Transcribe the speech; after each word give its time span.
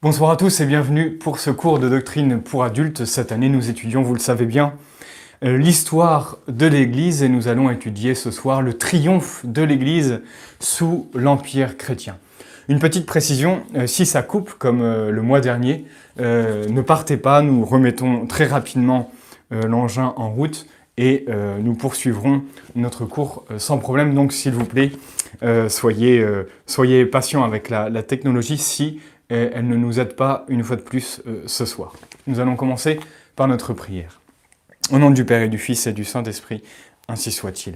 Bonsoir 0.00 0.30
à 0.30 0.36
tous 0.36 0.60
et 0.60 0.64
bienvenue 0.64 1.10
pour 1.10 1.40
ce 1.40 1.50
cours 1.50 1.80
de 1.80 1.88
doctrine 1.88 2.40
pour 2.40 2.62
adultes. 2.62 3.04
Cette 3.04 3.32
année, 3.32 3.48
nous 3.48 3.68
étudions, 3.68 4.00
vous 4.00 4.14
le 4.14 4.20
savez 4.20 4.46
bien, 4.46 4.74
euh, 5.42 5.58
l'histoire 5.58 6.38
de 6.46 6.66
l'Église 6.66 7.24
et 7.24 7.28
nous 7.28 7.48
allons 7.48 7.68
étudier 7.68 8.14
ce 8.14 8.30
soir 8.30 8.62
le 8.62 8.74
triomphe 8.74 9.44
de 9.44 9.60
l'Église 9.60 10.20
sous 10.60 11.10
l'Empire 11.14 11.76
chrétien. 11.76 12.16
Une 12.68 12.78
petite 12.78 13.06
précision, 13.06 13.64
euh, 13.74 13.88
si 13.88 14.06
ça 14.06 14.22
coupe 14.22 14.52
comme 14.52 14.82
euh, 14.82 15.10
le 15.10 15.20
mois 15.20 15.40
dernier, 15.40 15.84
ne 16.18 16.80
partez 16.80 17.16
pas, 17.16 17.42
nous 17.42 17.64
remettons 17.64 18.26
très 18.26 18.46
rapidement 18.46 19.10
l'engin 19.50 20.14
en 20.16 20.30
route 20.30 20.66
et 20.96 21.26
nous 21.62 21.74
poursuivrons 21.74 22.42
notre 22.74 23.04
cours 23.04 23.44
sans 23.56 23.78
problème. 23.78 24.14
Donc 24.14 24.32
s'il 24.32 24.52
vous 24.52 24.64
plaît, 24.64 24.90
soyez, 25.68 26.26
soyez 26.66 27.06
patients 27.06 27.44
avec 27.44 27.70
la, 27.70 27.88
la 27.88 28.02
technologie 28.02 28.58
si 28.58 28.98
et 29.30 29.50
elle 29.52 29.66
ne 29.66 29.76
nous 29.76 30.00
aide 30.00 30.14
pas 30.14 30.44
une 30.48 30.64
fois 30.64 30.76
de 30.76 30.82
plus 30.82 31.20
euh, 31.26 31.42
ce 31.46 31.66
soir. 31.66 31.92
Nous 32.26 32.40
allons 32.40 32.56
commencer 32.56 32.98
par 33.36 33.48
notre 33.48 33.72
prière. 33.72 34.20
Au 34.90 34.98
nom 34.98 35.10
du 35.10 35.24
Père 35.24 35.42
et 35.42 35.48
du 35.48 35.58
Fils 35.58 35.86
et 35.86 35.92
du 35.92 36.04
Saint-Esprit, 36.04 36.62
ainsi 37.08 37.30
soit-il. 37.30 37.74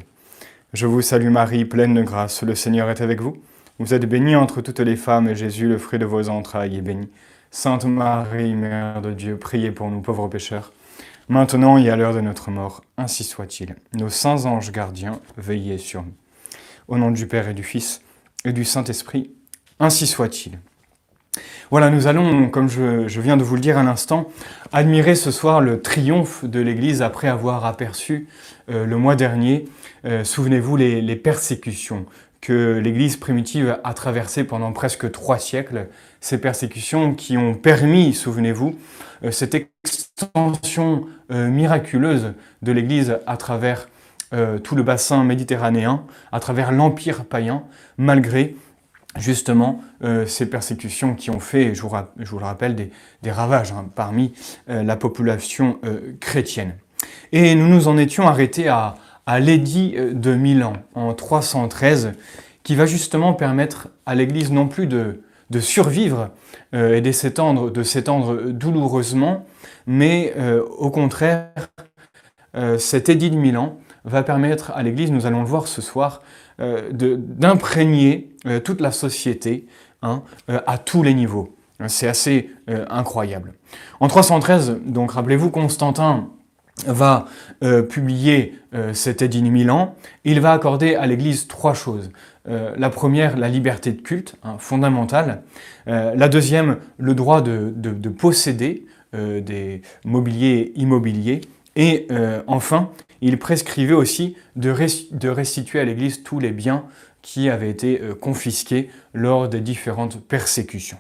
Je 0.73 0.87
vous 0.87 1.03
salue 1.03 1.29
Marie, 1.29 1.67
pleine 1.67 1.95
de 1.95 2.03
grâce, 2.03 2.43
le 2.43 2.55
Seigneur 2.55 2.89
est 2.89 3.03
avec 3.03 3.21
vous. 3.21 3.37
Vous 3.79 3.93
êtes 3.93 4.07
bénie 4.07 4.37
entre 4.37 4.63
toutes 4.63 4.81
les 4.81 4.97
femmes, 4.97 5.29
et 5.29 5.35
Jésus, 5.35 5.69
le 5.69 5.77
fruit 5.77 5.99
de 5.99 6.07
vos 6.07 6.31
entrailles, 6.31 6.79
est 6.79 6.83
béni. 6.83 7.11
Sainte 7.51 7.85
Marie, 7.85 8.55
Mère 8.55 9.03
de 9.03 9.13
Dieu, 9.13 9.37
priez 9.37 9.73
pour 9.73 9.91
nous 9.91 10.01
pauvres 10.01 10.29
pécheurs, 10.29 10.73
maintenant 11.29 11.77
et 11.77 11.91
à 11.91 11.97
l'heure 11.97 12.15
de 12.15 12.23
notre 12.23 12.51
mort, 12.51 12.83
ainsi 12.97 13.25
soit-il. 13.25 13.77
Nos 13.93 14.09
saints 14.09 14.47
anges 14.47 14.73
gardiens, 14.73 15.21
veillez 15.37 15.77
sur 15.77 16.03
nous. 16.03 16.15
Au 16.89 16.97
nom 16.97 17.11
du 17.11 17.27
Père 17.27 17.49
et 17.49 17.55
du 17.55 17.63
Fils 17.63 18.01
et 18.47 18.55
du 18.55 18.65
Saint-Esprit, 18.65 19.31
ainsi 19.79 20.07
soit-il. 20.07 20.59
Voilà, 21.71 21.89
nous 21.89 22.07
allons, 22.07 22.51
comme 22.51 22.69
je, 22.69 23.21
viens 23.21 23.39
de 23.39 23.43
vous 23.43 23.55
le 23.55 23.63
dire 23.63 23.79
à 23.79 23.83
l'instant, 23.83 24.29
admirer 24.73 25.15
ce 25.15 25.31
soir 25.31 25.63
le 25.63 25.81
triomphe 25.81 26.45
de 26.45 26.61
l'Église 26.61 27.01
après 27.01 27.29
avoir 27.29 27.65
aperçu 27.65 28.29
euh, 28.71 28.85
le 28.85 28.97
mois 28.99 29.17
dernier, 29.17 29.65
euh, 30.05 30.23
souvenez-vous, 30.23 30.77
les, 30.77 31.17
persécutions 31.17 32.05
que 32.43 32.79
l'Église 32.79 33.17
primitive 33.17 33.79
a 33.85 33.95
traversées 33.95 34.45
pendant 34.45 34.73
presque 34.73 35.11
trois 35.11 35.39
siècles, 35.39 35.89
ces 36.21 36.37
persécutions 36.37 37.15
qui 37.15 37.39
ont 37.39 37.55
permis, 37.55 38.13
souvenez-vous, 38.13 38.77
euh, 39.25 39.31
cette 39.31 39.55
extension 39.55 41.07
miraculeuse 41.31 42.35
de 42.61 42.73
l'Église 42.73 43.19
à 43.27 43.39
travers 43.39 43.89
tout 44.63 44.77
le 44.77 44.83
bassin 44.83 45.25
méditerranéen, 45.25 46.05
à 46.31 46.41
travers 46.41 46.71
l'empire 46.71 47.25
païen, 47.25 47.65
malgré 47.97 48.55
justement 49.17 49.81
euh, 50.03 50.27
ces 50.27 50.47
persécutions 50.47 51.15
qui 51.15 51.31
ont 51.31 51.41
fait, 51.41 51.75
je 51.75 51.83
vous, 51.83 52.39
le 52.39 52.45
rappelle, 52.45 52.75
des, 52.75 53.31
ravages 53.31 53.73
hein, 53.73 53.87
parmi 53.95 54.33
euh, 54.69 54.83
la 54.83 54.97
population 54.97 55.79
euh, 55.85 56.15
chrétienne. 56.21 56.75
Et 57.33 57.55
nous 57.55 57.69
nous 57.69 57.89
en 57.89 57.99
étions 57.99 58.27
arrêtés 58.27 58.69
à, 58.69 58.97
l'édit 59.39 59.95
de 59.97 60.35
Milan 60.35 60.75
en 60.95 61.15
313, 61.15 62.13
qui 62.65 62.75
va 62.75 62.87
justement 62.87 63.33
permettre 63.33 63.89
à 64.05 64.15
l'Église 64.15 64.51
non 64.51 64.69
plus 64.69 64.87
de, 64.87 65.21
survivre 65.61 66.31
et 66.73 67.01
de 67.01 67.13
s'étendre, 67.13 67.71
de 67.71 67.83
s'étendre 67.83 68.51
douloureusement, 68.51 69.47
mais 69.87 70.35
au 70.77 70.91
contraire, 70.91 71.53
cet 72.79 73.09
édit 73.09 73.31
de 73.31 73.37
Milan 73.37 73.79
va 74.05 74.23
permettre 74.23 74.73
à 74.73 74.83
l'Église, 74.83 75.11
nous 75.13 75.25
allons 75.25 75.43
le 75.43 75.49
voir 75.49 75.67
ce 75.69 75.81
soir, 75.81 76.21
d'imprégner 76.59 78.31
euh, 78.47 78.61
toute 78.61 78.81
la 78.81 78.91
société 78.93 79.67
hein, 80.03 80.23
euh, 80.51 80.61
à 80.67 80.79
tous 80.79 81.03
les 81.03 81.15
niveaux. 81.15 81.55
C'est 81.89 82.07
assez 82.07 82.51
incroyable. 82.91 83.55
En 83.99 84.07
313, 84.07 84.83
donc 84.87 85.13
rappelez-vous, 85.13 85.51
Constantin 85.51 86.29
va 86.87 87.27
publier 87.91 88.57
cet 88.93 89.21
édit 89.21 89.43
de 89.43 89.49
Milan. 89.49 89.97
Il 90.23 90.41
va 90.41 90.53
accorder 90.53 90.95
à 90.95 91.07
l'Église 91.07 91.49
trois 91.49 91.75
choses. 91.75 92.13
la 92.47 92.89
première, 92.89 93.37
la 93.37 93.49
liberté 93.49 93.91
de 93.91 94.01
culte, 94.01 94.37
hein, 94.45 94.59
fondamentale. 94.61 95.43
la 95.87 96.29
deuxième, 96.29 96.77
le 96.99 97.17
droit 97.17 97.41
de 97.41 98.09
posséder 98.11 98.87
des 99.13 99.83
mobiliers 100.05 100.73
immobiliers. 100.77 101.41
Et 101.77 102.07
enfin, 102.47 102.91
il 103.23 103.39
prescrivait 103.39 103.95
aussi 103.95 104.37
de, 104.57 104.69
restituer 105.29 105.81
à 105.81 105.85
l'Église 105.85 106.23
tous 106.23 106.41
les 106.41 106.51
biens 106.51 106.85
qui 107.23 107.49
avaient 107.49 107.71
été 107.71 108.01
euh, 108.03 108.15
confisqués 108.15 108.91
lors 109.15 109.49
des 109.49 109.61
différentes 109.61 110.21
persécutions. 110.21 110.99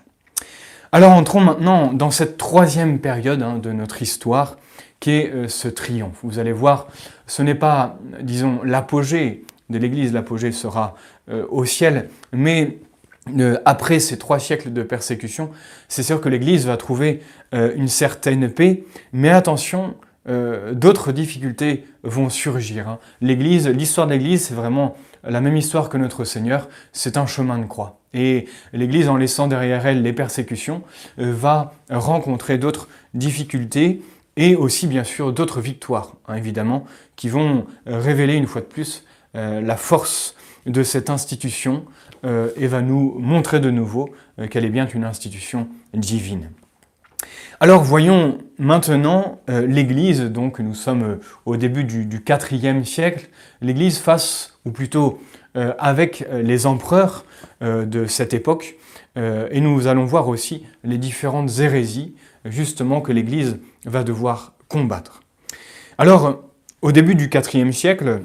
Alors 0.92 1.10
entrons 1.10 1.40
maintenant 1.40 1.92
dans 1.92 2.12
cette 2.12 2.38
troisième 2.38 3.00
période 3.00 3.42
hein, 3.42 3.58
de 3.58 3.72
notre 3.72 4.00
histoire 4.02 4.56
qui 5.00 5.10
est 5.10 5.32
euh, 5.34 5.48
ce 5.48 5.66
triomphe. 5.66 6.18
Vous 6.22 6.38
allez 6.38 6.52
voir, 6.52 6.86
ce 7.26 7.42
n'est 7.42 7.56
pas, 7.56 7.98
disons, 8.20 8.60
l'apogée 8.62 9.44
de 9.68 9.78
l'Église, 9.78 10.12
l'apogée 10.12 10.52
sera 10.52 10.94
euh, 11.28 11.44
au 11.50 11.64
ciel, 11.64 12.08
mais 12.32 12.78
après 13.64 14.00
ces 14.00 14.18
trois 14.18 14.40
siècles 14.40 14.72
de 14.72 14.82
persécution, 14.82 15.50
c'est 15.88 16.02
sûr 16.02 16.20
que 16.20 16.28
l'Église 16.28 16.66
va 16.66 16.76
trouver 16.76 17.20
une 17.52 17.86
certaine 17.86 18.50
paix, 18.50 18.82
mais 19.12 19.30
attention, 19.30 19.94
euh, 20.28 20.72
d'autres 20.72 21.12
difficultés 21.12 21.84
vont 22.04 22.30
surgir. 22.30 22.88
Hein. 22.88 22.98
L'Église, 23.20 23.68
l'histoire 23.68 24.06
de 24.06 24.12
l'Église, 24.12 24.46
c'est 24.46 24.54
vraiment 24.54 24.96
la 25.24 25.40
même 25.40 25.56
histoire 25.56 25.88
que 25.88 25.96
notre 25.96 26.24
Seigneur, 26.24 26.68
c'est 26.92 27.16
un 27.16 27.26
chemin 27.26 27.58
de 27.58 27.64
croix. 27.64 27.98
Et 28.14 28.46
l'Église, 28.72 29.08
en 29.08 29.16
laissant 29.16 29.48
derrière 29.48 29.86
elle 29.86 30.02
les 30.02 30.12
persécutions, 30.12 30.82
euh, 31.18 31.32
va 31.32 31.74
rencontrer 31.90 32.58
d'autres 32.58 32.88
difficultés 33.14 34.02
et 34.36 34.54
aussi 34.54 34.86
bien 34.86 35.04
sûr 35.04 35.32
d'autres 35.32 35.60
victoires, 35.60 36.14
hein, 36.28 36.36
évidemment, 36.36 36.84
qui 37.16 37.28
vont 37.28 37.66
révéler 37.86 38.34
une 38.34 38.46
fois 38.46 38.62
de 38.62 38.66
plus 38.66 39.04
euh, 39.36 39.60
la 39.60 39.76
force 39.76 40.34
de 40.66 40.82
cette 40.82 41.10
institution 41.10 41.84
et 42.56 42.68
va 42.68 42.82
nous 42.82 43.16
montrer 43.18 43.58
de 43.58 43.68
nouveau 43.68 44.08
qu'elle 44.48 44.64
est 44.64 44.70
bien 44.70 44.86
une 44.86 45.02
institution 45.02 45.66
divine. 45.92 46.50
Alors 47.62 47.84
voyons 47.84 48.38
maintenant 48.58 49.40
euh, 49.48 49.64
l'Église, 49.64 50.22
donc 50.22 50.58
nous 50.58 50.74
sommes 50.74 51.02
euh, 51.04 51.16
au 51.46 51.56
début 51.56 51.84
du, 51.84 52.08
IVe 52.50 52.84
siècle, 52.84 53.28
l'Église 53.60 53.98
face, 53.98 54.58
ou 54.64 54.72
plutôt 54.72 55.22
euh, 55.56 55.72
avec 55.78 56.26
les 56.32 56.66
empereurs 56.66 57.24
de 57.60 58.06
cette 58.06 58.34
époque, 58.34 58.74
et 59.16 59.60
nous 59.60 59.86
allons 59.86 60.04
voir 60.04 60.26
aussi 60.26 60.66
les 60.82 60.98
différentes 60.98 61.60
hérésies 61.60 62.16
justement 62.44 63.00
que 63.00 63.12
l'Église 63.12 63.58
va 63.84 64.02
devoir 64.02 64.54
combattre. 64.66 65.22
Alors, 65.98 66.42
au 66.80 66.90
début 66.90 67.14
du 67.14 67.30
IVe 67.30 67.70
siècle, 67.70 68.22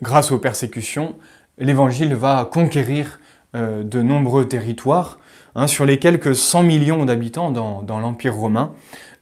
grâce 0.00 0.32
aux 0.32 0.38
persécutions, 0.38 1.16
l'Évangile 1.58 2.14
va 2.14 2.48
conquérir 2.50 3.20
de 3.54 4.02
nombreux 4.02 4.48
territoires, 4.48 5.18
Hein, 5.54 5.66
sur 5.66 5.84
les 5.84 5.98
quelques 5.98 6.34
100 6.34 6.62
millions 6.62 7.04
d'habitants 7.04 7.50
dans, 7.50 8.00
l'Empire 8.00 8.34
romain, 8.34 8.72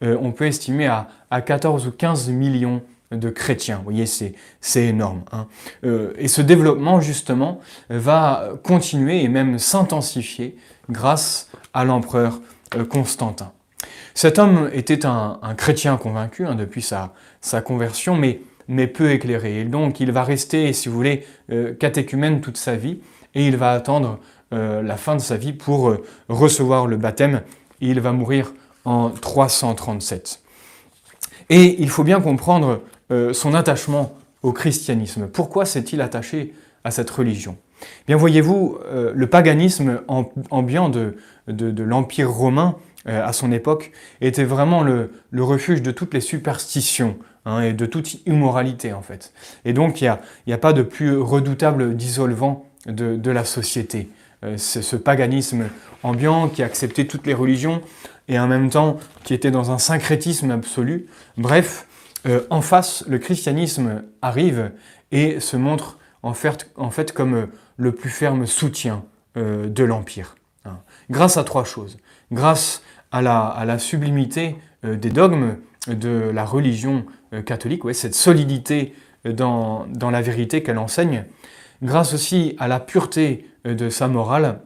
euh, 0.04 0.16
on 0.20 0.32
peut 0.32 0.46
estimer 0.46 0.86
à, 0.86 1.08
14 1.40 1.86
ou 1.86 1.90
15 1.90 2.28
millions 2.30 2.82
de 3.10 3.30
chrétiens. 3.30 3.78
Vous 3.78 3.84
voyez, 3.84 4.06
c'est 4.06 4.84
énorme. 4.84 5.22
Hein. 5.32 5.46
Euh, 5.84 6.12
et 6.18 6.28
ce 6.28 6.42
développement, 6.42 7.00
justement, 7.00 7.60
va 7.88 8.50
continuer 8.62 9.22
et 9.22 9.28
même 9.28 9.58
s'intensifier 9.58 10.56
grâce 10.90 11.50
à 11.72 11.84
l'empereur 11.84 12.40
euh, 12.76 12.84
Constantin. 12.84 13.52
Cet 14.14 14.38
homme 14.38 14.68
était 14.72 15.06
un, 15.06 15.38
chrétien 15.56 15.96
convaincu 15.96 16.44
hein, 16.44 16.56
depuis 16.56 16.82
sa, 16.82 17.12
conversion, 17.62 18.16
mais, 18.16 18.86
peu 18.88 19.12
éclairé. 19.12 19.60
Et 19.60 19.64
donc, 19.64 20.00
il 20.00 20.10
va 20.12 20.24
rester, 20.24 20.72
si 20.72 20.88
vous 20.88 20.96
voulez, 20.96 21.24
catéchumène 21.78 22.40
toute 22.40 22.56
sa 22.56 22.74
vie, 22.74 22.98
et 23.36 23.46
il 23.46 23.56
va 23.56 23.70
attendre 23.70 24.18
la 24.50 24.96
fin 24.96 25.14
de 25.14 25.20
sa 25.20 25.36
vie 25.36 25.52
pour 25.52 25.90
euh, 25.90 26.04
recevoir 26.28 26.86
le 26.86 26.96
baptême. 26.96 27.42
il 27.80 28.00
va 28.00 28.12
mourir 28.12 28.52
en 28.84 29.10
337. 29.10 30.40
Et 31.50 31.82
il 31.82 31.90
faut 31.90 32.04
bien 32.04 32.20
comprendre 32.20 32.82
euh, 33.10 33.32
son 33.32 33.54
attachement 33.54 34.16
au 34.42 34.52
christianisme. 34.52 35.26
Pourquoi 35.28 35.64
s'est-il 35.64 36.00
attaché 36.00 36.54
à 36.84 36.90
cette 36.90 37.10
religion? 37.10 37.56
Bien 38.06 38.16
voyez-vous, 38.16 38.78
le 39.14 39.26
paganisme 39.28 40.00
ambiant 40.50 40.88
de, 40.88 41.14
l'Empire 41.46 42.30
romain 42.30 42.76
à 43.04 43.32
son 43.32 43.52
époque 43.52 43.92
était 44.20 44.44
vraiment 44.44 44.82
le, 44.82 45.10
refuge 45.36 45.80
de 45.80 45.92
toutes 45.92 46.12
les 46.12 46.20
superstitions 46.20 47.18
hein, 47.44 47.60
et 47.60 47.72
de 47.72 47.86
toute 47.86 48.26
immoralité 48.26 48.92
en 48.92 49.02
fait. 49.02 49.32
Et 49.64 49.72
donc 49.72 50.00
il 50.00 50.12
n'y 50.48 50.52
a, 50.52 50.58
pas 50.58 50.72
de 50.72 50.82
plus 50.82 51.16
redoutable 51.16 51.94
dissolvant 51.96 52.66
de 52.86 53.30
la 53.30 53.44
société. 53.44 54.08
Euh, 54.44 54.56
c'est 54.56 54.82
ce 54.82 54.96
paganisme 54.96 55.68
ambiant 56.02 56.48
qui 56.48 56.62
acceptait 56.62 57.06
toutes 57.06 57.26
les 57.26 57.34
religions 57.34 57.82
et 58.28 58.38
en 58.38 58.46
même 58.46 58.70
temps 58.70 58.98
qui 59.24 59.34
était 59.34 59.50
dans 59.50 59.70
un 59.70 59.78
syncrétisme 59.78 60.50
absolu. 60.50 61.06
Bref, 61.36 61.86
euh, 62.26 62.42
en 62.50 62.60
face, 62.60 63.04
le 63.06 63.18
christianisme 63.18 64.02
arrive 64.22 64.72
et 65.12 65.40
se 65.40 65.56
montre 65.56 65.98
en 66.22 66.34
fait, 66.34 67.12
comme 67.12 67.34
euh, 67.34 67.46
le 67.76 67.92
plus 67.92 68.10
ferme 68.10 68.46
soutien 68.46 69.04
de 69.36 69.84
l'Empire. 69.84 70.34
Hein. 70.64 70.78
Grâce 71.10 71.36
à 71.36 71.44
trois 71.44 71.62
choses. 71.62 71.96
Grâce 72.32 72.82
à 73.12 73.22
la, 73.22 73.78
sublimité 73.78 74.56
euh, 74.84 74.96
des 74.96 75.10
dogmes 75.10 75.58
de 75.86 76.30
la 76.34 76.44
religion 76.44 77.06
catholique, 77.46 77.84
ouais, 77.84 77.94
cette 77.94 78.16
solidité 78.16 78.94
dans, 79.24 79.86
dans 79.86 80.10
la 80.10 80.22
vérité 80.22 80.64
qu'elle 80.64 80.78
enseigne, 80.78 81.24
grâce 81.82 82.14
aussi 82.14 82.56
à 82.58 82.66
la 82.66 82.80
pureté 82.80 83.46
de 83.74 83.90
sa 83.90 84.08
morale, 84.08 84.60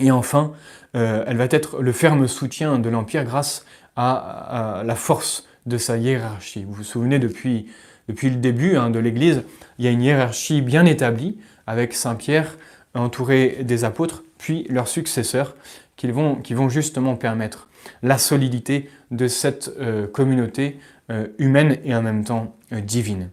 et 0.00 0.10
enfin, 0.10 0.52
elle 0.92 1.36
va 1.36 1.44
être 1.50 1.80
le 1.80 1.92
ferme 1.92 2.26
soutien 2.28 2.78
de 2.78 2.88
l'Empire 2.88 3.24
grâce 3.24 3.64
à, 3.96 4.82
la 4.84 4.94
force 4.94 5.46
de 5.66 5.78
sa 5.78 5.96
hiérarchie. 5.96 6.64
Vous 6.64 6.74
vous 6.74 6.84
souvenez, 6.84 7.18
depuis, 7.18 7.66
depuis 8.08 8.30
le 8.30 8.36
début 8.36 8.76
hein, 8.76 8.90
de 8.90 8.98
l'Église, 8.98 9.42
il 9.78 9.84
y 9.84 9.88
a 9.88 9.90
une 9.90 10.02
hiérarchie 10.02 10.62
bien 10.62 10.86
établie, 10.86 11.38
avec 11.66 11.92
Saint 11.92 12.14
Pierre 12.14 12.56
entouré 12.94 13.58
des 13.62 13.84
apôtres, 13.84 14.22
puis 14.38 14.66
leurs 14.68 14.88
successeurs, 14.88 15.54
qui 15.96 16.10
vont, 16.10 16.40
vont 16.50 16.68
justement 16.68 17.14
permettre 17.14 17.68
la 18.02 18.18
solidité 18.18 18.88
de 19.10 19.28
cette 19.28 19.70
euh, 19.80 20.06
communauté 20.06 20.78
euh, 21.10 21.26
humaine 21.38 21.78
et 21.84 21.94
en 21.94 22.02
même 22.02 22.24
temps 22.24 22.56
euh, 22.72 22.80
divine. 22.80 23.30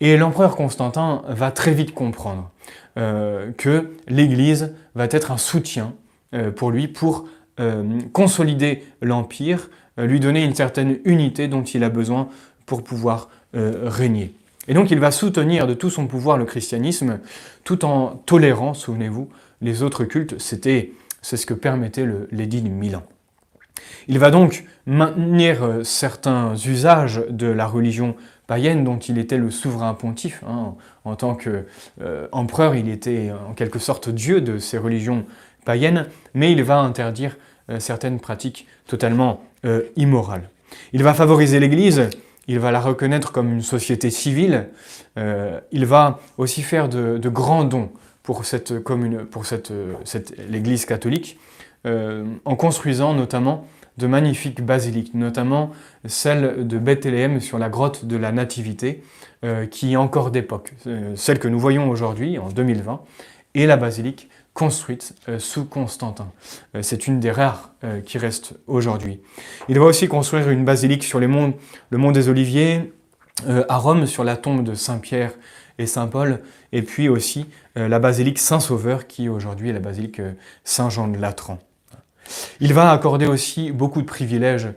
Et 0.00 0.16
l'empereur 0.16 0.56
Constantin 0.56 1.22
va 1.28 1.50
très 1.50 1.72
vite 1.72 1.94
comprendre 1.94 2.50
que 2.96 3.90
l'Église 4.08 4.72
va 4.94 5.04
être 5.10 5.30
un 5.30 5.36
soutien 5.36 5.94
pour 6.56 6.70
lui 6.70 6.88
pour 6.88 7.28
consolider 8.12 8.84
l'Empire, 9.02 9.70
lui 9.98 10.18
donner 10.18 10.44
une 10.44 10.54
certaine 10.54 10.98
unité 11.04 11.46
dont 11.46 11.62
il 11.62 11.84
a 11.84 11.90
besoin 11.90 12.28
pour 12.64 12.82
pouvoir 12.82 13.28
régner. 13.52 14.34
Et 14.68 14.74
donc 14.74 14.90
il 14.90 14.98
va 14.98 15.10
soutenir 15.10 15.66
de 15.66 15.74
tout 15.74 15.90
son 15.90 16.06
pouvoir 16.06 16.38
le 16.38 16.44
christianisme 16.44 17.20
tout 17.64 17.84
en 17.84 18.22
tolérant, 18.26 18.74
souvenez-vous, 18.74 19.28
les 19.60 19.82
autres 19.82 20.04
cultes. 20.04 20.38
C'était, 20.38 20.92
c'est 21.22 21.36
ce 21.36 21.46
que 21.46 21.54
permettait 21.54 22.06
l'édit 22.30 22.62
de 22.62 22.68
Milan. 22.68 23.02
Il 24.08 24.18
va 24.18 24.30
donc 24.30 24.64
maintenir 24.86 25.62
euh, 25.62 25.82
certains 25.82 26.54
usages 26.54 27.22
de 27.28 27.46
la 27.46 27.66
religion 27.66 28.16
païenne 28.46 28.84
dont 28.84 28.98
il 28.98 29.18
était 29.18 29.38
le 29.38 29.50
souverain 29.50 29.94
pontife. 29.94 30.42
Hein. 30.48 30.74
En 31.04 31.16
tant 31.16 31.34
qu'empereur, 31.36 32.72
euh, 32.72 32.78
il 32.78 32.88
était 32.88 33.30
en 33.48 33.54
quelque 33.54 33.78
sorte 33.78 34.08
dieu 34.08 34.40
de 34.40 34.58
ces 34.58 34.78
religions 34.78 35.24
païennes, 35.64 36.08
mais 36.34 36.52
il 36.52 36.62
va 36.62 36.78
interdire 36.78 37.36
euh, 37.70 37.80
certaines 37.80 38.20
pratiques 38.20 38.66
totalement 38.86 39.42
immorales. 39.96 40.48
Il 40.92 41.02
va 41.02 41.12
favoriser 41.12 41.58
l'Église 41.58 42.08
il 42.48 42.58
va 42.58 42.70
la 42.70 42.80
reconnaître 42.80 43.32
comme 43.32 43.52
une 43.52 43.62
société 43.62 44.10
civile, 44.10 44.68
euh, 45.18 45.60
il 45.72 45.86
va 45.86 46.20
aussi 46.38 46.62
faire 46.62 46.88
de, 46.88 47.28
grands 47.28 47.64
dons 47.64 47.90
pour 48.22 48.44
cette 48.44 48.82
commune, 48.82 49.24
pour 49.24 49.46
cette, 49.46 49.72
l'Église 50.48 50.84
catholique, 50.84 51.38
euh, 51.86 52.24
en 52.44 52.56
construisant 52.56 53.14
notamment 53.14 53.66
de 53.98 54.06
magnifiques 54.06 54.62
basiliques, 54.62 55.14
notamment 55.14 55.70
celle 56.06 56.66
de 56.66 56.78
Bethléem 56.78 57.40
sur 57.40 57.58
la 57.58 57.68
grotte 57.68 58.04
de 58.04 58.16
la 58.16 58.32
Nativité, 58.32 59.02
euh, 59.44 59.66
qui 59.66 59.92
est 59.92 59.96
encore 59.96 60.30
d'époque, 60.30 60.74
celle 61.14 61.38
que 61.38 61.48
nous 61.48 61.58
voyons 61.58 61.88
aujourd'hui 61.88 62.38
en 62.38 62.48
2020, 62.48 63.00
et 63.54 63.66
la 63.66 63.76
basilique 63.76 64.28
construite 64.56 65.14
euh, 65.28 65.38
sous 65.38 65.66
Constantin. 65.66 66.32
Euh, 66.74 66.80
c'est 66.82 67.06
une 67.06 67.20
des 67.20 67.30
rares 67.30 67.72
euh, 67.84 68.00
qui 68.00 68.18
reste 68.18 68.54
aujourd'hui. 68.66 69.20
Il 69.68 69.78
va 69.78 69.84
aussi 69.84 70.08
construire 70.08 70.48
une 70.50 70.64
basilique 70.64 71.04
sur 71.04 71.20
le 71.20 71.28
mont 71.28 72.12
des 72.12 72.28
Oliviers, 72.28 72.92
à 73.68 73.76
Rome 73.76 74.06
sur 74.06 74.24
la 74.24 74.38
tombe 74.38 74.64
de 74.64 74.74
Saint-Pierre 74.74 75.32
et 75.78 75.84
Saint-Paul, 75.84 76.40
et 76.72 76.80
puis 76.80 77.10
aussi 77.10 77.44
la 77.74 77.98
basilique 77.98 78.38
Saint-Sauveur 78.38 79.06
qui 79.06 79.28
aujourd'hui 79.28 79.68
est 79.68 79.72
la 79.74 79.78
basilique 79.78 80.22
Saint-Jean 80.64 81.06
de 81.08 81.18
Latran. 81.18 81.58
Il 82.60 82.72
va 82.74 82.90
accorder 82.90 83.26
aussi 83.26 83.72
beaucoup 83.72 84.00
de 84.00 84.06
privilèges 84.06 84.68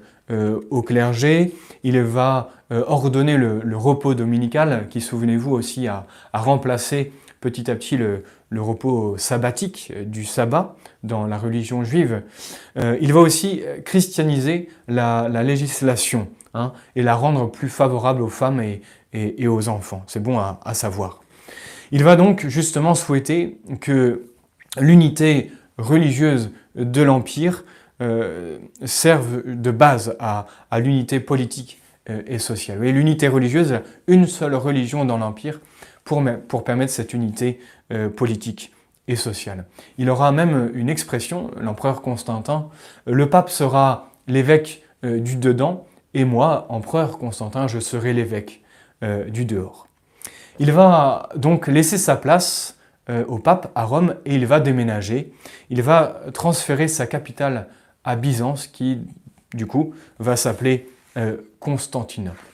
au 0.69 0.83
clergé, 0.83 1.55
il 1.83 1.99
va 2.01 2.51
ordonner 2.69 3.35
le, 3.35 3.75
repos 3.75 4.13
dominical 4.13 4.87
qui, 4.89 5.01
souvenez-vous 5.01 5.51
aussi, 5.51 5.87
a 5.87 6.05
remplacé 6.33 7.11
petit 7.41 7.69
à 7.69 7.75
petit 7.75 7.97
le, 7.97 8.23
repos 8.51 9.17
sabbatique 9.17 9.91
euh, 9.95 10.03
du 10.03 10.25
sabbat 10.25 10.75
dans 11.03 11.25
la 11.25 11.37
religion 11.37 11.83
juive. 11.83 12.23
Euh, 12.77 12.97
il 13.01 13.13
va 13.13 13.19
aussi 13.19 13.61
euh, 13.63 13.79
christianiser 13.81 14.69
la, 14.87 15.29
législation 15.43 16.27
hein, 16.53 16.73
et 16.95 17.03
la 17.03 17.15
rendre 17.15 17.49
plus 17.49 17.69
favorable 17.69 18.21
aux 18.21 18.29
femmes 18.29 18.61
et, 18.61 19.47
aux 19.47 19.69
enfants. 19.69 20.03
C'est 20.07 20.21
bon 20.21 20.37
à, 20.39 20.73
savoir. 20.73 21.21
Il 21.91 22.03
va 22.03 22.15
donc 22.15 22.45
justement 22.47 22.93
souhaiter 22.93 23.57
que 23.81 24.25
l'unité 24.77 25.51
religieuse 25.79 26.51
de 26.79 27.01
l'Empire 27.01 27.63
serve 28.85 29.43
de 29.45 29.71
base 29.71 30.15
à, 30.19 30.47
l'unité 30.79 31.19
politique 31.19 31.81
et 32.07 32.39
sociale. 32.39 32.83
Et 32.85 32.93
l'unité 32.93 33.27
religieuse, 33.27 33.81
une 34.07 34.25
seule 34.25 34.55
religion 34.55 35.03
dans 35.03 35.17
l'Empire, 35.17 35.59
pour, 36.47 36.63
permettre 36.63 36.91
cette 36.91 37.13
unité 37.13 37.59
euh, 37.91 38.09
politique 38.09 38.73
et 39.07 39.15
sociale. 39.15 39.65
Il 39.97 40.09
aura 40.09 40.31
même 40.31 40.71
une 40.73 40.89
expression, 40.89 41.51
l'empereur 41.59 42.01
Constantin, 42.01 42.69
le 43.05 43.29
pape 43.29 43.49
sera 43.49 44.11
l'évêque 44.27 44.83
euh, 45.05 45.19
du 45.19 45.35
dedans, 45.35 45.85
et 46.13 46.25
moi, 46.25 46.65
empereur 46.69 47.19
Constantin, 47.19 47.67
je 47.67 47.79
serai 47.79 48.13
l'évêque 48.13 48.63
euh, 49.03 49.25
du 49.25 49.45
dehors. 49.45 49.87
Il 50.57 50.71
va 50.71 51.29
donc 51.35 51.67
laisser 51.67 51.97
sa 51.97 52.15
place 52.15 52.77
au 53.27 53.39
pape 53.39 53.71
à 53.73 53.85
Rome 53.85 54.15
et 54.25 54.35
il 54.35 54.45
va 54.45 54.59
déménager. 54.59 55.33
Il 55.69 55.81
va 55.81 56.21
transférer 56.33 56.87
sa 56.87 57.07
capitale 57.07 57.67
à 58.03 58.15
Byzance 58.15 58.67
qui, 58.67 58.99
du 59.53 59.65
coup, 59.65 59.95
va 60.19 60.35
s'appeler 60.35 60.87
Constantinople. 61.59 62.45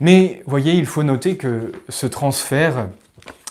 Mais 0.00 0.42
voyez, 0.46 0.72
il 0.72 0.86
faut 0.86 1.02
noter 1.02 1.36
que 1.36 1.72
ce 1.90 2.06
transfert 2.06 2.88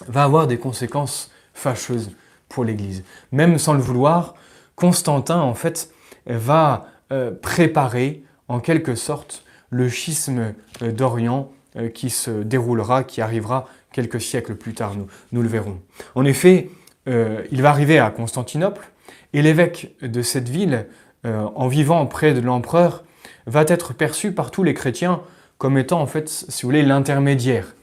va 0.07 0.23
avoir 0.23 0.47
des 0.47 0.57
conséquences 0.57 1.31
fâcheuses 1.53 2.11
pour 2.49 2.65
l'Église. 2.65 3.03
Même 3.31 3.57
sans 3.59 3.73
le 3.73 3.79
vouloir, 3.79 4.33
Constantin, 4.75 5.39
en 5.39 5.53
fait, 5.53 5.91
va 6.25 6.87
euh, 7.11 7.31
préparer 7.31 8.23
en 8.47 8.59
quelque 8.59 8.95
sorte 8.95 9.43
le 9.69 9.89
schisme 9.89 10.53
euh, 10.81 10.91
d'Orient 10.91 11.51
euh, 11.75 11.89
qui 11.89 12.09
se 12.09 12.31
déroulera, 12.31 13.03
qui 13.03 13.21
arrivera 13.21 13.67
quelques 13.91 14.21
siècles 14.21 14.55
plus 14.55 14.73
tard, 14.73 14.95
nous, 14.95 15.07
nous 15.31 15.41
le 15.41 15.47
verrons. 15.47 15.79
En 16.15 16.25
effet, 16.25 16.69
il 17.07 17.61
va 17.61 17.69
arriver 17.69 17.97
à 17.97 18.11
Constantinople 18.11 18.87
et 19.33 19.41
l'évêque 19.41 19.95
de 20.01 20.21
cette 20.21 20.47
ville, 20.47 20.85
en 21.23 21.67
vivant 21.67 22.05
près 22.05 22.35
de 22.35 22.39
l'empereur, 22.39 23.03
va 23.47 23.63
être 23.67 23.93
perçu 23.93 24.31
par 24.31 24.51
tous 24.51 24.61
les 24.61 24.75
chrétiens 24.75 25.21
comme 25.59 25.77
étant 25.77 26.01
en 26.01 26.07
fait, 26.07 26.27
si 26.27 26.65
l'intermédiaire 26.65 27.75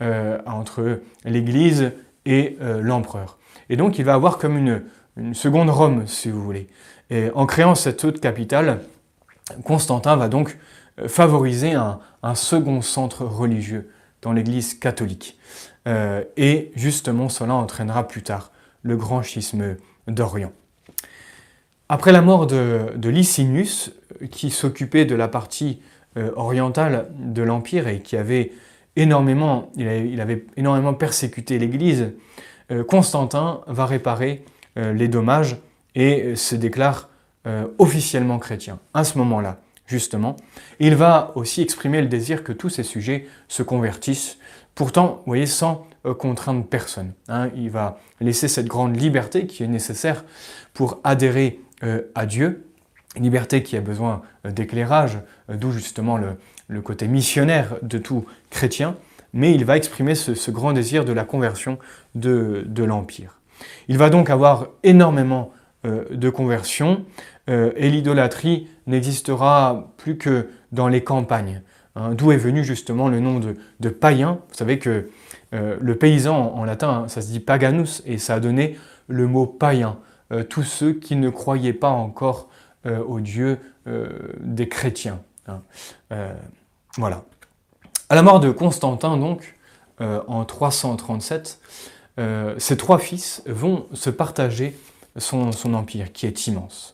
euh, 0.00 0.38
entre 0.46 1.00
l'Église 1.24 1.92
et 2.24 2.56
euh, 2.62 2.80
l'empereur. 2.80 3.38
Et 3.68 3.76
donc 3.76 3.98
il 3.98 4.04
va 4.04 4.14
avoir 4.14 4.38
comme 4.38 4.56
une, 4.56 4.82
seconde 5.34 5.70
Rome, 5.70 6.06
si 6.06 6.30
vous 6.30 6.42
voulez. 6.42 6.66
Et 7.10 7.30
en 7.34 7.46
créant 7.46 7.74
cette 7.76 8.02
haute 8.04 8.20
capitale, 8.20 8.80
Constantin 9.64 10.16
va 10.16 10.28
donc 10.28 10.58
euh, 10.98 11.06
favoriser 11.06 11.74
un, 11.74 12.00
second 12.34 12.80
centre 12.80 13.24
religieux 13.24 13.90
l'Église 14.32 14.74
catholique. 14.74 15.38
et 15.86 16.72
justement, 16.74 17.28
cela 17.28 17.54
entraînera 17.54 18.08
plus 18.08 18.22
tard 18.22 18.52
le 18.82 18.96
grand 18.96 19.22
schisme 19.22 19.76
d'Orient. 20.08 20.52
Après 21.88 22.12
la 22.12 22.22
mort 22.22 22.46
de, 22.46 23.08
Licinius, 23.08 23.92
qui 24.30 24.50
s'occupait 24.50 25.04
de 25.04 25.14
la 25.14 25.28
partie 25.28 25.80
euh, 26.16 26.30
orientale 26.36 27.08
de 27.18 27.42
l'Empire 27.42 27.88
et 27.88 28.00
qui 28.00 28.16
avait 28.16 28.52
énormément, 28.96 29.70
il 29.76 30.20
avait, 30.20 30.46
énormément 30.56 30.94
persécuté 30.94 31.58
l'Église, 31.58 32.12
euh, 32.70 32.84
Constantin 32.84 33.60
va 33.66 33.84
réparer 33.84 34.44
euh, 34.78 34.92
les 34.94 35.08
dommages 35.08 35.56
et 35.94 36.34
se 36.36 36.54
déclare 36.56 37.08
officiellement 37.78 38.38
chrétien 38.38 38.78
à 38.94 39.04
ce 39.04 39.18
moment-là, 39.18 39.60
justement. 39.86 40.36
il 40.80 40.94
va 40.94 41.32
aussi 41.34 41.62
exprimer 41.62 42.00
le 42.00 42.08
désir 42.08 42.42
que 42.42 42.52
tous 42.52 42.70
ces 42.70 42.82
sujets 42.82 43.26
se 43.48 43.62
convertissent, 43.62 44.38
pourtant, 44.74 45.16
vous 45.18 45.30
voyez, 45.30 45.46
sans 45.46 45.86
contraindre 46.18 46.64
personne. 46.64 47.12
Hein. 47.28 47.50
Il 47.54 47.70
va 47.70 47.98
laisser 48.20 48.48
cette 48.48 48.66
grande 48.66 49.00
liberté 49.00 49.46
qui 49.46 49.62
est 49.62 49.68
nécessaire 49.68 50.24
pour 50.72 51.00
adhérer 51.04 51.60
à 52.14 52.26
Dieu 52.26 52.64
liberté 53.16 53.62
qui 53.62 53.76
a 53.76 53.80
besoin 53.80 54.22
euh, 54.46 54.50
d'éclairage, 54.50 55.18
euh, 55.50 55.56
d'où 55.56 55.70
justement 55.70 56.18
le, 56.18 56.36
côté 56.82 57.06
missionnaire 57.06 57.76
de 57.82 57.98
tout 57.98 58.24
chrétien, 58.50 58.96
mais 59.32 59.54
il 59.54 59.64
va 59.64 59.76
exprimer 59.76 60.14
ce, 60.14 60.50
grand 60.50 60.72
désir 60.72 61.04
de 61.04 61.12
la 61.12 61.24
conversion 61.24 61.78
de, 62.14 62.64
l'Empire. 62.78 63.38
Il 63.88 63.98
va 63.98 64.10
donc 64.10 64.28
avoir 64.28 64.68
énormément 64.82 65.52
euh, 65.86 66.04
de 66.10 66.30
conversions, 66.30 67.04
et 67.46 67.90
l'idolâtrie 67.90 68.68
n'existera 68.86 69.92
plus 69.96 70.16
que 70.16 70.48
dans 70.72 70.88
les 70.88 71.04
campagnes, 71.04 71.62
hein, 71.94 72.14
d'où 72.14 72.32
est 72.32 72.38
venu 72.38 72.64
justement 72.64 73.08
le 73.08 73.20
nom 73.20 73.40
de, 73.40 73.88
païen. 73.88 74.40
Vous 74.48 74.54
savez 74.54 74.78
que 74.78 75.10
le 75.52 75.94
paysan 75.96 76.54
en, 76.54 76.64
latin, 76.64 76.88
hein, 76.88 77.08
ça 77.08 77.22
se 77.22 77.28
dit 77.28 77.40
paganus, 77.40 78.02
et 78.06 78.18
ça 78.18 78.34
a 78.34 78.40
donné 78.40 78.78
le 79.08 79.26
mot 79.26 79.46
païen. 79.46 79.98
tous 80.48 80.62
ceux 80.62 80.94
qui 80.94 81.16
ne 81.16 81.28
croyaient 81.28 81.74
pas 81.74 81.90
encore 81.90 82.48
au 82.84 83.20
Dieu 83.20 83.58
des 84.40 84.68
chrétiens. 84.68 85.20
Hein. 85.46 85.60
voilà. 86.96 87.24
À 88.08 88.14
la 88.14 88.22
mort 88.22 88.40
de 88.40 88.50
Constantin, 88.50 89.16
donc, 89.16 89.54
en 90.00 90.44
337, 90.44 91.60
ces 92.58 92.76
trois 92.76 92.98
fils 92.98 93.42
vont 93.46 93.86
se 93.92 94.10
partager 94.10 94.76
son 95.18 95.74
empire, 95.74 96.12
qui 96.12 96.26
est 96.26 96.46
immense. 96.46 96.93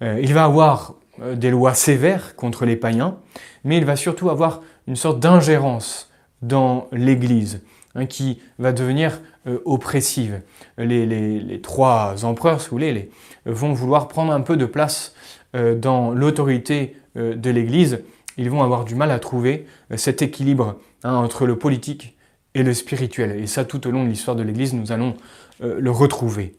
Il 0.00 0.34
va 0.34 0.44
avoir 0.44 0.94
des 1.34 1.50
lois 1.50 1.74
sévères 1.74 2.36
contre 2.36 2.64
les 2.64 2.76
païens, 2.76 3.18
mais 3.64 3.78
il 3.78 3.84
va 3.84 3.96
surtout 3.96 4.30
avoir 4.30 4.62
une 4.86 4.96
sorte 4.96 5.20
d'ingérence 5.20 6.10
dans 6.42 6.88
l'Église, 6.92 7.62
hein, 7.94 8.06
qui 8.06 8.40
va 8.58 8.72
devenir 8.72 9.20
euh, 9.46 9.58
oppressive. 9.64 10.42
Les, 10.78 11.60
trois 11.62 12.24
empereurs, 12.24 12.60
si 12.60 12.68
vous 12.68 12.76
voulez, 12.76 13.10
vont 13.46 13.72
vouloir 13.72 14.08
prendre 14.08 14.32
un 14.32 14.40
peu 14.40 14.56
de 14.56 14.66
place 14.66 15.14
euh, 15.54 15.74
dans 15.74 16.12
l'autorité 16.12 16.96
euh, 17.16 17.34
de 17.34 17.50
l'Église. 17.50 18.00
Ils 18.36 18.50
vont 18.50 18.62
avoir 18.62 18.84
du 18.84 18.94
mal 18.94 19.10
à 19.10 19.18
trouver 19.18 19.66
cet 19.96 20.20
équilibre 20.20 20.78
hein, 21.04 21.14
entre 21.14 21.46
le 21.46 21.56
politique 21.56 22.16
et 22.54 22.62
le 22.62 22.74
spirituel. 22.74 23.38
Et 23.40 23.46
ça, 23.46 23.64
tout 23.64 23.86
au 23.86 23.90
long 23.90 24.04
de 24.04 24.08
l'histoire 24.08 24.36
de 24.36 24.42
l'Église, 24.42 24.74
nous 24.74 24.92
allons 24.92 25.14
le 25.60 25.90
retrouver. 25.90 26.56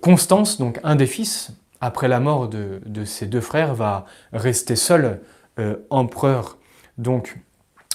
Constance, 0.00 0.58
donc 0.58 0.80
un 0.82 0.96
des 0.96 1.06
fils, 1.06 1.52
après 1.84 2.08
la 2.08 2.20
mort 2.20 2.48
de, 2.48 3.04
ses 3.04 3.26
deux 3.26 3.40
frères, 3.40 3.74
va 3.74 4.06
rester 4.32 4.76
seul 4.76 5.20
empereur 5.90 6.58
donc 6.98 7.38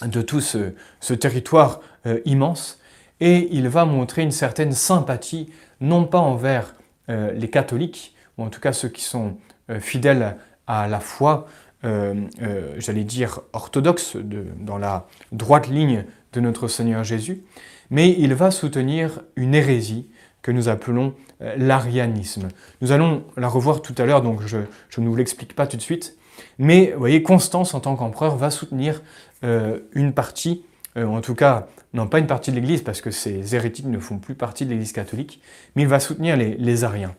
de 0.05 0.21
tout 0.21 0.41
ce, 0.41 1.13
territoire 1.13 1.81
euh, 2.05 2.19
immense, 2.25 2.79
et 3.19 3.49
il 3.51 3.67
va 3.67 3.85
montrer 3.85 4.21
une 4.21 4.31
certaine 4.31 4.71
sympathie, 4.71 5.51
non 5.81 6.05
pas 6.05 6.19
envers 6.19 6.75
euh, 7.09 7.31
les 7.33 7.49
catholiques, 7.49 8.15
ou 8.37 8.43
en 8.43 8.49
tout 8.49 8.61
cas 8.61 8.71
ceux 8.71 8.89
qui 8.89 9.03
sont 9.03 9.37
euh, 9.69 9.79
fidèles 9.79 10.37
à 10.67 10.87
la 10.87 10.99
foi, 10.99 11.47
j'allais 11.81 13.05
dire 13.05 13.39
orthodoxe, 13.53 14.17
dans 14.17 14.77
la 14.77 15.07
droite 15.31 15.69
ligne 15.69 16.03
de 16.33 16.41
notre 16.41 16.67
Seigneur 16.67 17.05
Jésus, 17.05 17.41
mais 17.89 18.13
il 18.19 18.35
va 18.35 18.51
soutenir 18.51 19.21
une 19.37 19.55
hérésie 19.55 20.09
que 20.41 20.51
nous 20.51 20.67
appelons 20.67 21.15
l'arianisme. 21.39 22.49
Nous 22.81 22.91
allons 22.91 23.23
la 23.37 23.47
revoir 23.47 23.81
tout 23.81 23.95
à 23.97 24.05
l'heure, 24.05 24.21
donc 24.21 24.41
je, 24.45 24.57
ne 24.97 25.07
vous 25.07 25.15
l'explique 25.15 25.55
pas 25.55 25.67
tout 25.67 25.77
de 25.77 25.81
suite, 25.81 26.17
mais 26.57 26.91
vous 26.93 26.99
voyez, 26.99 27.23
Constance, 27.23 27.73
en 27.73 27.79
tant 27.79 27.95
qu'empereur, 27.95 28.35
va 28.35 28.51
soutenir 28.51 29.01
euh, 29.43 29.79
une 29.93 30.13
partie, 30.13 30.63
euh, 30.97 31.05
en 31.05 31.21
tout 31.21 31.35
cas, 31.35 31.67
non 31.93 32.07
pas 32.07 32.19
une 32.19 32.27
partie 32.27 32.51
de 32.51 32.55
l'Église, 32.55 32.81
parce 32.81 33.01
que 33.01 33.11
ces 33.11 33.55
hérétiques 33.55 33.87
ne 33.87 33.99
font 33.99 34.19
plus 34.19 34.35
partie 34.35 34.65
de 34.65 34.71
l'Église 34.71 34.91
catholique, 34.91 35.41
mais 35.75 35.83
il 35.83 35.87
va 35.87 35.99
soutenir 35.99 36.37
les, 36.37 36.83
Ariens. 36.83 37.15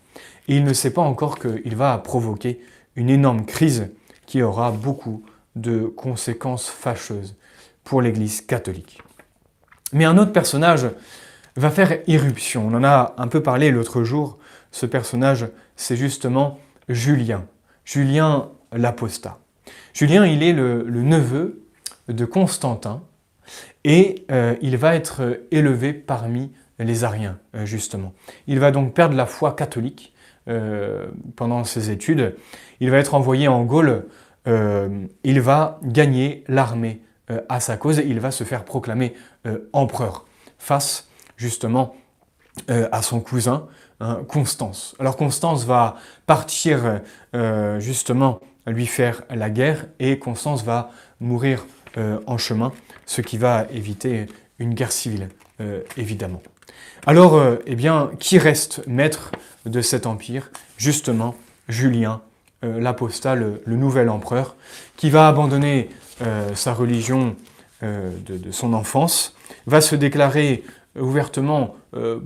Et 0.48 0.56
il 0.56 0.64
ne 0.64 0.72
sait 0.72 0.92
pas 0.92 1.02
encore 1.02 1.38
qu'il 1.38 1.74
va 1.74 1.96
provoquer 1.98 2.60
une 2.96 3.10
énorme 3.10 3.44
crise 3.44 3.88
qui 4.26 4.42
aura 4.42 4.70
beaucoup 4.70 5.24
de 5.56 5.86
conséquences 5.86 6.68
fâcheuses 6.68 7.36
pour 7.82 8.02
l'Église 8.02 8.42
catholique. 8.42 9.00
Mais 9.92 10.04
un 10.04 10.18
autre 10.18 10.32
personnage 10.32 10.86
va 11.56 11.70
faire 11.70 11.98
irruption. 12.06 12.66
On 12.66 12.74
en 12.74 12.84
a 12.84 13.14
un 13.18 13.28
peu 13.28 13.42
parlé 13.42 13.70
l'autre 13.70 14.04
jour. 14.04 14.38
Ce 14.70 14.86
personnage, 14.86 15.48
c'est 15.76 15.96
justement 15.96 16.58
Julien. 16.88 17.46
Julien 17.84 18.50
l'apostat. 18.72 19.38
Julien, 19.92 20.26
il 20.26 20.42
est 20.42 20.52
le, 20.52 20.84
neveu 20.84 21.62
de 22.08 22.24
Constantin 22.24 23.02
et 23.84 24.26
euh, 24.30 24.54
il 24.62 24.76
va 24.76 24.94
être 24.94 25.40
élevé 25.50 25.92
parmi 25.92 26.52
les 26.78 27.04
Ariens, 27.04 27.38
euh, 27.54 27.66
justement. 27.66 28.12
Il 28.46 28.60
va 28.60 28.70
donc 28.70 28.94
perdre 28.94 29.16
la 29.16 29.26
foi 29.26 29.54
catholique 29.54 30.14
euh, 30.48 31.08
pendant 31.36 31.64
ses 31.64 31.90
études. 31.90 32.36
Il 32.80 32.90
va 32.90 32.98
être 32.98 33.14
envoyé 33.14 33.48
en 33.48 33.64
Gaule. 33.64 34.06
il 34.46 35.40
va 35.40 35.78
gagner 35.82 36.44
l'armée 36.48 37.02
à 37.48 37.60
sa 37.60 37.76
cause 37.76 37.98
et 37.98 38.06
il 38.06 38.18
va 38.18 38.30
se 38.30 38.42
faire 38.42 38.64
proclamer 38.64 39.14
empereur 39.72 40.24
face 40.58 41.09
justement 41.40 41.96
à 42.68 43.00
son 43.02 43.20
cousin 43.20 43.66
hein, 44.00 44.20
Constance. 44.28 44.94
Alors 44.98 45.16
Constance 45.16 45.64
va 45.64 45.96
partir 46.26 47.00
justement 47.78 48.40
lui 48.66 48.86
faire 48.86 49.22
la 49.30 49.50
guerre 49.50 49.86
et 49.98 50.18
Constance 50.18 50.64
va 50.64 50.90
mourir 51.20 51.64
euh, 51.98 52.18
en 52.26 52.38
chemin, 52.38 52.72
ce 53.06 53.20
qui 53.20 53.36
va 53.36 53.66
éviter 53.72 54.26
une 54.60 54.74
guerre 54.74 54.92
civile, 54.92 55.28
euh, 55.60 55.82
évidemment. 55.96 56.42
Alors, 57.04 57.34
euh, 57.34 57.56
eh 57.66 57.74
bien, 57.74 58.10
qui 58.20 58.38
reste 58.38 58.86
maître 58.86 59.32
de 59.66 59.80
cet 59.80 60.06
empire? 60.06 60.50
Justement, 60.76 61.34
Julien, 61.68 62.20
l'apostat, 62.62 63.34
le, 63.34 63.62
nouvel 63.66 64.08
empereur, 64.08 64.54
qui 64.96 65.08
va 65.08 65.28
abandonner 65.28 65.88
sa 66.54 66.74
religion 66.74 67.36
de, 67.82 68.50
son 68.50 68.74
enfance, 68.74 69.34
va 69.66 69.80
se 69.80 69.94
déclarer 69.94 70.64
ouvertement 70.98 71.76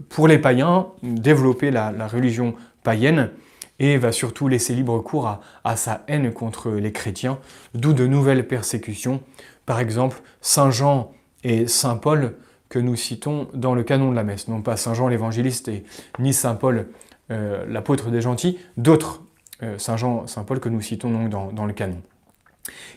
pour 0.08 0.28
les 0.28 0.38
païens, 0.38 0.88
développer 1.02 1.70
la 1.70 2.08
religion 2.08 2.54
païenne, 2.82 3.30
et 3.78 3.96
va 3.96 4.12
surtout 4.12 4.48
laisser 4.48 4.74
libre 4.74 4.98
cours 5.00 5.40
à, 5.64 5.76
sa 5.76 6.04
haine 6.08 6.32
contre 6.32 6.70
les 6.70 6.92
chrétiens, 6.92 7.38
d'où 7.74 7.92
de 7.92 8.06
nouvelles 8.06 8.46
persécutions. 8.46 9.20
Par 9.66 9.80
exemple, 9.80 10.22
Saint 10.40 10.70
Jean 10.70 11.12
et 11.42 11.66
Saint 11.66 11.96
Paul 11.96 12.36
que 12.68 12.78
nous 12.78 12.96
citons 12.96 13.48
dans 13.54 13.74
le 13.74 13.82
canon 13.82 14.10
de 14.10 14.16
la 14.16 14.24
messe, 14.24 14.48
non 14.48 14.62
pas 14.62 14.76
Saint 14.76 14.94
Jean 14.94 15.08
l'évangéliste 15.08 15.68
et 15.68 15.84
ni 16.18 16.32
Saint 16.32 16.54
Paul 16.54 16.88
euh, 17.30 17.64
l'apôtre 17.68 18.10
des 18.10 18.20
gentils, 18.20 18.58
d'autres 18.76 19.22
euh, 19.62 19.78
Saint 19.78 19.96
Jean, 19.96 20.26
Saint 20.26 20.44
Paul 20.44 20.60
que 20.60 20.68
nous 20.68 20.80
citons 20.80 21.10
donc 21.10 21.54
dans, 21.54 21.66
le 21.66 21.72
canon. 21.72 22.00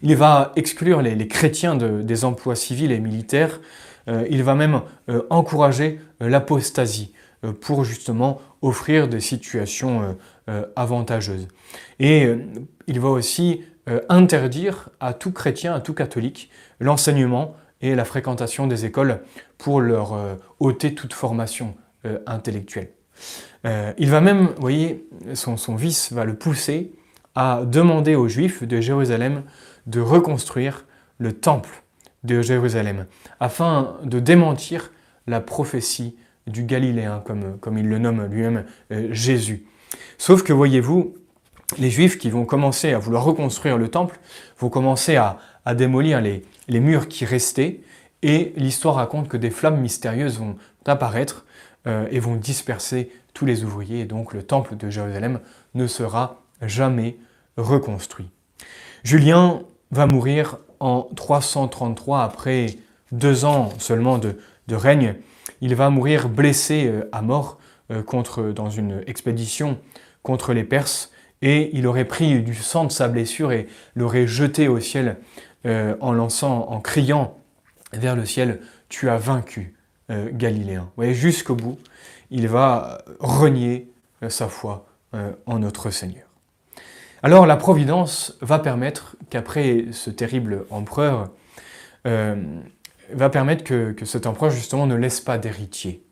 Il 0.01 0.15
va 0.15 0.51
exclure 0.55 1.01
les, 1.01 1.27
chrétiens 1.27 1.75
des 1.75 2.25
emplois 2.25 2.55
civils 2.55 2.91
et 2.91 2.99
militaires, 2.99 3.59
euh, 3.59 3.63
il 4.07 4.43
va 4.43 4.55
même 4.55 4.81
encourager 5.29 5.99
l'apostasie 6.19 7.13
pour 7.61 7.83
justement 7.83 8.41
offrir 8.61 9.07
des 9.07 9.19
situations 9.19 10.15
euh, 10.49 10.63
avantageuse. 10.77 11.49
Et 11.99 12.25
euh, 12.25 12.37
il 12.87 13.01
va 13.01 13.09
aussi 13.09 13.63
euh, 13.89 13.99
interdire 14.07 14.87
à 15.01 15.13
tout 15.13 15.33
chrétien, 15.33 15.73
à 15.75 15.81
tout 15.81 15.93
catholique, 15.93 16.49
l'enseignement 16.79 17.57
et 17.81 17.95
la 17.95 18.05
fréquentation 18.05 18.65
des 18.65 18.85
écoles 18.85 19.19
pour 19.57 19.81
leur 19.81 20.17
ôter 20.61 20.95
toute 20.95 21.13
formation 21.13 21.75
intellectuelle. 22.25 22.89
il 23.65 24.09
va 24.09 24.19
même, 24.19 24.47
vous 24.47 24.61
voyez, 24.61 25.07
son, 25.35 25.57
son, 25.57 25.75
vice 25.75 26.11
va 26.11 26.25
le 26.25 26.35
pousser 26.35 26.91
à 27.35 27.61
demander 27.65 28.15
aux 28.15 28.27
Juifs 28.27 28.63
de 28.63 28.81
Jérusalem 28.81 29.43
de 29.85 29.99
reconstruire 29.99 30.85
le 31.19 31.33
temple 31.33 31.83
de 32.23 32.41
Jérusalem, 32.41 33.05
afin 33.39 33.97
de 34.03 34.19
démentir 34.19 34.91
la 35.27 35.39
prophétie 35.41 36.15
du 36.47 36.63
Galiléen, 36.63 37.21
comme, 37.25 37.77
il 37.77 37.87
le 37.87 37.97
nomme 37.99 38.25
lui-même 38.25 38.65
Jésus. 39.11 39.65
Sauf 40.17 40.43
que 40.43 40.53
voyez-vous, 40.53 41.15
les 41.77 41.89
Juifs 41.89 42.17
qui 42.17 42.29
vont 42.29 42.45
commencer 42.45 42.93
à 42.93 42.99
vouloir 42.99 43.23
reconstruire 43.23 43.77
le 43.77 43.89
temple 43.89 44.19
vont 44.59 44.69
commencer 44.69 45.17
à, 45.17 45.39
démolir 45.75 46.21
les, 46.21 46.43
murs 46.79 47.09
qui 47.09 47.25
restaient 47.25 47.81
et 48.21 48.53
l'histoire 48.55 48.95
raconte 48.95 49.27
que 49.27 49.35
des 49.35 49.49
flammes 49.49 49.81
mystérieuses 49.81 50.39
vont 50.39 50.55
apparaître 50.85 51.45
euh, 51.87 52.07
et 52.09 52.21
vont 52.21 52.37
disperser 52.37 53.11
tous 53.33 53.45
les 53.45 53.65
ouvriers 53.65 53.99
et 53.99 54.05
donc 54.05 54.33
le 54.33 54.43
temple 54.43 54.77
de 54.77 54.89
Jérusalem 54.89 55.41
ne 55.75 55.85
sera 55.85 56.41
jamais 56.61 57.17
reconstruit. 57.57 58.29
Julien 59.03 59.63
va 59.91 60.07
mourir 60.07 60.57
en 60.79 61.07
333 61.15 62.23
après 62.23 62.77
deux 63.11 63.45
ans 63.45 63.69
seulement 63.79 64.17
de, 64.17 64.35
règne. 64.69 65.15
Il 65.61 65.75
va 65.75 65.89
mourir 65.89 66.27
blessé 66.27 66.87
euh, 66.87 67.09
à 67.11 67.21
mort 67.21 67.57
euh, 67.91 68.03
contre, 68.03 68.51
dans 68.51 68.69
une 68.69 69.01
expédition 69.07 69.79
contre 70.23 70.53
les 70.53 70.65
Perses, 70.65 71.11
et 71.41 71.69
il 71.73 71.87
aurait 71.87 72.05
pris 72.05 72.41
du 72.41 72.53
sang 72.53 72.83
de 72.83 72.91
sa 72.91 73.07
blessure 73.07 73.51
et 73.51 73.67
l'aurait 73.95 74.27
jeté 74.27 74.67
au 74.67 74.79
ciel 74.79 75.17
euh, 75.65 75.95
en 76.01 76.11
lançant, 76.11 76.67
en 76.69 76.81
criant 76.81 77.37
vers 77.93 78.15
le 78.15 78.25
ciel, 78.25 78.59
tu 78.89 79.09
as 79.09 79.17
vaincu 79.17 79.73
Galiléen. 80.09 80.83
Vous 80.83 80.91
voyez, 80.95 81.13
jusqu'au 81.13 81.55
bout, 81.55 81.77
il 82.31 82.47
va 82.47 82.99
renier 83.19 83.89
sa 84.29 84.47
foi 84.47 84.85
en 85.45 85.59
notre 85.59 85.89
Seigneur. 85.91 86.26
Alors 87.27 87.45
la 87.45 87.57
Providence 87.57 88.37
va 88.39 88.57
permettre 88.57 89.17
qu'après 89.29 89.87
ce 89.91 90.09
terrible 90.09 90.65
empereur, 90.69 91.29
va 92.05 93.29
permettre 93.29 93.65
que, 93.65 93.91
que, 93.91 94.05
cet 94.05 94.25
empereur 94.25 94.49
justement 94.49 94.87
ne 94.87 94.95
laisse 94.95 95.19
pas 95.19 95.37
d'héritier. 95.37 96.05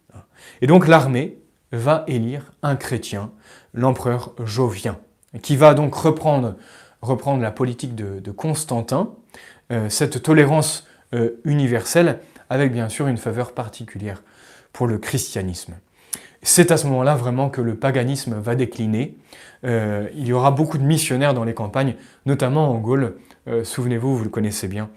Et 0.59 0.67
donc 0.67 0.89
l'armée 0.89 1.37
va 1.71 2.03
élire 2.09 2.51
un 2.63 2.75
chrétien 2.75 3.31
l'empereur 3.73 4.33
Jovien, 4.43 4.99
qui 5.41 5.55
va 5.55 5.73
donc 5.73 5.95
reprendre, 5.95 6.55
reprendre 7.01 7.41
la 7.41 7.51
politique 7.51 7.95
de, 7.95 8.31
Constantin, 8.31 9.13
euh, 9.71 9.87
cette 9.87 10.21
tolérance 10.21 10.85
euh, 11.13 11.39
universelle, 11.45 12.19
avec 12.49 12.73
bien 12.73 12.89
sûr 12.89 13.07
une 13.07 13.15
faveur 13.15 13.53
particulière 13.53 14.21
pour 14.73 14.85
le 14.85 14.97
christianisme. 14.97 15.75
C'est 16.45 16.71
à 16.71 16.77
ce 16.77 16.85
moment-là 16.85 17.15
vraiment 17.15 17.49
que 17.49 17.59
le 17.59 17.75
paganisme 17.75 18.35
va 18.35 18.53
décliner. 18.53 19.17
Euh, 19.65 20.07
il 20.13 20.27
y 20.27 20.31
aura 20.31 20.51
beaucoup 20.51 20.77
de 20.77 20.83
missionnaires 20.83 21.33
dans 21.33 21.43
les 21.43 21.55
campagnes, 21.55 21.95
notamment 22.27 22.69
en 22.69 22.77
Gaule. 22.77 23.17
Euh, 23.47 23.63
souvenez-vous, 23.63 24.15
vous 24.15 24.23
le 24.23 24.29
connaissez 24.29 24.67
bien, 24.67 24.89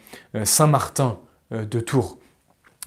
Saint 0.44 0.66
Martin 0.66 1.18
de 1.50 1.80
Tours, 1.80 2.18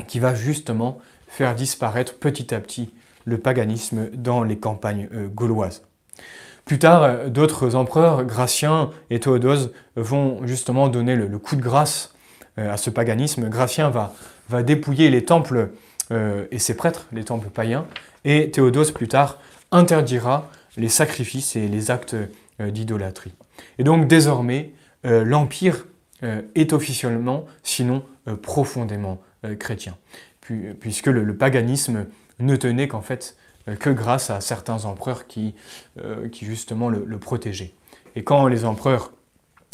qui 0.07 0.19
va 0.19 0.35
justement 0.35 0.99
faire 1.27 1.55
disparaître 1.55 2.19
petit 2.19 2.53
à 2.53 2.59
petit 2.59 2.93
le 3.25 3.39
paganisme 3.39 4.11
dans 4.13 4.43
les 4.43 4.59
campagnes 4.59 5.09
gauloises. 5.33 5.81
Plus 6.65 6.77
tard, 6.77 7.29
d'autres 7.29 7.75
empereurs, 7.75 8.23
Gratien 8.25 8.91
et 9.09 9.19
Théodose, 9.19 9.73
vont 9.95 10.45
justement 10.45 10.87
donner 10.87 11.15
le, 11.15 11.39
coup 11.39 11.55
de 11.55 11.61
grâce 11.61 12.13
à 12.57 12.77
ce 12.77 12.91
paganisme. 12.91 13.49
Gratien 13.49 13.89
va 13.89 14.63
dépouiller 14.63 15.09
les 15.09 15.25
temples 15.25 15.69
et 16.11 16.59
ses 16.59 16.75
prêtres, 16.75 17.07
les 17.11 17.23
temples 17.23 17.49
païens, 17.49 17.87
et 18.25 18.51
Théodose 18.51 18.91
plus 18.91 19.07
tard 19.07 19.39
interdira 19.71 20.49
les 20.77 20.89
sacrifices 20.89 21.55
et 21.55 21.67
les 21.67 21.91
actes 21.91 22.15
euh, 22.59 22.71
d'idolâtrie. 22.71 23.33
Et 23.77 23.83
donc 23.83 24.07
désormais, 24.07 24.73
euh, 25.05 25.23
l'Empire 25.23 25.85
euh, 26.23 26.41
est 26.55 26.73
officiellement, 26.73 27.45
sinon 27.63 28.03
profondément 28.43 29.19
chrétien, 29.57 29.97
puisque 30.79 31.07
le, 31.07 31.35
paganisme 31.35 32.05
ne 32.39 32.55
tenait 32.55 32.87
qu'en 32.87 33.01
fait 33.01 33.35
que 33.79 33.89
grâce 33.89 34.29
à 34.29 34.41
certains 34.41 34.85
empereurs 34.85 35.25
qui, 35.25 35.55
qui 36.31 36.45
justement 36.45 36.89
le, 36.89 37.17
protégeaient. 37.17 37.73
Et 38.15 38.23
quand 38.23 38.45
les 38.45 38.63
empereurs 38.63 39.11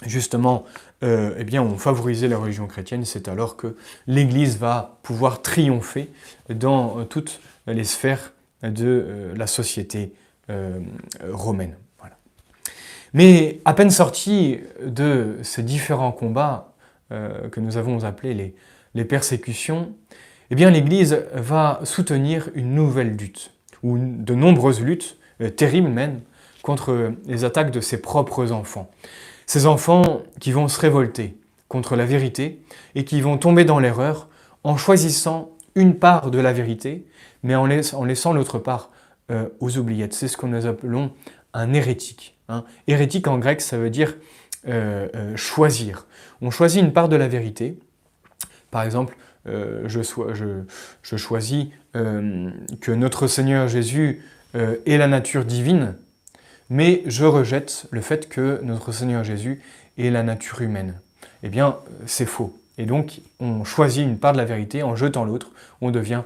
justement 0.06 0.64
eh 1.02 1.44
bien, 1.44 1.62
ont 1.62 1.78
favorisé 1.78 2.30
la 2.30 2.38
religion 2.38 2.68
chrétienne, 2.68 3.04
c'est 3.04 3.28
alors 3.28 3.58
que 3.58 3.76
l'Église 4.08 4.58
va 4.58 4.98
pouvoir 5.04 5.42
triompher 5.42 6.10
dans 6.50 7.04
toutes 7.04 7.42
les 7.68 7.84
sphères 7.84 8.32
de 8.64 8.86
euh, 8.86 9.36
la 9.36 9.48
société 9.48 10.14
euh, 10.50 10.80
romaine. 11.32 11.76
Mais 13.14 13.62
à 13.64 13.74
peine 13.74 13.90
sorti 13.90 14.60
de 14.86 15.38
ces 15.42 15.64
différents 15.64 16.12
combats 16.12 16.74
euh, 17.12 17.48
que 17.50 17.62
nous 17.62 17.78
avons 17.78 18.04
appelés 18.04 18.54
les, 18.94 19.06
persécutions, 19.06 19.94
eh 20.52 20.56
bien 20.56 20.70
l'Église 20.70 21.26
va 21.34 21.80
soutenir 21.84 22.50
une 22.54 22.76
nouvelle 22.76 23.16
lutte, 23.16 23.52
ou 23.82 23.98
de 23.98 24.34
nombreuses 24.34 24.82
luttes, 24.82 25.18
terribles 25.56 25.90
même, 25.90 26.20
contre 26.64 27.14
les 27.26 27.46
attaques 27.46 27.72
de 27.72 27.80
ses 27.80 28.02
propres 28.02 28.52
enfants. 28.52 28.92
Ces 29.46 29.68
enfants 29.68 30.24
qui 30.42 30.52
vont 30.52 30.68
se 30.68 30.80
révolter 30.80 31.38
contre 31.70 31.96
la 31.96 32.06
vérité 32.06 32.60
et 32.96 33.06
qui 33.06 33.22
vont 33.22 33.38
tomber 33.38 33.64
dans 33.64 33.80
l'erreur 33.80 34.28
en 34.64 34.78
choisissant 34.78 35.52
une 35.76 35.96
part 35.96 36.32
de 36.32 36.40
la 36.40 36.52
vérité 36.52 37.06
mais 37.44 37.56
en, 37.56 37.66
laissant 37.66 38.34
l'autre 38.34 38.60
part 38.60 38.92
euh, 39.32 39.48
aux 39.60 39.78
oubliettes. 39.78 40.14
C'est 40.14 40.28
ce 40.28 40.38
que 40.38 40.46
nous 40.46 40.66
appelons 40.66 41.12
un 41.54 41.74
hérétique. 41.74 42.36
Hein. 42.50 42.64
Hérétique 42.88 43.28
en 43.28 43.38
grec, 43.38 43.62
ça 43.62 43.78
veut 43.78 43.90
dire 43.90 44.16
euh, 44.68 45.08
euh, 45.16 45.36
choisir. 45.36 46.06
On 46.42 46.52
choisit 46.52 46.82
une 46.82 46.94
part 46.94 47.10
de 47.10 47.16
la 47.16 47.28
vérité. 47.28 47.78
Par 48.72 48.84
exemple, 48.84 49.18
je, 49.46 50.02
je, 51.04 51.16
choisis 51.16 51.68
que 51.94 52.92
notre 52.92 53.28
Seigneur 53.28 53.70
Jésus 53.70 54.22
est 54.54 54.98
la 54.98 55.08
nature 55.08 55.46
divine, 55.46 55.96
mais 56.70 57.02
je 57.06 57.24
rejette 57.24 57.86
le 57.92 58.02
fait 58.02 58.28
que 58.28 58.60
notre 58.64 58.92
Seigneur 58.92 59.24
Jésus 59.24 59.62
est 59.98 60.10
la 60.10 60.22
nature 60.22 60.62
humaine. 60.62 60.96
Eh 61.44 61.50
bien, 61.50 61.78
c'est 62.06 62.26
faux. 62.26 62.60
Et 62.78 62.86
donc, 62.86 63.22
on 63.40 63.64
choisit 63.64 64.04
une 64.04 64.20
part 64.20 64.34
de 64.34 64.38
la 64.38 64.46
vérité, 64.46 64.84
en 64.84 64.96
jetant 64.96 65.26
l'autre, 65.26 65.52
on 65.82 65.92
devient 65.92 66.24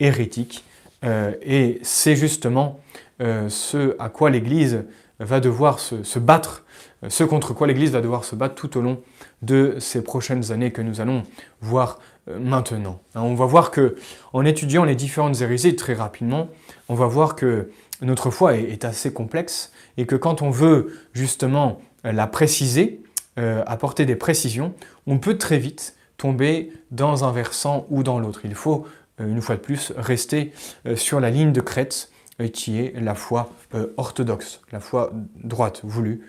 hérétique. 0.00 0.64
Euh, 1.04 1.32
et 1.42 1.80
c'est 1.82 2.16
justement 2.16 2.80
euh, 3.20 3.48
ce 3.48 3.94
à 3.98 4.08
quoi 4.08 4.30
l'Église 4.30 4.84
va 5.20 5.40
devoir 5.40 5.78
se, 5.78 6.18
battre, 6.18 6.64
euh, 7.04 7.10
ce 7.10 7.24
contre 7.24 7.54
quoi 7.54 7.66
l'Église 7.66 7.90
va 7.90 8.00
devoir 8.00 8.24
se 8.24 8.34
battre 8.34 8.54
tout 8.54 8.76
au 8.78 8.80
long 8.80 9.00
de 9.42 9.76
ces 9.78 10.02
prochaines 10.02 10.50
années 10.50 10.72
que 10.72 10.82
nous 10.82 11.00
allons 11.00 11.24
voir 11.60 11.98
maintenant. 12.40 13.00
Hein, 13.14 13.20
on 13.20 13.34
va 13.34 13.44
voir 13.44 13.70
que, 13.70 13.96
en 14.32 14.46
étudiant 14.46 14.84
les 14.84 14.94
différentes 14.94 15.42
hérésies 15.42 15.76
très 15.76 15.92
rapidement, 15.92 16.48
on 16.88 16.94
va 16.94 17.06
voir 17.06 17.36
que 17.36 17.70
notre 18.00 18.30
foi 18.30 18.56
est, 18.56 18.84
assez 18.86 19.12
complexe 19.12 19.72
et 19.98 20.06
que 20.06 20.16
quand 20.16 20.40
on 20.40 20.48
veut 20.48 20.98
justement 21.12 21.82
la 22.02 22.26
préciser, 22.26 23.02
apporter 23.36 24.06
des 24.06 24.16
précisions, 24.16 24.72
on 25.06 25.18
peut 25.18 25.36
très 25.36 25.58
vite 25.58 25.96
tomber 26.16 26.72
dans 26.90 27.24
un 27.24 27.32
versant 27.32 27.86
ou 27.90 28.02
dans 28.02 28.18
l'autre. 28.18 28.40
Il 28.44 28.54
faut 28.54 28.86
une 29.18 29.40
fois 29.40 29.56
de 29.56 29.60
plus, 29.60 29.92
rester 29.96 30.52
euh, 30.86 30.96
sur 30.96 31.20
la 31.20 31.30
ligne 31.30 31.52
de 31.52 31.60
crête 31.60 32.10
euh, 32.40 32.48
qui 32.48 32.80
est 32.80 32.98
la 33.00 33.14
foi 33.14 33.50
orthodoxe, 33.96 34.60
la 34.70 34.78
foi 34.78 35.12
droite, 35.42 35.80
voulue 35.82 36.20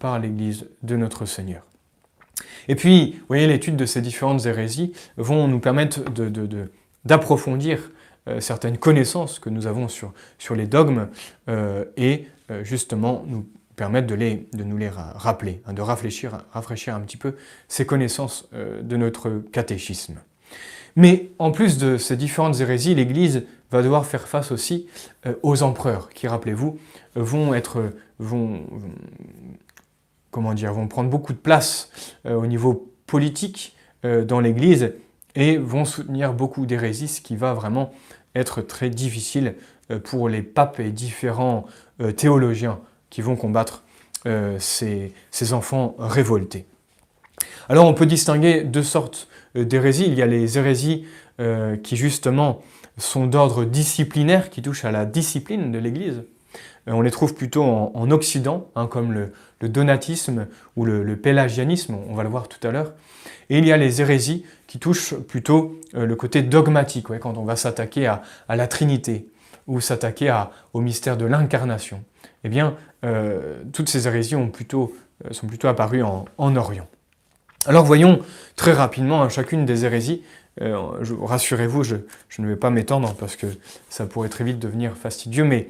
par 0.00 0.18
l'Église 0.18 0.66
de 0.82 0.96
notre 0.96 1.26
Seigneur. 1.26 1.62
Et 2.66 2.74
puis, 2.74 3.12
vous 3.20 3.26
voyez, 3.28 3.46
l'étude 3.46 3.76
de 3.76 3.86
ces 3.86 4.02
différentes 4.02 4.44
hérésies 4.46 4.92
vont 5.16 5.46
nous 5.46 5.60
permettre 5.60 6.00
d'approfondir 7.04 7.92
certaines 8.40 8.78
connaissances 8.78 9.38
que 9.38 9.48
nous 9.48 9.68
avons 9.68 9.86
sur, 9.88 10.12
les 10.56 10.66
dogmes 10.66 11.08
et 11.96 12.26
justement 12.64 13.24
nous 13.28 13.46
permettre 13.76 14.08
de 14.08 14.64
nous 14.64 14.76
les 14.76 14.90
rappeler, 14.90 15.62
hein, 15.66 15.72
de 15.72 15.82
rafraîchir, 15.82 16.36
rafraîchir 16.50 16.96
un 16.96 17.00
petit 17.00 17.16
peu 17.16 17.36
ces 17.68 17.86
connaissances 17.86 18.48
de 18.52 18.96
notre 18.96 19.42
catéchisme. 19.52 20.16
Mais 20.96 21.30
en 21.38 21.50
plus 21.52 21.76
de 21.76 21.98
ces 21.98 22.16
différentes 22.16 22.58
hérésies, 22.58 22.94
l'Église 22.94 23.44
va 23.70 23.82
devoir 23.82 24.06
faire 24.06 24.26
face 24.26 24.50
aussi 24.50 24.88
euh, 25.26 25.34
aux 25.42 25.62
empereurs, 25.62 26.08
qui, 26.08 26.26
rappelez-vous, 26.26 26.78
vont 27.14 27.54
être, 27.54 27.92
vont, 28.18 28.62
comment 30.30 30.54
dire, 30.54 30.72
vont 30.72 30.88
prendre 30.88 31.10
beaucoup 31.10 31.34
de 31.34 31.38
place 31.38 31.90
euh, 32.24 32.34
au 32.34 32.46
niveau 32.46 32.90
politique 33.06 33.76
euh, 34.04 34.24
dans 34.24 34.40
l'Église 34.40 34.94
et 35.34 35.58
vont 35.58 35.84
soutenir 35.84 36.32
beaucoup 36.32 36.64
d'hérésies, 36.64 37.08
ce 37.08 37.20
qui 37.20 37.36
va 37.36 37.52
vraiment 37.52 37.92
être 38.34 38.62
très 38.62 38.88
difficile 38.88 39.54
pour 40.02 40.28
les 40.28 40.42
papes 40.42 40.80
et 40.80 40.90
différents 40.90 41.66
théologiens 42.16 42.80
qui 43.10 43.20
vont 43.20 43.36
combattre 43.36 43.84
ces, 44.58 45.12
ces 45.30 45.52
enfants 45.52 45.94
révoltés. 45.98 46.66
Alors 47.68 47.86
on 47.86 47.92
peut 47.94 48.06
distinguer 48.06 48.64
deux 48.64 48.82
sortes 48.82 49.28
euh, 49.56 49.64
d'hérésies. 49.64 50.06
Il 50.06 50.14
y 50.14 50.22
a 50.22 50.26
les 50.26 50.58
hérésies 50.58 51.06
euh, 51.40 51.76
qui 51.76 51.96
justement 51.96 52.62
sont 52.98 53.26
d'ordre 53.26 53.64
disciplinaire, 53.64 54.50
qui 54.50 54.62
touchent 54.62 54.84
à 54.84 54.90
la 54.90 55.04
discipline 55.04 55.70
de 55.72 55.78
l'Église. 55.78 56.24
Euh, 56.88 56.92
on 56.92 57.00
les 57.00 57.10
trouve 57.10 57.34
plutôt 57.34 57.64
en, 57.64 58.10
Occident, 58.10 58.70
hein, 58.74 58.86
comme 58.86 59.12
le, 59.12 59.32
donatisme 59.68 60.46
ou 60.76 60.84
le, 60.84 61.16
pélagianisme, 61.16 61.96
on 62.08 62.14
va 62.14 62.22
le 62.22 62.28
voir 62.28 62.48
tout 62.48 62.64
à 62.66 62.70
l'heure. 62.70 62.92
Et 63.50 63.58
il 63.58 63.66
y 63.66 63.72
a 63.72 63.76
les 63.76 64.00
hérésies 64.00 64.44
qui 64.66 64.78
touchent 64.78 65.14
plutôt 65.14 65.80
le 65.92 66.14
côté 66.16 66.42
dogmatique, 66.42 67.06
quand 67.18 67.36
on 67.36 67.44
va 67.44 67.56
s'attaquer 67.56 68.06
à, 68.06 68.22
la 68.48 68.66
Trinité 68.66 69.28
ou 69.66 69.80
s'attaquer 69.80 70.44
au 70.72 70.80
mystère 70.80 71.16
de 71.16 71.24
l'incarnation. 71.24 72.02
Eh 72.44 72.48
bien, 72.48 72.76
toutes 73.72 73.88
ces 73.88 74.06
hérésies 74.06 74.34
sont 74.34 75.46
plutôt 75.46 75.68
apparues 75.68 76.02
en 76.02 76.56
Orient. 76.56 76.88
Alors 77.66 77.84
voyons 77.84 78.20
très 78.54 78.72
rapidement 78.72 79.22
hein, 79.22 79.28
chacune 79.28 79.66
des 79.66 79.84
hérésies. 79.84 80.22
Euh, 80.62 80.78
rassurez-vous, 81.20 81.82
je, 81.82 81.96
ne 82.38 82.46
vais 82.46 82.56
pas 82.56 82.70
m'étendre 82.70 83.14
parce 83.14 83.36
que 83.36 83.46
ça 83.90 84.06
pourrait 84.06 84.28
très 84.28 84.44
vite 84.44 84.58
devenir 84.58 84.96
fastidieux, 84.96 85.44
mais 85.44 85.68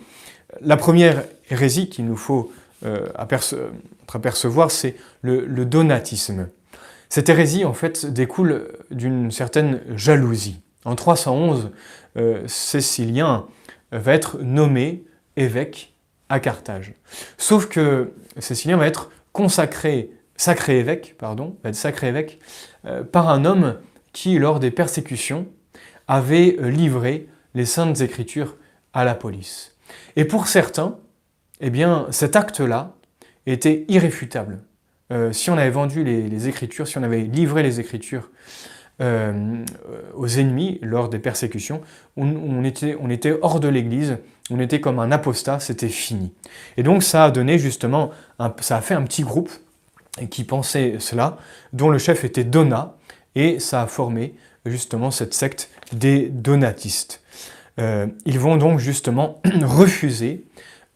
la 0.61 0.77
première 0.77 1.25
hérésie 1.51 1.89
qu'il 1.89 2.05
nous 2.05 2.17
faut 2.17 2.53
euh, 2.85 3.09
apercevoir, 3.17 4.71
c'est 4.71 4.95
le, 5.23 5.65
donatisme. 5.65 6.49
Cette 7.09 7.29
hérésie, 7.29 7.65
en 7.65 7.73
fait, 7.73 8.07
découle 8.07 8.69
d'une 8.91 9.31
certaine 9.31 9.81
jalousie. 9.95 10.61
En 10.85 10.95
311, 10.95 11.71
euh, 12.17 12.43
Cécilien 12.47 13.47
va 13.91 14.13
être 14.13 14.39
nommé 14.43 15.05
évêque 15.37 15.95
à 16.29 16.41
Carthage. 16.41 16.93
Sauf 17.39 17.67
que 17.69 18.13
Cécilien 18.39 18.77
va 18.77 18.87
être 18.87 19.11
consacré 19.33 20.11
sacré 20.37 20.79
évêque, 20.79 21.17
pardon, 21.19 21.57
sacré 21.73 22.09
évêque, 22.09 22.39
euh, 22.85 23.03
par 23.03 23.29
un 23.29 23.45
homme 23.45 23.79
qui, 24.13 24.39
lors 24.39 24.61
des 24.61 24.71
persécutions, 24.71 25.47
avait 26.09 26.57
euh, 26.61 26.71
livré 26.71 27.29
les 27.55 27.65
saintes 27.65 28.01
écritures 28.01 28.57
à 28.93 29.05
la 29.05 29.15
police. 29.15 29.77
Et 30.17 30.25
pour 30.25 30.47
certains, 30.47 30.99
eh 31.61 31.71
bien, 31.71 32.07
cet 32.11 32.37
acte-là 32.37 32.95
était 33.47 33.85
irréfutable. 33.89 34.61
Euh, 35.13 35.33
si 35.33 35.51
on 35.51 35.59
avait 35.59 35.71
vendu 35.71 36.05
les, 36.05 36.49
écritures, 36.49 36.89
si 36.89 36.99
on 36.99 37.03
avait 37.03 37.23
livré 37.23 37.63
les 37.63 37.81
écritures 37.81 38.31
aux 38.99 40.27
ennemis 40.27 40.79
lors 40.81 41.11
des 41.11 41.19
persécutions, 41.19 41.83
on, 42.17 42.65
était, 42.65 42.97
on 42.99 43.11
était, 43.11 43.37
hors 43.43 43.61
de 43.61 43.69
l'Église, 43.69 44.17
on 44.51 44.59
était 44.59 44.81
comme 44.81 44.99
un 44.99 45.13
apostat, 45.13 45.61
c'était 45.61 45.91
fini. 45.91 46.33
Et 46.79 46.83
donc 46.83 47.03
ça 47.03 47.25
a 47.25 47.31
donné 47.31 47.59
justement, 47.59 48.11
ça 48.61 48.79
a 48.79 48.81
fait 48.81 48.95
un 48.95 49.03
petit 49.03 49.23
groupe 49.23 49.51
qui 50.31 50.45
pensait 50.45 50.97
cela, 50.99 51.39
dont 51.73 51.91
le 51.91 51.99
chef 51.99 52.25
était 52.25 52.45
Donat, 52.45 52.97
et 53.35 53.59
ça 53.61 53.83
a 53.83 53.87
formé 53.87 54.35
justement 54.65 55.11
cette 55.11 55.35
secte 55.35 55.71
des 55.93 56.29
donatistes. 56.29 57.23
ils 57.79 58.39
vont 58.39 58.57
donc 58.57 58.79
justement 58.81 59.41
refuser 59.63 60.45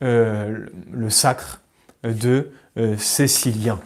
le 0.01 1.11
sacre 1.11 1.61
de 2.03 2.51
Cécilien. 2.97 3.79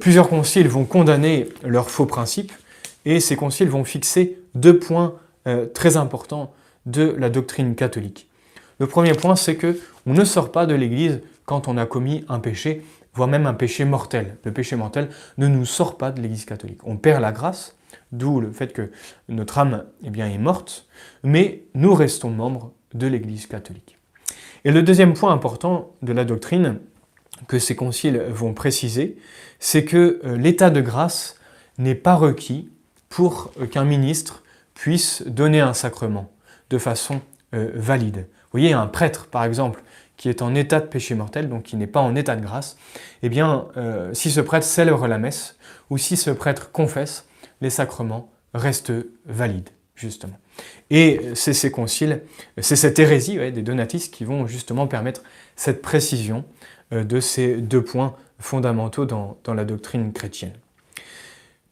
plusieurs 0.00 0.30
conciles 0.30 0.68
vont 0.68 0.86
condamner 0.86 1.50
leurs 1.62 1.90
faux 1.90 2.06
principes 2.06 2.52
et 3.04 3.20
ces 3.20 3.36
conciles 3.36 3.68
vont 3.68 3.84
fixer 3.84 4.38
deux 4.54 4.78
points 4.78 5.14
très 5.74 5.98
importants 5.98 6.54
de 6.86 7.14
la 7.18 7.28
doctrine 7.30 7.74
catholique. 7.74 8.28
Le 8.78 8.86
premier 8.86 9.12
point, 9.12 9.36
c'est 9.36 9.56
que 9.56 9.78
on 10.06 10.14
ne 10.14 10.24
sort 10.24 10.52
pas 10.52 10.66
de 10.66 10.74
l'Église 10.74 11.20
quand 11.44 11.68
on 11.68 11.76
a 11.76 11.86
commis 11.86 12.24
un 12.28 12.38
péché, 12.40 12.82
voire 13.14 13.28
même 13.28 13.46
un 13.46 13.54
péché 13.54 13.84
mortel. 13.84 14.36
Le 14.44 14.52
péché 14.52 14.76
mortel 14.76 15.08
ne 15.38 15.46
nous 15.46 15.64
sort 15.64 15.96
pas 15.96 16.10
de 16.10 16.20
l'Église 16.20 16.44
catholique. 16.44 16.80
On 16.84 16.96
perd 16.96 17.22
la 17.22 17.32
grâce, 17.32 17.76
d'où 18.12 18.40
le 18.40 18.52
fait 18.52 18.72
que 18.72 18.90
notre 19.28 19.58
âme 19.58 19.84
eh 20.04 20.10
bien, 20.10 20.28
est 20.28 20.38
morte, 20.38 20.86
mais 21.22 21.62
nous 21.74 21.94
restons 21.94 22.30
membres 22.30 22.72
de 22.92 23.06
l'Église 23.06 23.46
catholique. 23.46 23.98
Et 24.64 24.72
le 24.72 24.82
deuxième 24.82 25.14
point 25.14 25.32
important 25.32 25.94
de 26.02 26.12
la 26.12 26.24
doctrine 26.24 26.78
que 27.48 27.58
ces 27.58 27.76
conciles 27.76 28.22
vont 28.30 28.54
préciser, 28.54 29.18
c'est 29.58 29.84
que 29.84 30.20
euh, 30.24 30.36
l'état 30.36 30.70
de 30.70 30.80
grâce 30.80 31.38
n'est 31.78 31.94
pas 31.94 32.14
requis 32.14 32.70
pour 33.08 33.52
qu'un 33.70 33.84
ministre 33.84 34.42
puisse 34.74 35.22
donner 35.26 35.60
un 35.60 35.74
sacrement 35.74 36.32
de 36.70 36.78
façon 36.78 37.20
euh, 37.54 37.70
valide. 37.74 38.26
Vous 38.26 38.60
voyez, 38.60 38.72
un 38.72 38.86
prêtre, 38.86 39.26
par 39.26 39.44
exemple, 39.44 39.82
qui 40.16 40.28
est 40.28 40.42
en 40.42 40.54
état 40.54 40.80
de 40.80 40.86
péché 40.86 41.14
mortel, 41.14 41.48
donc 41.48 41.64
qui 41.64 41.76
n'est 41.76 41.86
pas 41.86 42.00
en 42.00 42.14
état 42.14 42.36
de 42.36 42.42
grâce, 42.42 42.76
eh 43.22 43.28
bien, 43.28 43.66
euh, 43.76 44.12
si 44.14 44.30
ce 44.30 44.40
prêtre 44.40 44.66
célèbre 44.66 45.06
la 45.06 45.18
messe, 45.18 45.56
ou 45.90 45.98
si 45.98 46.16
ce 46.16 46.30
prêtre 46.30 46.70
confesse, 46.70 47.26
les 47.60 47.70
sacrements 47.70 48.30
restent 48.54 48.92
valides, 49.26 49.70
justement. 49.94 50.38
Et 50.90 51.20
c'est 51.34 51.52
ces 51.52 51.70
conciles, 51.70 52.22
c'est 52.60 52.76
cette 52.76 52.98
hérésie 52.98 53.38
des 53.50 53.62
donatistes 53.62 54.14
qui 54.14 54.24
vont 54.24 54.46
justement 54.46 54.86
permettre 54.86 55.22
cette 55.56 55.82
précision 55.82 56.44
euh, 56.92 57.02
de 57.04 57.20
ces 57.20 57.56
deux 57.56 57.82
points 57.82 58.14
fondamentaux 58.38 59.06
dans, 59.06 59.36
la 59.48 59.64
doctrine 59.64 60.12
chrétienne. 60.12 60.52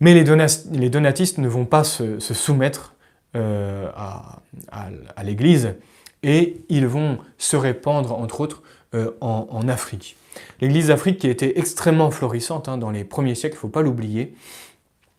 Mais 0.00 0.14
les, 0.14 0.24
donatistes 0.24 1.38
ne 1.38 1.48
vont 1.48 1.64
pas 1.64 1.84
se, 1.84 2.18
soumettre 2.18 2.94
euh, 3.36 3.88
à 3.94 5.22
l'Église, 5.22 5.74
et 6.22 6.62
ils 6.68 6.86
vont 6.86 7.18
se 7.38 7.56
répandre, 7.56 8.18
entre 8.18 8.40
autres, 8.40 8.62
euh, 8.94 9.12
en, 9.20 9.68
Afrique. 9.68 10.18
L'Église 10.60 10.88
d'Afrique, 10.88 11.18
qui 11.18 11.28
était 11.28 11.58
extrêmement 11.58 12.10
florissante 12.10 12.68
hein, 12.68 12.76
dans 12.76 12.90
les 12.90 13.04
premiers 13.04 13.34
siècles, 13.34 13.54
il 13.54 13.56
ne 13.56 13.60
faut 13.60 13.68
pas 13.68 13.80
l'oublier, 13.80 14.34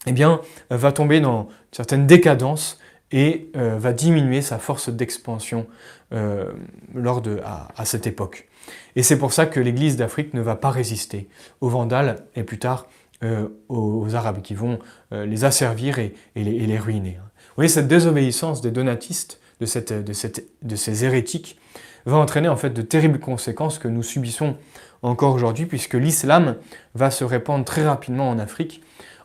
eh 0.05 0.11
bien, 0.11 0.41
va 0.69 0.91
tomber 0.91 1.21
dans 1.21 1.49
certaines 1.71 2.05
décadences 2.05 2.79
et 3.11 3.49
euh, 3.55 3.77
va 3.79 3.93
diminuer 3.93 4.43
sa 4.43 4.59
force 4.59 4.89
d'expansion 4.89 5.65
euh, 6.13 6.51
de, 6.93 7.41
à, 7.43 7.85
cette 7.85 8.05
époque. 8.05 8.47
Et 8.95 9.01
c'est 9.01 9.17
pour 9.17 9.33
ça 9.33 9.47
que 9.47 9.59
l'Église 9.59 9.97
d'Afrique 9.97 10.35
ne 10.35 10.41
va 10.41 10.55
pas 10.55 10.69
résister 10.69 11.27
aux 11.61 11.69
Vandales 11.69 12.25
et 12.35 12.43
plus 12.43 12.59
tard 12.59 12.87
aux, 13.69 14.15
Arabes 14.15 14.41
qui 14.41 14.53
vont 14.53 14.79
les 15.11 15.45
asservir 15.45 15.97
et, 15.97 16.13
les, 16.35 16.41
et, 16.41 16.67
les, 16.67 16.77
ruiner. 16.77 17.17
Vous 17.21 17.55
voyez, 17.55 17.69
cette 17.69 17.87
désobéissance 17.87 18.59
des 18.59 18.69
donatistes 18.69 19.39
de, 19.65 20.01
de, 20.01 20.13
de 20.61 20.75
ces 20.75 21.05
hérétiques 21.05 21.59
va 22.05 22.17
entraîner 22.17 22.49
en 22.49 22.57
fait 22.57 22.71
de 22.71 22.81
terribles 22.81 23.19
conséquences 23.19 23.79
que 23.79 23.87
nous 23.87 24.03
subissons 24.03 24.57
encore 25.01 25.35
aujourd'hui, 25.35 25.65
puisque 25.65 25.93
l'islam 25.93 26.55
va 26.95 27.11
se 27.11 27.23
répandre 27.23 27.65
très 27.65 27.85
rapidement 27.85 28.29
en 28.29 28.39
Afrique 28.39 28.81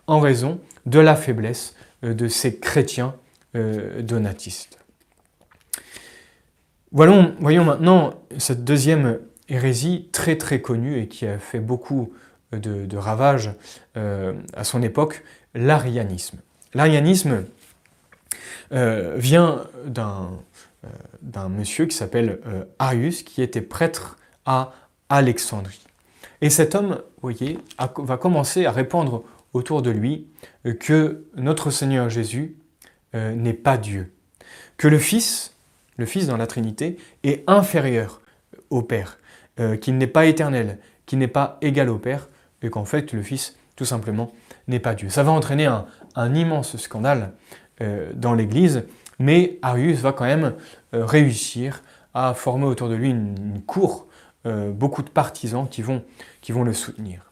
en 0.06 0.20
raison 0.20 0.60
de 0.86 0.98
la 0.98 1.16
faiblesse 1.16 1.74
euh, 2.04 2.14
de 2.14 2.28
ces 2.28 2.58
chrétiens 2.58 3.14
euh, 3.54 4.02
donatistes. 4.02 4.78
Voyons, 6.90 7.34
maintenant 7.40 8.14
cette 8.38 8.64
deuxième 8.64 9.18
hérésie 9.48 10.08
très 10.10 10.36
très 10.36 10.60
connue 10.60 10.98
et 10.98 11.08
qui 11.08 11.26
a 11.26 11.38
fait 11.38 11.60
beaucoup 11.60 12.12
de, 12.52 12.96
ravages 12.96 13.52
euh, 13.98 14.32
à 14.54 14.64
son 14.64 14.82
époque, 14.82 15.22
l'arianisme. 15.54 16.38
L'arianisme, 16.72 17.44
euh, 18.72 19.14
vient 19.16 19.64
euh, 19.86 20.88
d'un 21.22 21.48
monsieur 21.48 21.86
qui 21.86 21.96
s'appelle 21.96 22.40
euh, 22.46 22.64
Arius, 22.78 23.22
qui 23.22 23.40
était 23.40 23.62
prêtre 23.62 24.18
à 24.44 24.72
Alexandrie. 25.08 25.84
Et 26.42 26.50
cet 26.50 26.74
homme, 26.74 27.00
vous 27.00 27.22
voyez, 27.22 27.58
va 27.96 28.16
commencer 28.18 28.66
à 28.66 28.72
répandre 28.72 29.24
autour 29.54 29.80
de 29.80 29.90
lui 29.90 30.28
que 30.78 31.24
notre 31.34 31.70
Seigneur 31.70 32.10
Jésus 32.10 32.56
n'est 33.14 33.54
pas 33.54 33.76
Dieu, 33.76 34.12
que 34.76 34.86
le 34.86 34.98
Fils, 34.98 35.56
le 35.96 36.06
Fils 36.06 36.28
dans 36.28 36.36
la 36.36 36.46
Trinité, 36.46 36.96
est 37.24 37.42
inférieur 37.48 38.20
au 38.70 38.82
Père, 38.82 39.18
qu'il 39.80 39.98
n'est 39.98 40.06
pas 40.06 40.26
éternel, 40.26 40.78
qu'il 41.06 41.18
n'est 41.18 41.26
pas 41.26 41.58
égal 41.60 41.88
au 41.88 41.98
Père, 41.98 42.28
et 42.62 42.70
qu'en 42.70 42.84
fait 42.84 43.12
le 43.12 43.22
Fils, 43.22 43.56
tout 43.74 43.86
simplement, 43.86 44.30
n'est 44.68 44.78
pas 44.78 44.94
Dieu. 44.94 45.08
Ça 45.08 45.24
va 45.24 45.32
entraîner 45.32 45.66
un 45.66 46.34
immense 46.34 46.76
scandale 46.76 47.32
euh, 47.80 48.10
dans 48.14 48.34
l'Église, 48.34 48.84
mais 49.18 49.58
Arius 49.62 49.98
va 50.00 50.12
quand 50.12 50.24
même 50.24 50.54
euh, 50.94 51.04
réussir 51.04 51.82
à 52.14 52.34
former 52.34 52.66
autour 52.66 52.88
de 52.88 52.94
lui 52.94 53.10
une, 53.10 53.62
cour, 53.66 54.06
euh, 54.46 54.70
beaucoup 54.70 55.02
de 55.02 55.10
partisans 55.10 55.68
qui 55.68 55.82
vont, 55.82 56.02
qui 56.40 56.52
vont 56.52 56.64
le 56.64 56.72
soutenir. 56.72 57.30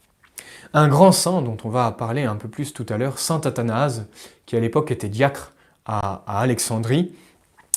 Un 0.74 0.88
grand 0.88 1.12
saint 1.12 1.42
dont 1.42 1.56
on 1.64 1.68
va 1.68 1.90
parler 1.92 2.24
un 2.24 2.36
peu 2.36 2.48
plus 2.48 2.72
tout 2.72 2.86
à 2.88 2.96
l'heure, 2.96 3.18
Saint 3.18 3.40
Athanase, 3.40 4.06
qui 4.46 4.56
à 4.56 4.60
l'époque 4.60 4.90
était 4.90 5.08
diacre 5.08 5.52
à, 5.86 6.22
Alexandrie, 6.26 7.12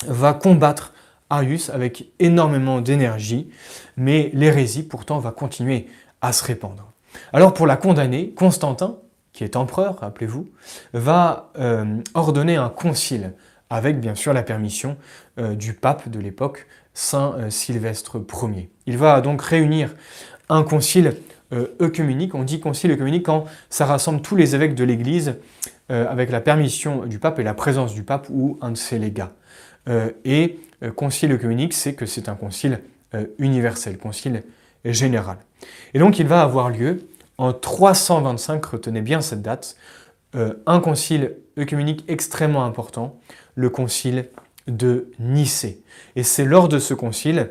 va 0.06 0.32
combattre 0.32 0.92
Arius 1.28 1.70
avec 1.70 2.10
énormément 2.18 2.80
d'énergie, 2.80 3.50
mais 3.96 4.30
l'hérésie 4.32 4.82
pourtant 4.82 5.18
va 5.18 5.30
continuer 5.30 5.86
à 6.20 6.32
se 6.32 6.44
répandre. 6.44 6.92
Alors 7.32 7.54
pour 7.54 7.66
la 7.66 7.76
condamner, 7.76 8.30
Constantin, 8.30 8.96
qui 9.40 9.44
est 9.44 9.56
empereur, 9.56 10.00
rappelez-vous, 10.00 10.50
va 10.92 11.50
euh, 11.58 11.96
ordonner 12.12 12.56
un 12.56 12.68
concile, 12.68 13.32
avec 13.70 13.98
bien 13.98 14.14
sûr 14.14 14.34
la 14.34 14.42
permission 14.42 14.98
euh, 15.38 15.54
du 15.54 15.72
pape 15.72 16.10
de 16.10 16.20
l'époque, 16.20 16.66
Saint 16.92 17.36
euh, 17.38 17.48
Sylvestre 17.48 18.20
Ier. 18.42 18.68
Il 18.84 18.98
va 18.98 19.22
donc 19.22 19.40
réunir 19.40 19.94
un 20.50 20.62
concile 20.62 21.16
œcuménique, 21.80 22.34
on 22.34 22.44
dit 22.44 22.60
concile 22.60 22.92
œcuménique 22.92 23.24
quand 23.24 23.46
ça 23.70 23.86
rassemble 23.86 24.20
tous 24.20 24.36
les 24.36 24.54
évêques 24.54 24.74
de 24.76 24.84
l'Église 24.84 25.36
avec 25.88 26.30
la 26.30 26.40
permission 26.40 27.06
du 27.06 27.18
pape 27.18 27.40
et 27.40 27.42
la 27.42 27.54
présence 27.54 27.92
du 27.92 28.04
pape 28.04 28.28
ou 28.30 28.56
un 28.60 28.70
de 28.70 28.76
ses 28.76 29.00
légats. 29.00 29.32
et 30.24 30.60
concile 30.94 31.32
œcuménique, 31.32 31.72
c'est 31.72 31.94
que 31.94 32.06
c'est 32.06 32.28
un 32.28 32.36
concile 32.36 32.80
universel, 33.38 33.98
concile 33.98 34.44
général. 34.84 35.38
Et 35.92 35.98
donc 35.98 36.20
il 36.20 36.28
va 36.28 36.42
avoir 36.42 36.70
lieu 36.70 37.09
en 37.40 37.54
325, 37.54 38.62
retenez 38.66 39.00
bien 39.00 39.22
cette 39.22 39.40
date, 39.40 39.74
euh, 40.34 40.52
un 40.66 40.78
concile 40.78 41.36
œcuménique 41.58 42.04
extrêmement 42.06 42.66
important, 42.66 43.18
le 43.54 43.70
concile 43.70 44.28
de 44.66 45.10
Nicée. 45.18 45.80
Et 46.16 46.22
c'est 46.22 46.44
lors 46.44 46.68
de 46.68 46.78
ce 46.78 46.92
concile 46.92 47.48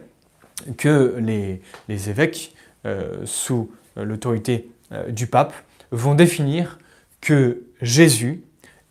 que 0.78 1.16
les, 1.18 2.10
évêques, 2.10 2.54
euh, 2.86 3.26
sous 3.26 3.72
l'autorité 3.96 4.70
euh, 4.92 5.10
du 5.10 5.26
pape, 5.26 5.56
vont 5.90 6.14
définir 6.14 6.78
que 7.20 7.64
Jésus 7.82 8.44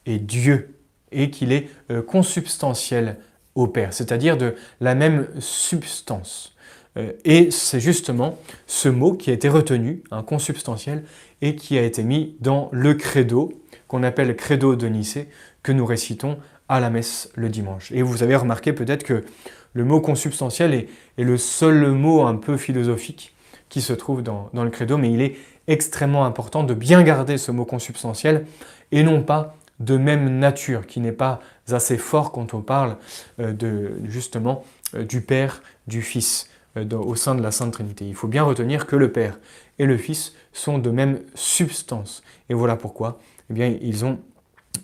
est 0.05 0.19
Dieu 0.19 0.75
et 1.13 1.31
qu'il 1.31 1.53
est 1.53 1.71
consubstantiel 2.07 3.19
au 3.55 3.69
Père, 3.69 3.95
c'est-à-dire 3.95 4.37
de 4.37 4.57
la 4.81 4.95
même 4.95 5.29
substance. 5.39 6.57
Euh, 6.99 7.13
et 7.25 7.51
c'est 7.51 7.81
justement 7.81 8.39
ce 8.67 8.89
mot 8.89 9.15
qui 9.15 9.31
a 9.31 9.33
été 9.33 9.49
retenu, 9.49 10.03
un 10.11 10.23
consubstantiel, 10.23 11.05
et 11.41 11.55
qui 11.55 11.79
a 11.79 11.83
été 11.83 12.03
mis 12.03 12.37
dans 12.41 12.69
le 12.73 12.95
credo, 12.95 13.53
qu'on 13.87 14.03
appelle 14.03 14.35
credo 14.37 14.77
de 14.77 14.87
Nicée, 14.89 15.29
que 15.63 15.73
nous 15.73 15.87
récitons 15.87 16.39
à 16.69 16.81
la 16.81 16.91
messe 16.91 17.31
le 17.35 17.49
dimanche. 17.49 17.91
Et 17.93 18.03
vous 18.03 18.23
avez 18.23 18.37
remarqué 18.37 18.73
peut-être 18.73 19.05
que 19.05 19.25
le 19.73 19.85
mot 19.85 20.01
consubstantiel 20.01 20.75
est, 20.75 20.89
le 21.23 21.37
seul 21.37 21.93
mot 21.93 22.23
un 22.23 22.37
peu 22.37 22.57
philosophique 22.57 23.35
qui 23.69 23.81
se 23.81 23.93
trouve 23.93 24.23
dans, 24.23 24.51
le 24.53 24.71
credo, 24.71 24.97
mais 24.97 25.13
il 25.13 25.21
est 25.21 25.37
extrêmement 25.67 26.25
important 26.25 26.65
de 26.65 26.75
bien 26.75 27.03
garder 27.03 27.39
ce 27.39 27.51
mot 27.51 27.65
consubstantiel 27.65 28.47
et 28.93 29.03
non 29.03 29.23
pas 29.23 29.57
de 29.81 29.97
même 29.97 30.39
nature, 30.39 30.87
qui 30.87 31.01
n'est 31.01 31.13
pas 31.13 31.41
assez 31.71 31.99
fort 31.99 32.33
quand 32.33 32.55
on 32.55 32.63
parle 32.63 32.97
euh, 33.41 33.53
de, 33.53 33.93
justement 34.05 34.65
euh, 34.95 35.05
du 35.05 35.21
Père, 35.21 35.63
du 35.87 36.03
Fils. 36.03 36.49
Euh, 36.79 36.97
au 36.97 37.15
sein 37.15 37.35
de 37.35 37.43
la 37.43 37.51
Sainte 37.51 37.73
Trinité. 37.73 38.07
Il 38.07 38.15
faut 38.15 38.29
bien 38.29 38.43
retenir 38.43 38.87
que 38.87 38.97
le 38.97 39.11
Père 39.13 39.39
et 39.79 39.87
le 39.87 39.97
Fils 39.97 40.35
sont 40.53 40.79
de 40.79 40.91
même 40.91 41.21
substance. 41.35 42.23
Et 42.49 42.55
voilà 42.55 42.77
pourquoi 42.77 43.21
eh 43.51 43.55
bien, 43.55 43.75
ils, 43.81 44.05
ont, 44.05 44.19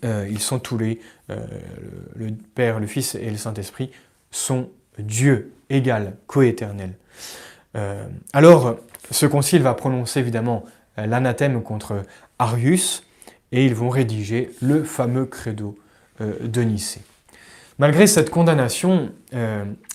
euh, 0.04 0.26
ils 0.30 0.40
sont 0.40 0.58
tous 0.58 0.78
les, 0.78 1.00
euh, 1.30 1.44
le 2.16 2.30
Père, 2.54 2.80
le 2.80 2.86
Fils 2.86 3.14
et 3.14 3.30
le 3.30 3.36
Saint-Esprit 3.36 3.90
sont 4.30 4.70
Dieu 4.98 5.52
égal, 5.70 6.16
coéternel. 6.26 6.94
alors, 8.32 8.76
ce 9.10 9.26
concile 9.26 9.62
va 9.62 9.74
prononcer 9.74 10.20
évidemment 10.20 10.64
l'anathème 10.96 11.60
contre 11.62 12.04
Arius 12.38 13.02
et 13.50 13.66
ils 13.66 13.74
vont 13.74 13.88
rédiger 13.88 14.50
le 14.62 14.84
fameux 14.84 15.26
credo 15.26 15.76
de 16.20 16.62
Nicée. 16.62 17.00
Malgré 17.78 18.06
cette 18.06 18.30
condamnation, 18.30 19.10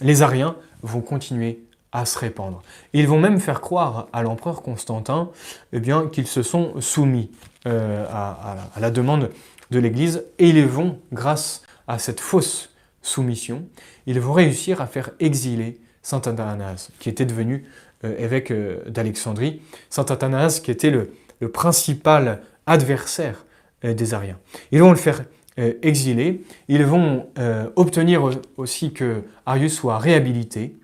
les 0.01 0.21
Ariens 0.21 0.57
vont 0.83 0.99
continuer 0.99 1.63
à 1.91 2.05
se 2.05 2.19
répandre. 2.19 2.61
ils 2.93 3.07
vont 3.07 3.19
même 3.19 3.39
faire 3.39 3.61
croire 3.61 4.07
à 4.13 4.21
l'empereur 4.21 4.61
Constantin 4.61 5.29
eh 5.73 5.79
bien, 5.79 6.07
qu'ils 6.07 6.27
se 6.27 6.43
sont 6.43 6.79
soumis 6.81 7.31
euh, 7.67 8.05
à, 8.11 8.79
la 8.79 8.91
demande 8.91 9.31
de 9.71 9.79
l'Église 9.79 10.23
et 10.37 10.49
ils 10.49 10.65
vont, 10.65 10.99
grâce 11.11 11.63
à 11.87 11.97
cette 11.97 12.19
fausse 12.19 12.69
soumission, 13.01 13.67
ils 14.05 14.19
vont 14.19 14.33
réussir 14.33 14.81
à 14.81 14.87
faire 14.87 15.11
exiler 15.19 15.79
Saint 16.03 16.21
Athanase, 16.21 16.89
qui 16.99 17.09
était 17.09 17.25
devenu 17.25 17.65
euh, 18.03 18.17
évêque 18.17 18.53
d'Alexandrie. 18.87 19.61
Saint 19.89 20.05
Athanase 20.05 20.59
qui 20.59 20.71
était 20.71 20.91
le, 20.91 21.11
le 21.39 21.49
principal 21.49 22.41
adversaire 22.65 23.45
des 23.81 24.13
Ariens. 24.13 24.37
Ils 24.71 24.81
vont 24.81 24.91
le 24.91 24.97
faire 24.97 25.23
euh, 25.59 25.73
exilés. 25.81 26.41
Ils 26.69 26.85
vont 26.85 27.27
euh, 27.37 27.69
obtenir 27.75 28.29
aussi 28.55 28.93
que 28.93 29.23
Arius 29.45 29.73
soit 29.75 29.97
réhabilité 29.97 30.77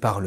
par 0.00 0.20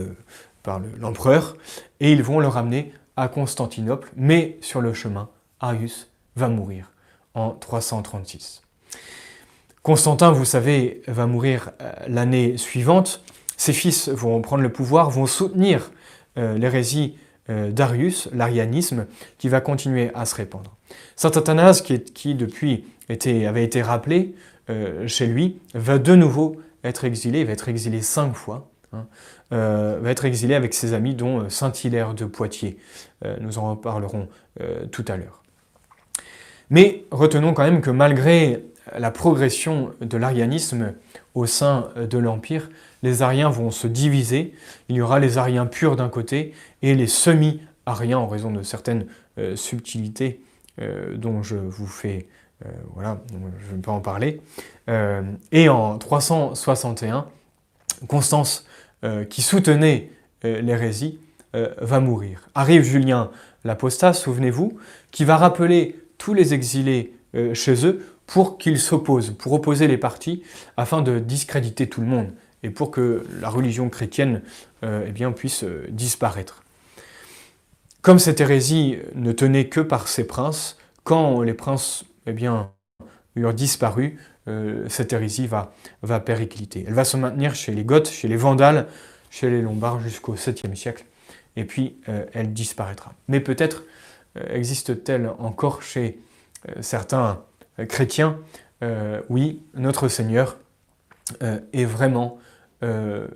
l'empereur 0.99 1.55
et 1.99 2.11
ils 2.11 2.23
vont 2.23 2.39
le 2.39 2.47
ramener 2.47 2.93
à 3.15 3.27
Constantinople, 3.27 4.11
mais 4.15 4.57
sur 4.61 4.81
le 4.81 4.93
chemin, 4.93 5.29
Arius 5.59 6.09
va 6.35 6.47
mourir 6.47 6.91
en 7.33 7.51
336. 7.51 8.61
Constantin, 9.83 10.31
vous 10.31 10.45
savez, 10.45 11.01
va 11.07 11.25
mourir 11.25 11.71
euh, 11.81 11.91
l'année 12.07 12.57
suivante. 12.57 13.21
Ses 13.57 13.73
fils 13.73 14.09
vont 14.09 14.41
prendre 14.41 14.63
le 14.63 14.71
pouvoir, 14.71 15.09
vont 15.09 15.25
soutenir 15.25 15.91
l'hérésie 16.35 17.17
d'Arius, 17.49 18.29
l'arianisme, 18.31 19.07
qui 19.37 19.49
va 19.49 19.59
continuer 19.59 20.09
à 20.13 20.23
se 20.23 20.35
répandre. 20.35 20.77
Saint 21.17 21.31
Athanase, 21.31 21.81
qui, 21.81 22.35
depuis 22.35 22.85
avait 23.09 23.63
été 23.63 23.81
rappelé 23.81 24.35
euh, 24.69 25.07
chez 25.07 25.25
lui, 25.25 25.59
va 25.73 25.97
de 25.97 26.15
nouveau 26.15 26.57
être 26.83 27.05
exilé, 27.05 27.41
il 27.41 27.45
va 27.45 27.53
être 27.53 27.69
exilé 27.69 28.01
cinq 28.01 28.33
fois, 28.33 28.69
hein, 28.93 29.05
euh, 29.53 29.99
va 30.01 30.11
être 30.11 30.25
exilé 30.25 30.55
avec 30.55 30.73
ses 30.73 30.93
amis, 30.93 31.15
dont 31.15 31.41
euh, 31.41 31.49
Saint 31.49 31.71
Hilaire 31.71 32.13
de 32.13 32.25
Poitiers. 32.25 32.77
nous 33.41 33.57
en 33.57 33.71
reparlerons 33.71 34.29
tout 34.91 35.05
à 35.07 35.17
l'heure. 35.17 35.43
Mais 36.69 37.03
retenons 37.11 37.53
quand 37.53 37.63
même 37.63 37.81
que 37.81 37.89
malgré 37.91 38.63
la 38.97 39.11
progression 39.11 39.91
de 39.99 40.17
l'arianisme 40.17 40.93
au 41.35 41.45
sein 41.45 41.89
de 41.97 42.17
l'Empire, 42.17 42.69
les 43.03 43.21
Ariens 43.21 43.49
vont 43.49 43.71
se 43.71 43.87
diviser. 43.87 44.53
Il 44.87 44.95
y 44.95 45.01
aura 45.01 45.19
les 45.19 45.37
Ariens 45.37 45.65
purs 45.65 45.97
d'un 45.97 46.09
côté 46.09 46.53
et 46.81 46.95
les 46.95 47.07
semi-Ariens 47.07 48.19
en 48.19 48.27
raison 48.27 48.51
de 48.51 48.63
certaines 48.63 49.07
subtilités 49.55 50.41
dont 51.15 51.43
je 51.43 51.55
vous 51.55 51.87
fais 51.87 52.27
euh, 52.65 52.69
voilà, 52.93 53.21
je 53.31 53.71
ne 53.71 53.75
vais 53.75 53.81
pas 53.81 53.91
en 53.91 54.01
parler. 54.01 54.41
Euh, 54.89 55.23
et 55.51 55.69
en 55.69 55.97
361, 55.97 57.27
Constance, 58.07 58.65
euh, 59.03 59.25
qui 59.25 59.41
soutenait 59.41 60.11
l'hérésie, 60.43 61.19
va 61.81 61.99
mourir. 61.99 62.47
Arrive 62.55 62.83
Julien 62.83 63.31
l'apostat, 63.65 64.13
souvenez-vous, 64.13 64.77
qui 65.11 65.25
va 65.25 65.35
rappeler 65.35 65.99
tous 66.17 66.33
les 66.33 66.53
exilés 66.53 67.13
chez 67.53 67.85
eux 67.85 68.05
pour 68.25 68.57
qu'ils 68.57 68.79
s'opposent, 68.79 69.31
pour 69.31 69.51
opposer 69.51 69.87
les 69.87 69.97
partis, 69.97 70.43
afin 70.77 71.01
de 71.01 71.19
discréditer 71.19 71.89
tout 71.89 71.99
le 71.99 72.07
monde 72.07 72.29
et 72.63 72.69
pour 72.69 72.89
que 72.89 73.25
la 73.41 73.49
religion 73.49 73.89
chrétienne 73.89 74.43
eh 74.83 75.11
bien, 75.11 75.33
puisse 75.33 75.65
disparaître. 75.89 76.63
Comme 78.01 78.19
cette 78.19 78.39
hérésie 78.39 78.97
ne 79.15 79.33
tenait 79.33 79.67
que 79.67 79.81
par 79.81 80.07
ses 80.07 80.25
princes, 80.25 80.77
quand 81.03 81.41
les 81.41 81.53
princes 81.53 82.05
eh 82.27 82.31
bien, 82.31 82.71
eurent 83.35 83.53
disparu, 83.53 84.17
euh, 84.49 84.85
cette 84.89 85.13
hérésie 85.13 85.47
va, 85.47 85.73
va 86.01 86.19
péricliter. 86.19 86.83
Elle 86.87 86.93
va 86.93 87.05
se 87.05 87.17
maintenir 87.17 87.55
chez 87.55 87.71
les 87.71 87.83
Goths, 87.83 88.09
chez 88.09 88.27
les 88.27 88.35
Vandales, 88.35 88.87
chez 89.29 89.49
les 89.49 89.61
Lombards 89.61 89.99
jusqu'au 90.01 90.35
7e 90.35 90.75
siècle, 90.75 91.05
et 91.55 91.65
puis 91.65 91.97
euh, 92.09 92.25
elle 92.33 92.51
disparaîtra. 92.51 93.13
Mais 93.27 93.39
peut-être 93.39 93.83
euh, 94.37 94.55
existe-t-elle 94.55 95.29
encore 95.39 95.81
chez 95.81 96.19
certains 96.81 97.41
chrétiens 97.87 98.37
Oui, 99.29 99.61
notre 99.75 100.09
Seigneur 100.09 100.57
est 101.39 101.85
vraiment 101.85 102.37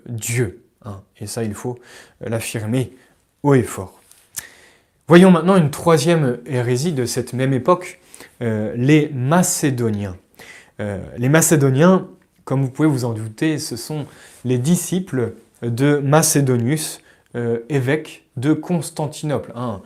Dieu. 0.08 0.66
Hein, 0.84 1.02
et 1.22 1.26
ça, 1.26 1.46
il 1.46 1.54
faut 1.54 1.80
l'affirmer 2.20 2.94
haut 3.44 3.54
et 3.54 3.64
fort. 3.64 4.02
Voyons 5.08 5.32
maintenant 5.32 5.56
une 5.56 5.72
troisième 5.72 6.40
hérésie 6.46 6.92
de 6.92 7.06
cette 7.06 7.32
même 7.32 7.54
époque, 7.54 8.02
les 8.42 9.10
Macédoniens. 9.14 10.18
Euh, 10.80 11.02
les 11.18 11.30
Macédoniens, 11.30 12.08
comme 12.46 12.62
vous 12.62 12.70
pouvez 12.70 12.88
vous 12.88 13.06
en 13.06 13.14
douter, 13.14 13.60
ce 13.60 13.76
sont 13.76 14.06
les 14.46 14.58
disciples 14.58 15.34
de 15.62 15.98
Macédonius, 15.98 17.00
euh, 17.36 17.60
évêque 17.70 18.26
de 18.38 18.54
Constantinople, 18.54 19.54
un, 19.56 19.82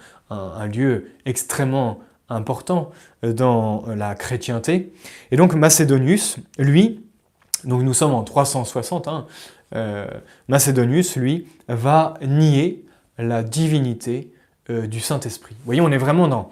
lieu 0.68 1.12
extrêmement 1.26 2.00
important 2.30 2.92
dans 3.24 3.86
la 3.88 4.16
chrétienté. 4.16 4.92
Et 5.32 5.38
donc 5.38 5.54
Macédonius, 5.54 6.38
lui, 6.60 7.06
donc 7.64 7.84
nous 7.84 7.94
sommes 7.94 8.14
en 8.14 8.24
360, 8.24 9.08
hein, 9.08 9.26
Macédonius, 10.50 11.16
lui, 11.16 11.48
va 11.70 12.16
nier 12.22 12.84
la 13.18 13.44
divinité 13.44 14.34
du 14.70 15.00
Saint-Esprit. 15.00 15.56
Vous 15.60 15.66
voyez, 15.66 15.82
on 15.82 15.92
est 15.92 15.98
vraiment 15.98 16.28
dans, 16.28 16.52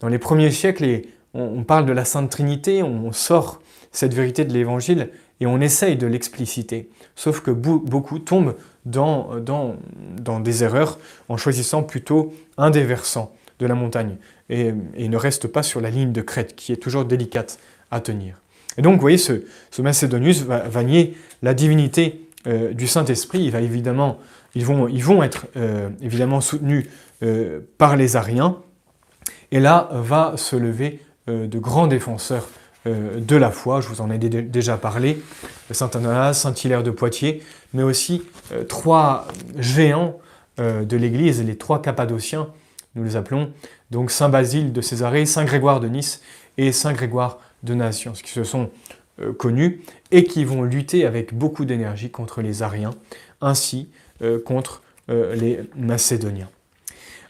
dans 0.00 0.08
les 0.08 0.18
premiers 0.18 0.50
siècles 0.50 0.84
et 0.84 1.08
on, 1.34 1.62
parle 1.62 1.86
de 1.86 1.92
la 1.92 2.04
Sainte 2.04 2.30
Trinité, 2.30 2.82
on 2.82 3.12
sort 3.12 3.61
cette 3.92 4.14
vérité 4.14 4.44
de 4.44 4.52
l'Évangile 4.52 5.10
et 5.40 5.46
on 5.46 5.60
essaye 5.60 5.96
de 5.96 6.06
l'expliciter. 6.06 6.88
Sauf 7.14 7.40
que 7.40 7.50
beaucoup 7.50 8.18
tombent 8.18 8.54
dans, 8.86 9.30
des 10.40 10.64
erreurs 10.64 10.98
en 11.28 11.36
choisissant 11.36 11.82
plutôt 11.82 12.34
un 12.58 12.70
des 12.70 12.84
versants 12.84 13.32
de 13.58 13.66
la 13.66 13.74
montagne 13.74 14.16
et, 14.48 14.72
ne 14.72 15.16
restent 15.16 15.48
pas 15.48 15.62
sur 15.62 15.80
la 15.80 15.90
ligne 15.90 16.12
de 16.12 16.22
crête 16.22 16.56
qui 16.56 16.72
est 16.72 16.76
toujours 16.76 17.04
délicate 17.04 17.58
à 17.90 18.00
tenir. 18.00 18.40
Et 18.78 18.82
donc, 18.82 18.94
vous 18.94 19.00
voyez, 19.00 19.18
ce, 19.18 19.42
Macédonius 19.80 20.42
va, 20.42 20.82
nier 20.82 21.16
la 21.42 21.54
divinité 21.54 22.28
euh, 22.46 22.72
du 22.72 22.86
Saint-Esprit. 22.86 23.40
Il 23.40 23.50
va 23.50 23.60
évidemment, 23.60 24.18
ils, 24.54 24.64
vont, 24.64 25.22
être 25.22 25.46
euh, 25.56 25.90
évidemment 26.00 26.40
soutenus 26.40 26.86
euh, 27.22 27.60
par 27.78 27.96
les 27.96 28.16
Ariens. 28.16 28.58
Et 29.50 29.60
là 29.60 29.90
va 29.92 30.34
se 30.36 30.56
lever 30.56 31.00
de 31.28 31.58
grands 31.58 31.86
défenseurs 31.86 32.48
de 32.84 33.36
la 33.36 33.50
foi, 33.50 33.80
je 33.80 33.88
vous 33.88 34.00
en 34.00 34.10
ai 34.10 34.18
déjà 34.18 34.76
parlé, 34.76 35.22
Saint 35.70 35.86
Athanase, 35.86 36.38
Saint 36.38 36.54
Hilaire 36.54 36.82
de 36.82 36.90
Poitiers, 36.90 37.42
mais 37.72 37.82
aussi 37.82 38.22
euh, 38.52 38.64
trois 38.64 39.26
géants 39.58 40.18
de 40.58 40.96
l'Église, 40.98 41.42
les 41.42 41.56
trois 41.56 41.80
Cappadociens, 41.80 42.48
nous 42.94 43.02
les 43.02 43.16
appelons, 43.16 43.52
donc 43.90 44.10
Saint 44.10 44.28
Basile 44.28 44.72
de 44.72 44.82
Césarée, 44.82 45.24
Saint 45.24 45.46
Grégoire 45.46 45.80
de 45.80 45.88
Nice 45.88 46.20
et 46.58 46.72
Saint 46.72 46.92
Grégoire 46.92 47.38
de 47.62 47.72
Naziance, 47.72 48.20
qui 48.20 48.30
se 48.30 48.44
sont 48.44 48.70
connus 49.38 49.80
et 50.10 50.24
qui 50.24 50.44
vont 50.44 50.62
lutter 50.62 51.06
avec 51.06 51.32
beaucoup 51.34 51.64
d'énergie 51.64 52.10
contre 52.10 52.42
les 52.42 52.62
Ariens, 52.62 52.92
ainsi 53.40 53.88
contre 54.44 54.82
les 55.08 55.60
Macédoniens. 55.74 56.50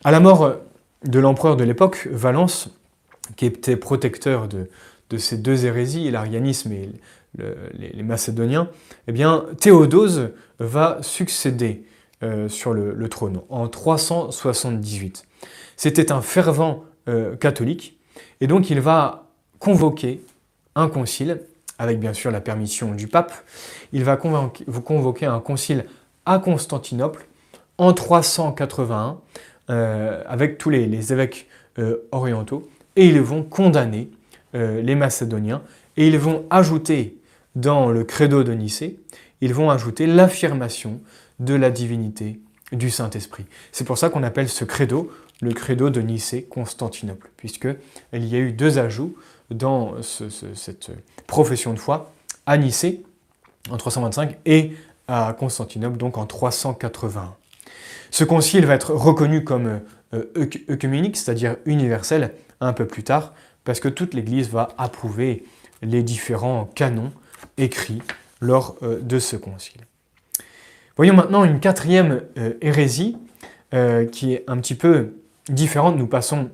À 0.03 0.11
la 0.11 0.19
mort 0.19 0.57
de 1.05 1.19
l'empereur 1.21 1.57
de 1.57 1.62
l'époque, 1.62 2.09
Valence, 2.11 2.71
qui 3.37 3.47
était 3.47 3.77
protecteur 3.77 4.49
de, 4.49 4.69
ces 5.18 5.38
deux 5.38 5.64
hérésies, 5.64 6.11
l'arianisme 6.11 6.72
et 6.72 6.90
les, 7.38 8.03
Macédoniens, 8.03 8.68
eh 9.09 9.12
bien, 9.12 9.44
Théodose 9.61 10.31
va 10.59 10.98
succéder 11.03 11.85
euh, 12.22 12.48
sur 12.48 12.72
le, 12.75 13.09
trône 13.09 13.40
en 13.48 13.68
378. 13.68 15.25
C'était 15.77 16.12
un 16.12 16.20
fervent 16.20 16.85
euh, 17.09 17.37
catholique, 17.37 17.98
et 18.40 18.46
donc 18.46 18.70
il 18.70 18.81
va 18.81 19.27
convoquer 19.59 20.22
un 20.75 20.88
concile, 20.88 21.40
avec 21.79 21.98
bien 21.98 22.12
sûr 22.12 22.31
la 22.31 22.40
permission 22.40 22.92
du 22.92 23.09
pape, 23.09 23.33
il 23.92 24.05
va 24.05 24.16
convoquer 24.16 25.27
un 25.27 25.40
concile 25.40 25.87
à 26.27 26.38
Constantinople 26.38 27.27
en 27.79 27.92
381, 27.92 29.18
euh, 29.70 30.22
avec 30.27 30.59
tous 30.59 30.70
les 30.70 31.12
évêques 31.12 31.48
orientaux, 32.12 32.68
et 32.96 33.07
ils 33.07 33.20
vont 33.20 33.42
condamner 33.42 34.11
euh, 34.55 34.83
les 34.83 34.95
Macédoniens 34.95 35.62
et 35.97 36.07
ils 36.07 36.19
vont 36.19 36.45
ajouter 36.51 37.17
dans 37.55 37.91
le 37.91 38.05
credo 38.05 38.45
de 38.45 38.53
Nicée, 38.53 38.99
ils 39.41 39.53
vont 39.53 39.71
ajouter 39.71 40.07
l'affirmation 40.07 41.01
de 41.38 41.55
la 41.55 41.71
divinité 41.71 42.41
du 42.73 42.91
Saint-Esprit. 42.91 43.45
C'est 43.73 43.85
pour 43.85 43.99
ça 43.99 44.09
qu'on 44.09 44.23
appelle 44.23 44.49
ce 44.49 44.65
credo 44.65 45.11
le 45.43 45.53
credo 45.53 45.91
de 45.91 46.01
Nicée-Constantinople, 46.01 47.31
puisqu'il 47.37 48.25
y 48.25 48.37
a 48.37 48.38
eu 48.38 48.53
deux 48.53 48.79
ajouts 48.79 49.15
dans 49.51 49.97
cette 50.03 50.91
profession 51.27 51.75
de 51.75 51.79
foi 51.79 52.12
à 52.47 52.57
Nicée 52.57 53.03
en 53.69 53.77
325 53.77 54.38
et 54.47 54.73
à 55.09 55.35
Constantinople, 55.38 55.99
donc 55.99 56.17
en 56.17 56.27
381. 56.27 57.35
Ce 58.11 58.25
concile 58.25 58.67
va 58.67 58.75
être 58.75 58.93
reconnu 58.93 59.45
comme 59.45 59.81
euh, 60.15 60.25
œcuménique, 60.71 61.17
c'est-à-dire 61.17 61.57
universel, 61.65 62.35
un 62.61 62.73
peu 62.73 62.87
plus 62.87 63.03
tard, 63.03 63.35
parce 63.64 63.81
que 63.81 63.88
toute 63.88 64.14
l'Église 64.14 64.48
va 64.48 64.68
approuver 64.79 65.44
les 65.83 66.03
différents 66.03 66.64
canons 66.75 67.12
écrits 67.59 68.03
lors 68.40 68.77
de 68.83 69.18
ce 69.18 69.37
concile. 69.37 69.83
Voyons 70.96 71.14
maintenant 71.14 71.44
une 71.44 71.61
quatrième 71.61 72.22
hérésie 72.61 73.16
qui 74.11 74.33
est 74.33 74.44
un 74.46 74.59
petit 74.59 74.75
peu 74.75 75.14
différentes. 75.48 75.96
Nous 75.96 76.07
passons 76.07 76.51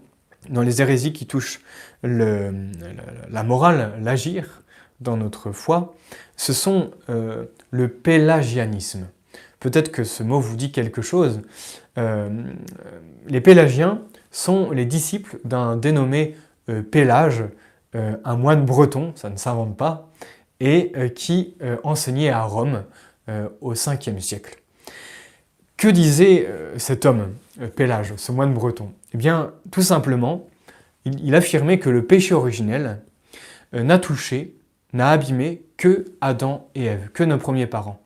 dans 0.48 0.62
les 0.62 0.80
hérésies 0.80 1.12
qui 1.12 1.26
touchent 1.26 1.60
la 2.02 3.42
morale, 3.42 3.92
l'agir 4.02 4.62
dans 5.00 5.16
notre 5.16 5.52
foi. 5.52 5.94
Ce 6.36 6.52
sont 6.52 6.90
euh, 7.08 7.46
le 7.70 7.88
pélagianisme. 7.88 9.08
Peut-être 9.60 9.90
que 9.90 10.04
ce 10.04 10.22
mot 10.22 10.40
vous 10.40 10.56
dit 10.56 10.72
quelque 10.72 11.02
chose. 11.02 11.42
Euh, 11.98 12.30
les 13.26 13.40
pélagiens 13.40 14.02
sont 14.30 14.70
les 14.70 14.84
disciples 14.84 15.38
d'un 15.44 15.76
dénommé 15.76 16.36
euh, 16.36 16.47
Pélage, 16.90 17.44
un 17.94 18.36
moine 18.36 18.64
breton, 18.64 19.12
ça 19.16 19.30
ne 19.30 19.36
s'invente 19.36 19.76
pas, 19.76 20.10
et 20.60 20.92
qui 21.14 21.56
enseignait 21.82 22.30
à 22.30 22.42
Rome 22.42 22.84
au 23.60 23.74
5e 23.74 24.20
siècle. 24.20 24.58
Que 25.78 25.86
disait 25.86 26.44
euh, 26.48 26.76
cet 26.76 27.06
homme, 27.06 27.34
euh, 27.62 27.68
Pélage, 27.68 28.12
ce 28.16 28.32
moine 28.32 28.52
breton? 28.52 28.92
Eh 29.14 29.16
bien, 29.16 29.52
tout 29.70 29.82
simplement, 29.82 30.48
il, 31.04 31.34
affirmait 31.36 31.78
que 31.78 31.88
le 31.88 32.04
péché 32.04 32.34
originel 32.34 33.00
euh, 33.74 33.84
n'a 33.84 34.00
touché, 34.00 34.56
n'a 34.92 35.10
abîmé 35.10 35.62
que 35.76 36.06
Adam 36.20 36.68
et 36.74 36.86
Ève, 36.86 37.10
que 37.10 37.22
nos 37.22 37.38
premiers 37.38 37.68
parents, 37.68 38.02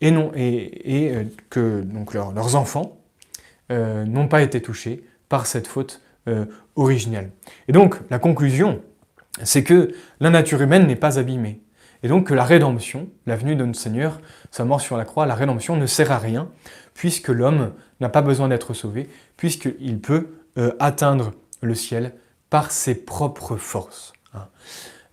et, 0.00 0.12
non, 0.12 0.30
et, 0.36 1.26
que 1.50 1.80
donc 1.80 2.14
leurs 2.14 2.54
enfants 2.54 2.98
n'ont 3.70 4.28
pas 4.28 4.42
été 4.42 4.60
touchés 4.60 5.02
par 5.30 5.46
cette 5.46 5.66
faute 5.66 6.02
Et 7.68 7.72
donc, 7.72 7.96
la 8.10 8.18
conclusion, 8.18 8.82
c'est 9.42 9.64
que 9.64 9.94
la 10.20 10.30
nature 10.30 10.60
humaine 10.62 10.86
n'est 10.86 10.96
pas 10.96 11.18
abîmée. 11.18 11.60
Et 12.02 12.08
donc 12.08 12.28
que 12.28 12.34
la 12.34 12.44
rédemption, 12.44 13.08
la 13.26 13.36
venue 13.36 13.56
de 13.56 13.64
notre 13.64 13.78
Seigneur, 13.78 14.20
sa 14.50 14.64
mort 14.64 14.80
sur 14.80 14.96
la 14.96 15.04
croix, 15.04 15.26
la 15.26 15.34
rédemption 15.34 15.76
ne 15.76 15.86
sert 15.86 16.12
à 16.12 16.18
rien, 16.18 16.48
puisque 16.94 17.28
l'homme 17.28 17.72
n'a 18.00 18.08
pas 18.08 18.22
besoin 18.22 18.48
d'être 18.48 18.74
sauvé, 18.74 19.08
puisqu'il 19.36 20.00
peut 20.00 20.28
euh, 20.58 20.72
atteindre 20.78 21.32
le 21.62 21.74
ciel 21.74 22.14
par 22.50 22.70
ses 22.70 22.94
propres 22.94 23.56
forces. 23.56 24.12
Hein. 24.34 24.46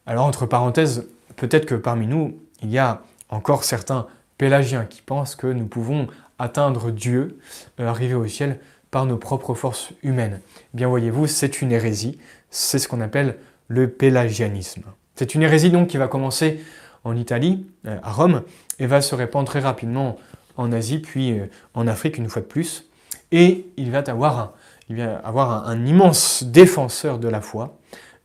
Alors 0.06 0.26
entre 0.26 0.46
parenthèses, 0.46 1.08
peut-être 1.36 1.66
que 1.66 1.76
parmi 1.76 2.06
nous, 2.06 2.38
il 2.62 2.70
y 2.70 2.78
a 2.78 3.02
encore 3.30 3.64
certains 3.64 4.08
pélagiens 4.38 4.86
qui 4.86 5.02
pensent 5.02 5.36
que 5.36 5.48
nous 5.48 5.66
pouvons 5.66 6.08
atteindre 6.38 6.92
Dieu, 6.92 7.40
euh, 7.80 7.88
arriver 7.88 8.14
au 8.14 8.28
ciel 8.28 8.60
par 8.92 9.06
nos 9.06 9.18
propres 9.18 9.56
forces 9.56 9.90
humaines. 10.04 10.42
Bien 10.74 10.88
voyez-vous, 10.88 11.28
c'est 11.28 11.62
une 11.62 11.72
hérésie, 11.72 12.18
c'est 12.50 12.80
ce 12.80 12.88
qu'on 12.88 13.02
appelle 13.02 13.38
le 13.68 13.90
pélagianisme. 13.90 14.84
C'est 15.16 15.36
une 15.36 15.44
hérésie 15.44 15.70
donc 15.70 15.90
qui 15.90 15.98
va 15.98 16.08
commencer 16.08 16.64
en 17.04 17.16
Italie, 17.16 17.68
euh, 17.86 17.98
à 18.02 18.12
Rome, 18.12 18.44
et 18.80 18.88
va 18.88 19.02
se 19.02 19.14
répandre 19.14 19.48
très 19.48 19.60
rapidement 19.60 20.18
en 20.58 20.72
Asie, 20.72 21.00
puis 21.00 21.38
euh, 21.38 21.46
en 21.74 21.88
Afrique 21.88 22.18
une 22.18 22.28
fois 22.28 22.42
de 22.42 22.48
plus. 22.48 22.86
Et 23.32 23.68
il 23.78 23.92
va 23.92 24.00
avoir 24.00 24.40
un, 24.40 25.20
avoir 25.24 25.68
un, 25.68 25.86
immense 25.86 26.44
défenseur 26.44 27.20
de 27.20 27.28
la 27.28 27.42
foi 27.42 27.78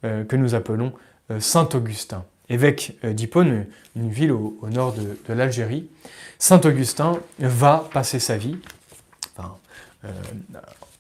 euh, 0.05 0.25
que 0.25 0.37
nous 0.37 0.55
appelons 0.55 0.93
Saint 1.41 1.69
Augustin, 1.75 2.25
évêque 2.49 2.97
d'Hippone, 3.05 3.67
une 3.95 4.09
ville 4.09 4.33
au, 4.33 4.57
nord 4.73 4.95
de, 4.95 5.35
l'Algérie. 5.35 5.91
Saint 6.39 6.61
Augustin 6.65 7.19
va 7.39 7.87
passer 7.93 8.19
sa 8.19 8.39
vie, 8.39 8.57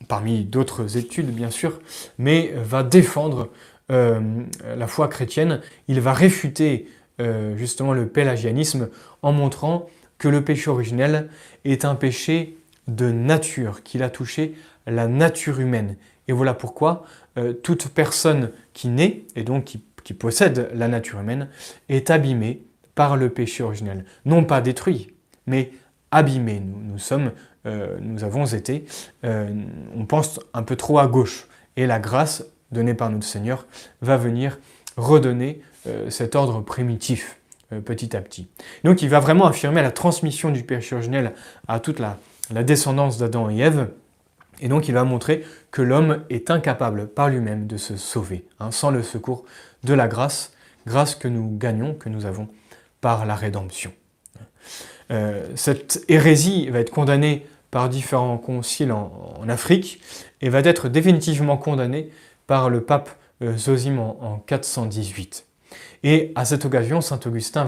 parmi 0.08 0.44
d'autres 0.44 0.96
études 0.96 1.30
bien 1.30 1.50
sûr, 1.50 1.80
mais 2.18 2.52
va 2.56 2.82
défendre 2.82 3.50
la 3.90 4.86
foi 4.86 5.08
chrétienne. 5.08 5.60
Il 5.86 6.00
va 6.00 6.12
réfuter 6.12 6.88
euh, 7.20 7.56
justement 7.56 7.94
le 7.94 8.06
pélagianisme 8.06 8.90
en 9.22 9.32
montrant 9.32 9.88
que 10.18 10.28
le 10.28 10.44
péché 10.44 10.70
originel 10.70 11.28
est 11.64 11.84
un 11.84 11.96
péché 11.96 12.56
de 12.86 13.10
nature, 13.10 13.82
qu'il 13.82 14.04
a 14.04 14.10
touché 14.10 14.54
la 14.86 15.08
nature 15.08 15.58
humaine. 15.58 15.96
Et 16.28 16.32
voilà 16.32 16.54
pourquoi 16.54 17.04
euh, 17.36 17.52
toute 17.52 17.88
personne 17.88 18.52
qui 18.72 18.86
naît, 18.86 19.24
et 19.34 19.42
donc 19.42 19.64
qui, 19.64 20.14
possède 20.14 20.70
la 20.74 20.86
nature 20.86 21.18
humaine, 21.18 21.48
est 21.88 22.08
abîmée 22.08 22.62
par 22.94 23.16
le 23.16 23.30
péché 23.30 23.64
originel. 23.64 24.04
Non 24.24 24.44
pas 24.44 24.60
détruit, 24.60 25.12
mais 25.46 25.72
abîmée. 26.12 26.60
Nous, 26.60 26.80
nous 26.92 26.98
sommes, 26.98 27.26
euh, 27.26 27.30
nous 27.64 28.24
avons 28.24 28.46
été, 28.46 28.86
on 29.22 30.06
pense 30.06 30.40
un 30.54 30.62
peu 30.62 30.76
trop 30.76 30.98
à 30.98 31.06
gauche. 31.06 31.46
Et 31.76 31.86
la 31.86 31.98
grâce 31.98 32.44
donnée 32.72 32.94
par 32.94 33.10
notre 33.10 33.26
Seigneur 33.26 33.66
va 34.00 34.16
venir 34.16 34.58
redonner 34.96 35.62
euh, 35.86 36.10
cet 36.10 36.34
ordre 36.34 36.60
primitif 36.60 37.38
euh, 37.72 37.80
petit 37.80 38.16
à 38.16 38.20
petit. 38.20 38.48
Donc 38.84 39.02
il 39.02 39.08
va 39.08 39.20
vraiment 39.20 39.46
affirmer 39.46 39.80
la 39.80 39.92
transmission 39.92 40.50
du 40.50 40.64
péché 40.64 40.94
originel 40.94 41.32
à 41.68 41.80
toute 41.80 41.98
la, 41.98 42.18
descendance 42.62 43.18
d'Adam 43.18 43.50
et 43.50 43.58
Ève, 43.58 43.90
et 44.60 44.68
donc 44.68 44.88
il 44.88 44.94
va 44.94 45.04
montrer 45.04 45.44
que 45.70 45.82
l'homme 45.82 46.24
est 46.30 46.50
incapable 46.50 47.06
par 47.06 47.28
lui-même 47.28 47.66
de 47.66 47.76
se 47.76 47.96
sauver, 47.96 48.46
hein, 48.58 48.70
sans 48.70 48.90
le 48.90 49.02
secours 49.02 49.44
de 49.84 49.92
la 49.92 50.08
grâce, 50.08 50.52
grâce 50.86 51.14
que 51.14 51.28
nous 51.28 51.56
gagnons, 51.58 51.94
que 51.94 52.08
nous 52.08 52.24
avons 52.24 52.48
par 53.02 53.26
la 53.26 53.36
rédemption. 53.36 53.92
Euh, 55.10 55.46
cette 55.54 56.04
hérésie 56.08 56.68
va 56.70 56.80
être 56.80 56.90
condamnée 56.90 57.46
par 57.70 57.88
différents 57.88 58.38
conciles 58.38 58.92
en, 58.92 59.48
Afrique 59.48 60.00
et 60.40 60.48
va 60.48 60.60
être 60.60 60.88
définitivement 60.88 61.56
condamnée 61.56 62.10
par 62.46 62.70
le 62.70 62.82
pape 62.82 63.10
Zosime 63.42 63.98
en 63.98 64.42
418. 64.46 65.46
Et 66.02 66.32
à 66.34 66.44
cette 66.44 66.64
occasion, 66.64 67.00
saint 67.00 67.20
Augustin 67.26 67.64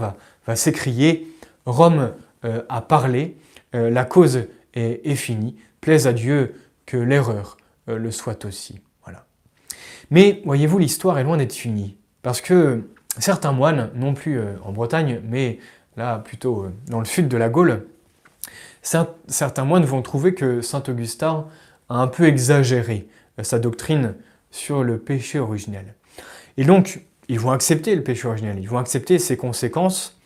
va, 0.46 0.56
s'écrier 0.56 1.28
Rome 1.66 2.12
euh, 2.44 2.62
a 2.68 2.80
parlé, 2.80 3.36
euh, 3.74 3.90
la 3.90 4.04
cause 4.04 4.46
est, 4.74 5.14
finie, 5.14 5.56
plaise 5.80 6.06
à 6.06 6.12
Dieu 6.12 6.54
que 6.86 6.96
l'erreur 6.96 7.56
euh, 7.88 7.98
le 7.98 8.10
soit 8.10 8.44
aussi. 8.44 8.80
Voilà. 9.02 9.26
Mais 10.10 10.42
voyez-vous, 10.44 10.78
l'histoire 10.78 11.18
est 11.18 11.24
loin 11.24 11.36
d'être 11.36 11.52
finie, 11.52 11.96
parce 12.22 12.40
que 12.40 12.84
certains 13.18 13.52
moines, 13.52 13.90
non 13.94 14.14
plus 14.14 14.40
en 14.64 14.72
Bretagne, 14.72 15.20
mais 15.24 15.58
là 15.96 16.18
plutôt 16.18 16.66
dans 16.88 17.00
le 17.00 17.04
sud 17.04 17.28
de 17.28 17.36
la 17.36 17.48
Gaule, 17.48 17.86
certains 18.82 19.64
moines 19.64 19.84
vont 19.84 20.02
trouver 20.02 20.34
que 20.34 20.60
saint 20.60 20.82
Augustin 20.88 21.46
a 21.88 21.96
un 21.96 22.06
peu 22.06 22.24
exagéré 22.24 23.08
sa 23.42 23.58
doctrine 23.58 24.14
sur 24.50 24.82
le 24.84 24.98
péché 24.98 25.38
originel. 25.38 25.94
Et 26.56 26.64
donc, 26.64 27.02
ils 27.28 27.38
vont 27.38 27.52
accepter 27.52 27.94
le 27.94 28.02
péché 28.02 28.26
originel, 28.26 28.58
ils 28.58 28.68
vont 28.68 28.78
accepter 28.78 29.18
ses 29.18 29.36
conséquences, 29.36 30.18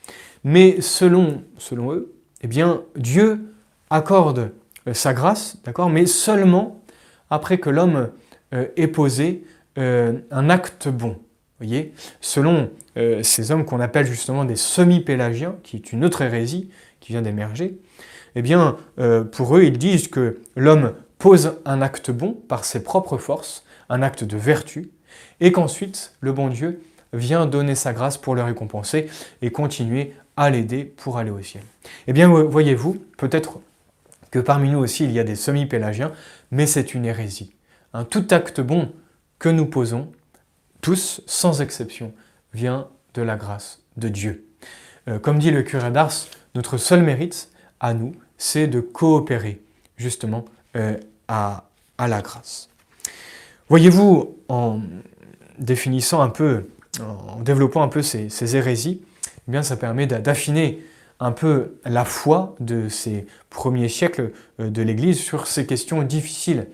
mais 0.42 0.80
selon, 0.80 1.42
selon 1.58 1.92
eux, 1.92 2.14
eh 2.40 2.46
bien, 2.46 2.82
Dieu 2.96 3.54
accorde 3.90 4.52
euh, 4.88 4.94
sa 4.94 5.12
grâce, 5.14 5.58
d'accord, 5.64 5.90
mais 5.90 6.06
seulement 6.06 6.82
après 7.30 7.58
que 7.58 7.70
l'homme 7.70 8.10
euh, 8.52 8.66
ait 8.76 8.88
posé 8.88 9.44
euh, 9.78 10.18
un 10.30 10.50
acte 10.50 10.88
bon. 10.88 11.18
Voyez, 11.60 11.92
selon 12.20 12.70
ces 13.22 13.50
hommes 13.50 13.64
qu'on 13.64 13.80
appelle 13.80 14.06
justement 14.06 14.44
des 14.44 14.56
semi-pélagiens, 14.56 15.56
qui 15.62 15.76
est 15.76 15.92
une 15.92 16.04
autre 16.04 16.22
hérésie 16.22 16.68
qui 17.00 17.12
vient 17.12 17.22
d'émerger, 17.22 17.78
eh 18.34 18.42
bien, 18.42 18.76
pour 19.32 19.56
eux, 19.56 19.62
ils 19.62 19.78
disent 19.78 20.08
que 20.08 20.40
l'homme 20.56 20.94
pose 21.18 21.58
un 21.64 21.80
acte 21.80 22.10
bon 22.10 22.32
par 22.32 22.64
ses 22.64 22.82
propres 22.82 23.18
forces, 23.18 23.64
un 23.88 24.02
acte 24.02 24.24
de 24.24 24.36
vertu, 24.36 24.90
et 25.40 25.52
qu'ensuite 25.52 26.14
le 26.20 26.32
bon 26.32 26.48
Dieu 26.48 26.82
vient 27.12 27.46
donner 27.46 27.76
sa 27.76 27.92
grâce 27.92 28.18
pour 28.18 28.34
le 28.34 28.42
récompenser 28.42 29.08
et 29.40 29.50
continuer 29.50 30.14
à 30.36 30.50
l'aider 30.50 30.84
pour 30.84 31.18
aller 31.18 31.30
au 31.30 31.40
ciel. 31.40 31.62
Eh 32.08 32.12
bien, 32.12 32.28
voyez-vous, 32.28 32.96
peut-être 33.16 33.60
que 34.32 34.40
parmi 34.40 34.68
nous 34.68 34.80
aussi 34.80 35.04
il 35.04 35.12
y 35.12 35.20
a 35.20 35.24
des 35.24 35.36
semi-pélagiens, 35.36 36.12
mais 36.50 36.66
c'est 36.66 36.94
une 36.94 37.04
hérésie. 37.04 37.54
Un 37.92 38.04
tout 38.04 38.26
acte 38.30 38.60
bon 38.60 38.90
que 39.38 39.48
nous 39.48 39.66
posons, 39.66 40.10
tous, 40.84 41.22
sans 41.24 41.62
exception, 41.62 42.12
vient 42.52 42.88
de 43.14 43.22
la 43.22 43.36
grâce 43.36 43.80
de 43.96 44.08
Dieu. 44.08 44.44
Euh, 45.08 45.18
comme 45.18 45.38
dit 45.38 45.50
le 45.50 45.62
curé 45.62 45.90
d'Ars, 45.90 46.12
notre 46.54 46.76
seul 46.76 47.02
mérite 47.02 47.48
à 47.80 47.94
nous, 47.94 48.14
c'est 48.36 48.66
de 48.66 48.80
coopérer 48.80 49.62
justement 49.96 50.44
euh, 50.76 50.98
à, 51.26 51.64
la 51.98 52.20
grâce. 52.20 52.68
Voyez-vous, 53.70 54.36
en 54.50 54.82
définissant 55.58 56.20
un 56.20 56.28
peu 56.28 56.66
en 57.00 57.40
développant 57.40 57.82
un 57.82 57.88
peu 57.88 58.02
ces, 58.02 58.54
hérésies, 58.54 59.00
eh 59.48 59.50
bien, 59.50 59.62
ça 59.62 59.78
permet 59.78 60.06
d'affiner 60.06 60.84
un 61.18 61.32
peu 61.32 61.78
la 61.86 62.04
foi 62.04 62.56
de 62.60 62.90
ces 62.90 63.26
premiers 63.48 63.88
siècles 63.88 64.32
euh, 64.60 64.68
de 64.68 64.82
l'Église 64.82 65.18
sur 65.18 65.46
ces 65.46 65.64
questions 65.64 66.02
difficiles 66.02 66.66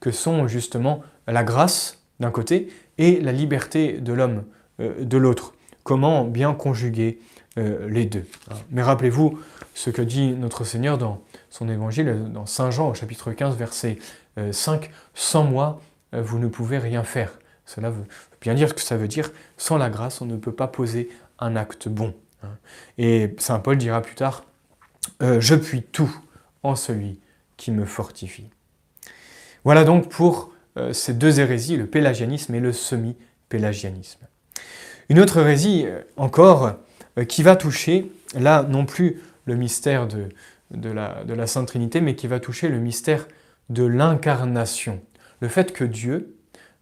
que 0.00 0.10
sont 0.10 0.48
justement 0.48 1.02
la 1.26 1.44
grâce 1.44 1.98
d'un 2.18 2.30
côté 2.30 2.68
et 2.98 3.20
la 3.20 3.32
liberté 3.32 3.94
de 3.94 4.12
l'homme 4.12 4.44
euh, 4.80 5.04
de 5.04 5.16
l'autre. 5.16 5.54
Comment 5.84 6.24
bien 6.24 6.54
conjuguer 6.54 7.18
euh, 7.56 7.88
les 7.88 8.04
deux. 8.04 8.26
Mais 8.70 8.82
rappelez-vous 8.82 9.40
ce 9.74 9.90
que 9.90 10.02
dit 10.02 10.32
notre 10.32 10.64
Seigneur 10.64 10.98
dans 10.98 11.22
son 11.50 11.68
évangile, 11.68 12.26
dans 12.32 12.46
Saint 12.46 12.70
Jean 12.70 12.90
au 12.90 12.94
chapitre 12.94 13.32
15, 13.32 13.56
verset 13.56 13.98
5, 14.52 14.90
Sans 15.14 15.42
moi, 15.42 15.80
vous 16.12 16.38
ne 16.38 16.46
pouvez 16.46 16.78
rien 16.78 17.02
faire. 17.02 17.32
Cela 17.64 17.90
veut 17.90 18.04
bien 18.40 18.54
dire 18.54 18.68
ce 18.68 18.74
que 18.74 18.80
ça 18.80 18.96
veut 18.96 19.08
dire. 19.08 19.32
Sans 19.56 19.78
la 19.78 19.90
grâce, 19.90 20.20
on 20.20 20.26
ne 20.26 20.36
peut 20.36 20.52
pas 20.52 20.68
poser 20.68 21.08
un 21.40 21.56
acte 21.56 21.88
bon. 21.88 22.14
Hein. 22.44 22.50
Et 22.98 23.34
Saint 23.38 23.58
Paul 23.58 23.78
dira 23.78 24.02
plus 24.02 24.14
tard, 24.14 24.44
je 25.20 25.54
puis 25.54 25.82
tout 25.82 26.14
en 26.62 26.76
celui 26.76 27.18
qui 27.56 27.72
me 27.72 27.84
fortifie. 27.84 28.48
Voilà 29.64 29.84
donc 29.84 30.08
pour 30.08 30.52
ces 30.92 31.14
deux 31.14 31.40
hérésies, 31.40 31.76
le 31.76 31.86
pélagianisme 31.86 32.54
et 32.54 32.60
le 32.60 32.72
semi-pélagianisme. 32.72 34.26
Une 35.08 35.20
autre 35.20 35.38
hérésie 35.38 35.86
encore 36.16 36.74
qui 37.28 37.42
va 37.42 37.56
toucher, 37.56 38.12
là 38.34 38.62
non 38.62 38.84
plus 38.84 39.22
le 39.46 39.56
mystère 39.56 40.06
de, 40.06 40.28
de 40.70 40.90
la, 40.90 41.46
Sainte 41.46 41.68
Trinité, 41.68 42.00
mais 42.00 42.14
qui 42.14 42.26
va 42.26 42.40
toucher 42.40 42.68
le 42.68 42.78
mystère 42.78 43.26
de 43.70 43.84
l'incarnation. 43.84 45.00
Le 45.40 45.48
fait 45.48 45.72
que 45.72 45.84
Dieu 45.84 46.34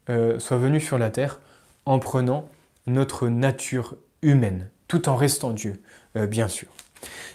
euh, 0.09 0.39
soit 0.39 0.59
venu 0.59 0.81
sur 0.81 0.99
la 0.99 1.11
terre 1.11 1.41
en 1.85 1.99
prenant 1.99 2.49
notre 2.87 3.29
nature 3.29 3.97
humaine, 4.23 4.71
tout 4.89 5.09
en 5.09 5.17
restant 5.17 5.51
Dieu, 5.51 5.81
euh, 6.17 6.27
bien 6.27 6.49
sûr. 6.49 6.69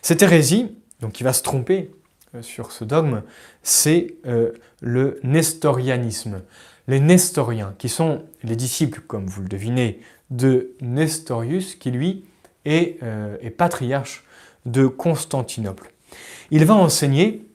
Cette 0.01 0.22
hérésie, 0.22 0.76
donc 0.99 1.14
qui 1.14 1.24
va 1.24 1.34
se 1.34 1.43
tromper 1.43 1.91
euh, 2.36 2.41
sur 2.41 2.72
ce 2.72 2.84
dogme, 2.84 3.24
c'est 3.64 4.16
le 4.82 5.19
nestorianisme. 5.23 6.41
Les 6.88 6.99
nestoriens, 6.99 7.73
qui 7.77 7.89
sont 7.89 8.23
les 8.43 8.55
disciples, 8.55 9.01
comme 9.07 9.27
vous 9.27 9.41
le 9.41 9.47
devinez, 9.47 10.01
de 10.29 10.71
Nestorius, 10.82 11.75
qui 11.75 11.91
lui 11.91 12.25
est 12.65 12.99
patriarche 13.57 14.23
de 14.65 14.88
Constantinople. 14.88 15.91
Il 16.51 16.65
va 16.65 16.75
enseigner, 16.75 17.47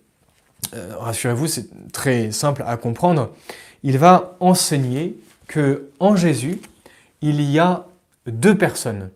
euh, 0.74 0.96
rassurez-vous, 0.96 1.46
c'est 1.46 1.92
très 1.92 2.30
simple 2.32 2.64
à 2.66 2.76
comprendre, 2.76 3.34
il 3.82 3.98
va 3.98 4.36
enseigner 4.40 5.18
que 5.46 5.90
en 6.00 6.16
Jésus, 6.16 6.60
il 7.20 7.40
y 7.42 7.58
a 7.58 7.86
deux 8.26 8.56
personnes. 8.56 9.10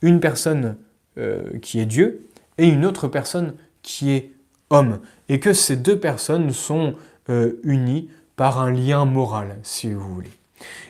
Une 0.00 0.20
personne 0.20 0.76
euh, 1.18 1.58
qui 1.60 1.80
est 1.80 1.86
Dieu 1.86 2.28
et 2.58 2.68
une 2.68 2.84
autre 2.84 3.08
personne 3.08 3.54
qui 3.82 4.10
est 4.10 4.32
homme. 4.70 5.00
Et 5.28 5.40
que 5.40 5.52
ces 5.52 5.76
deux 5.76 5.98
personnes 5.98 6.52
sont 6.52 6.94
euh, 7.28 7.60
unies 7.62 8.08
par 8.36 8.60
un 8.60 8.70
lien 8.70 9.04
moral, 9.04 9.58
si 9.62 9.92
vous 9.92 10.14
voulez. 10.14 10.30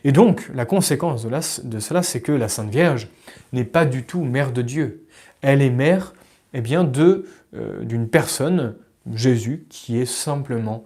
Et 0.04 0.12
donc, 0.12 0.50
la 0.54 0.64
conséquence 0.64 1.24
de, 1.24 1.30
de 1.68 1.78
cela, 1.78 2.02
c'est 2.02 2.20
que 2.20 2.32
la 2.32 2.48
Sainte 2.48 2.70
Vierge 2.70 3.08
n'est 3.52 3.64
pas 3.64 3.84
du 3.84 4.04
tout 4.04 4.22
mère 4.22 4.52
de 4.52 4.62
Dieu. 4.62 5.06
Elle 5.40 5.62
est 5.62 5.70
mère 5.70 6.14
eh 6.54 6.60
bien, 6.60 6.84
de 6.84 7.26
euh, 7.54 7.84
d'une 7.84 8.08
personne, 8.08 8.74
Jésus, 9.12 9.66
qui 9.68 9.98
est 9.98 10.06
simplement 10.06 10.84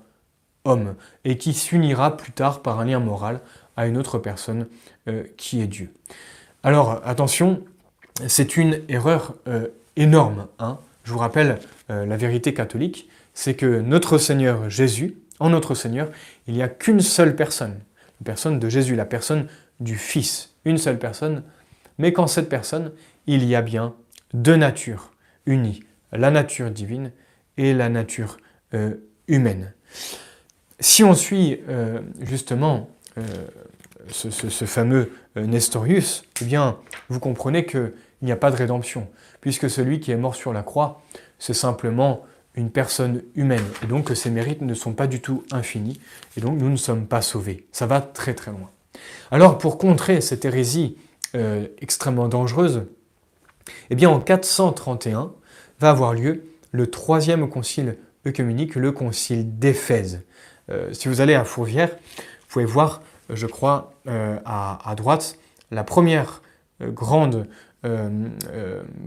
homme 0.65 0.97
et 1.25 1.39
qui 1.39 1.55
s'unira 1.55 2.17
plus 2.17 2.33
tard 2.33 2.61
par 2.61 2.81
un 2.81 2.85
lien 2.85 2.99
moral 2.99 3.41
à 3.77 3.87
une 3.87 3.97
autre 3.97 4.19
personne 4.19 4.67
euh, 5.09 5.25
qui 5.37 5.61
est 5.61 5.67
Dieu. 5.67 5.93
Alors 6.65 7.01
attention, 7.05 7.63
c'est 8.27 8.57
une 8.57 8.81
erreur 8.89 9.35
euh, 9.47 9.69
énorme. 9.95 10.49
Hein. 10.59 10.79
Je 11.05 11.13
vous 11.13 11.19
rappelle 11.19 11.61
la 11.89 12.17
vérité 12.17 12.53
catholique, 12.53 13.09
c'est 13.33 13.55
que 13.55 13.81
notre 13.81 14.19
Seigneur 14.19 14.69
Jésus, 14.69 15.19
en 15.41 15.51
notre 15.51 15.74
Seigneur, 15.74 16.11
il 16.47 16.55
n'y 16.55 16.62
a 16.62 16.68
qu'une 16.68 17.01
seule 17.01 17.37
personne, 17.37 17.80
la 18.20 18.24
personne 18.24 18.59
de 18.59 18.68
Jésus, 18.68 18.95
la 18.95 19.05
personne 19.05 19.49
du 19.80 19.97
Fils, 19.97 20.55
une 20.64 20.78
seule 20.78 20.99
personne, 20.99 21.43
mais 21.99 22.12
qu'en 22.12 22.26
cette 22.26 22.49
personne, 22.49 22.93
il 23.26 23.45
y 23.45 23.55
a 23.55 23.62
bien 23.62 23.95
deux 24.34 24.57
natures 24.57 25.12
unies, 25.47 25.82
la 26.12 26.30
nature 26.30 26.70
divine 26.70 27.12
et 27.57 27.72
la 27.74 27.89
nature 27.89 28.39
euh, 28.74 28.95
humaine. 29.28 29.72
Si 30.80 31.03
on 31.05 31.14
suit 31.14 31.61
euh, 31.68 32.01
justement 32.20 32.91
euh, 33.18 33.22
ce, 34.09 34.64
fameux 34.64 35.11
Nestorius, 35.37 36.24
eh 36.43 36.45
bien, 36.45 36.78
vous 37.09 37.20
comprenez 37.20 37.64
qu'il 37.66 37.93
n'y 38.22 38.32
a 38.32 38.37
pas 38.37 38.51
de 38.51 38.57
rédemption, 38.57 39.09
puisque 39.41 39.70
celui 39.70 40.01
qui 40.01 40.12
est 40.12 40.16
mort 40.16 40.34
sur 40.34 40.53
la 40.53 40.62
croix, 40.62 41.03
c'est 41.39 41.55
simplement 41.55 42.24
une 42.57 42.71
personne 42.71 43.23
humaine, 43.35 43.65
et 43.83 43.87
donc 43.87 44.07
que 44.07 44.15
ses 44.15 44.31
mérites 44.31 44.63
ne 44.63 44.75
sont 44.75 44.93
pas 44.93 45.07
du 45.07 45.21
tout 45.21 45.45
infinis, 45.53 46.01
et 46.37 46.41
donc 46.41 46.59
nous 46.59 46.71
ne 46.71 46.77
sommes 46.77 47.07
pas 47.07 47.23
sauvés. 47.23 47.67
Ça 47.73 47.87
va 47.87 48.01
très 48.01 48.35
très 48.35 48.51
loin. 48.51 48.71
Alors 49.31 49.59
pour 49.59 49.79
contrer 49.79 50.21
cette 50.21 50.45
hérésie 50.45 50.97
extrêmement 51.83 52.29
dangereuse, 52.29 52.87
eh 53.91 53.95
bien 53.95 54.09
en 54.09 54.21
431, 54.21 55.33
va 55.81 55.91
avoir 55.91 56.15
lieu 56.15 56.45
le 56.73 56.91
troisième 56.91 57.49
concile 57.49 57.97
œcuménique, 58.27 58.75
le 58.75 58.93
concile 58.93 59.59
d'Éphèse. 59.59 60.25
Euh, 60.71 60.93
si 60.93 61.09
vous 61.09 61.21
allez 61.21 61.35
à 61.35 61.45
Fourvière, 61.45 61.91
vous 61.91 62.47
pouvez 62.49 62.65
voir, 62.65 63.03
je 63.31 63.47
crois, 63.47 63.93
euh, 64.09 64.39
à, 64.45 64.95
droite, 64.97 65.39
la 65.71 65.85
première 65.85 66.43
euh, 66.83 66.91
grande 66.91 67.47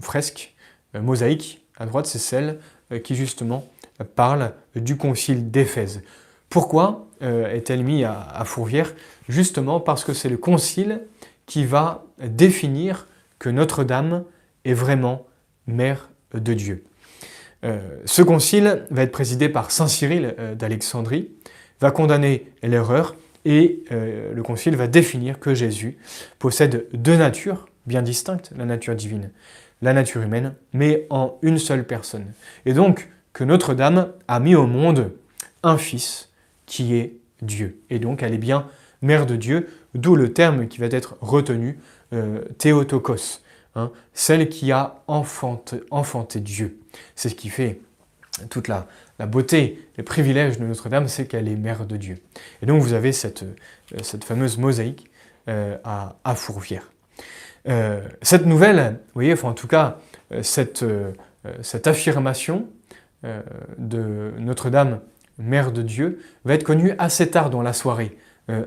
fresque 0.01 0.55
mosaïque. 0.93 1.67
À 1.77 1.85
droite, 1.85 2.05
c'est 2.05 2.17
celle 2.17 2.59
qui 3.03 3.15
justement 3.15 3.67
parle 4.15 4.53
du 4.75 4.97
concile 4.97 5.51
d'Éphèse. 5.51 6.01
Pourquoi 6.49 7.07
est-elle 7.21 7.83
mise 7.83 8.05
à, 8.05 8.43
Fourvière? 8.45 8.93
Justement 9.27 9.79
parce 9.79 10.03
que 10.03 10.13
c'est 10.13 10.29
le 10.29 10.37
concile 10.37 11.01
qui 11.45 11.65
va 11.65 12.05
définir 12.23 13.07
que 13.37 13.49
Notre-Dame 13.49 14.23
est 14.65 14.73
vraiment 14.73 15.27
mère 15.67 16.09
de 16.33 16.53
Dieu. 16.53 16.83
Euh, 17.65 17.79
ce 18.05 18.21
concile 18.21 18.85
va 18.89 19.03
être 19.03 19.11
présidé 19.11 19.49
par 19.49 19.71
Saint 19.71 19.87
Cyril 19.87 20.35
euh, 20.39 20.55
d'Alexandrie, 20.55 21.29
va 21.81 21.91
condamner 21.91 22.51
l'erreur 22.63 23.15
et 23.45 23.83
euh, 23.91 24.33
le 24.33 24.43
concile 24.43 24.75
va 24.75 24.87
définir 24.87 25.39
que 25.39 25.53
Jésus 25.53 25.97
possède 26.39 26.87
deux 26.93 27.17
natures 27.17 27.67
bien 27.85 28.01
distinctes, 28.01 28.51
la 28.55 28.65
nature 28.65 28.95
divine, 28.95 29.31
la 29.81 29.93
nature 29.93 30.21
humaine, 30.21 30.55
mais 30.73 31.07
en 31.09 31.37
une 31.41 31.57
seule 31.57 31.85
personne. 31.85 32.33
Et 32.65 32.73
donc 32.73 33.09
que 33.33 33.43
Notre-Dame 33.43 34.11
a 34.27 34.39
mis 34.39 34.55
au 34.55 34.67
monde 34.67 35.13
un 35.63 35.77
Fils 35.77 36.29
qui 36.65 36.95
est 36.95 37.13
Dieu. 37.41 37.81
Et 37.89 37.99
donc 37.99 38.23
elle 38.23 38.33
est 38.33 38.39
bien 38.39 38.67
mère 39.01 39.25
de 39.25 39.35
Dieu, 39.35 39.69
d'où 39.95 40.15
le 40.15 40.33
terme 40.33 40.67
qui 40.67 40.79
va 40.79 40.87
être 40.87 41.17
retenu, 41.21 41.79
Théotokos, 42.57 43.39
Hein, 43.75 43.91
celle 44.13 44.49
qui 44.49 44.71
a 44.71 45.03
enfanté, 45.07 46.39
Dieu. 46.39 46.79
C'est 47.15 47.29
ce 47.29 47.35
qui 47.35 47.49
fait 47.49 47.81
toute 48.49 48.67
la, 48.67 48.87
beauté, 49.27 49.87
les 49.97 50.03
privilèges 50.03 50.57
de 50.57 50.65
Notre-Dame, 50.65 51.07
c'est 51.07 51.27
qu'elle 51.27 51.47
est 51.47 51.55
mère 51.55 51.85
de 51.85 51.97
Dieu. 51.97 52.17
Et 52.61 52.65
donc 52.65 52.81
vous 52.81 52.93
avez 52.93 53.11
cette, 53.11 53.43
euh, 53.43 54.19
fameuse 54.23 54.57
mosaïque 54.57 55.09
euh, 55.49 55.77
à, 55.83 56.35
Fourvière. 56.35 56.91
Euh, 57.67 58.01
cette 58.21 58.45
nouvelle, 58.45 58.99
vous 59.07 59.13
voyez, 59.15 59.33
enfin, 59.33 59.49
en 59.49 59.53
tout 59.53 59.67
cas, 59.67 59.97
cette, 60.41 60.85
affirmation 61.85 62.67
de 63.77 64.31
Notre-Dame, 64.37 64.99
mère 65.37 65.71
de 65.71 65.81
Dieu, 65.81 66.19
va 66.45 66.53
être 66.53 66.63
connue 66.63 66.93
assez 66.99 67.29
tard 67.29 67.49
dans 67.49 67.61
la 67.61 67.73
soirée 67.73 68.17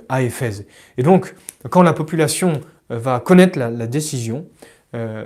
à 0.09 0.23
Éphèse. 0.23 0.67
Et 0.99 1.03
donc, 1.03 1.35
quand 1.71 1.83
la 1.83 1.93
population 1.93 2.61
va 2.89 3.21
connaître 3.21 3.59
la 3.59 3.87
décision, 3.87 4.47
euh, 4.95 5.25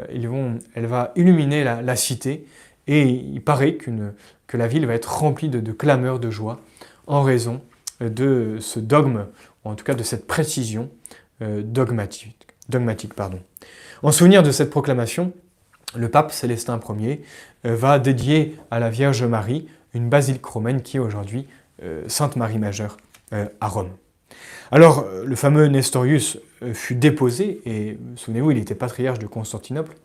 elle 0.74 0.86
va 0.86 1.12
illuminer 1.16 1.64
la, 1.64 1.96
cité 1.96 2.46
et 2.86 3.02
il 3.02 3.42
paraît 3.42 3.76
que 3.76 4.56
la 4.56 4.68
ville 4.68 4.86
va 4.86 4.94
être 4.94 5.18
remplie 5.18 5.48
de, 5.48 5.72
clameurs 5.72 6.20
de 6.20 6.30
joie 6.30 6.60
en 7.06 7.22
raison 7.22 7.62
de 8.00 8.58
ce 8.60 8.78
dogme, 8.78 9.26
ou 9.64 9.70
en 9.70 9.74
tout 9.74 9.84
cas 9.84 9.94
de 9.94 10.02
cette 10.02 10.26
précision 10.26 10.90
euh, 11.42 11.62
dogmatique. 11.62 12.46
Dogmatique 12.68 13.14
pardon. 13.14 13.40
En 14.02 14.12
souvenir 14.12 14.42
de 14.42 14.50
cette 14.50 14.70
proclamation, 14.70 15.32
le 15.94 16.08
pape 16.10 16.32
Célestin 16.32 16.80
Ier 16.98 17.22
euh, 17.64 17.74
va 17.74 17.98
dédier 17.98 18.56
à 18.70 18.78
la 18.78 18.90
Vierge 18.90 19.24
Marie 19.24 19.68
une 19.94 20.08
basilique 20.08 20.44
romaine 20.44 20.82
qui 20.82 20.98
est 20.98 21.00
aujourd'hui 21.00 21.46
Sainte 22.06 22.36
Marie 22.36 22.58
Majeure 22.58 22.96
à 23.32 23.68
Rome. 23.68 23.90
Alors, 24.70 25.04
euh, 25.06 25.24
le 25.24 25.36
fameux 25.36 25.66
Nestorius 25.66 26.38
euh, 26.62 26.74
fut 26.74 26.94
déposé, 26.94 27.60
et 27.66 27.98
souvenez-vous, 28.16 28.50
il 28.50 28.58
était 28.58 28.74
patriarche 28.74 29.18
de 29.18 29.26
Constantinople. 29.26 29.96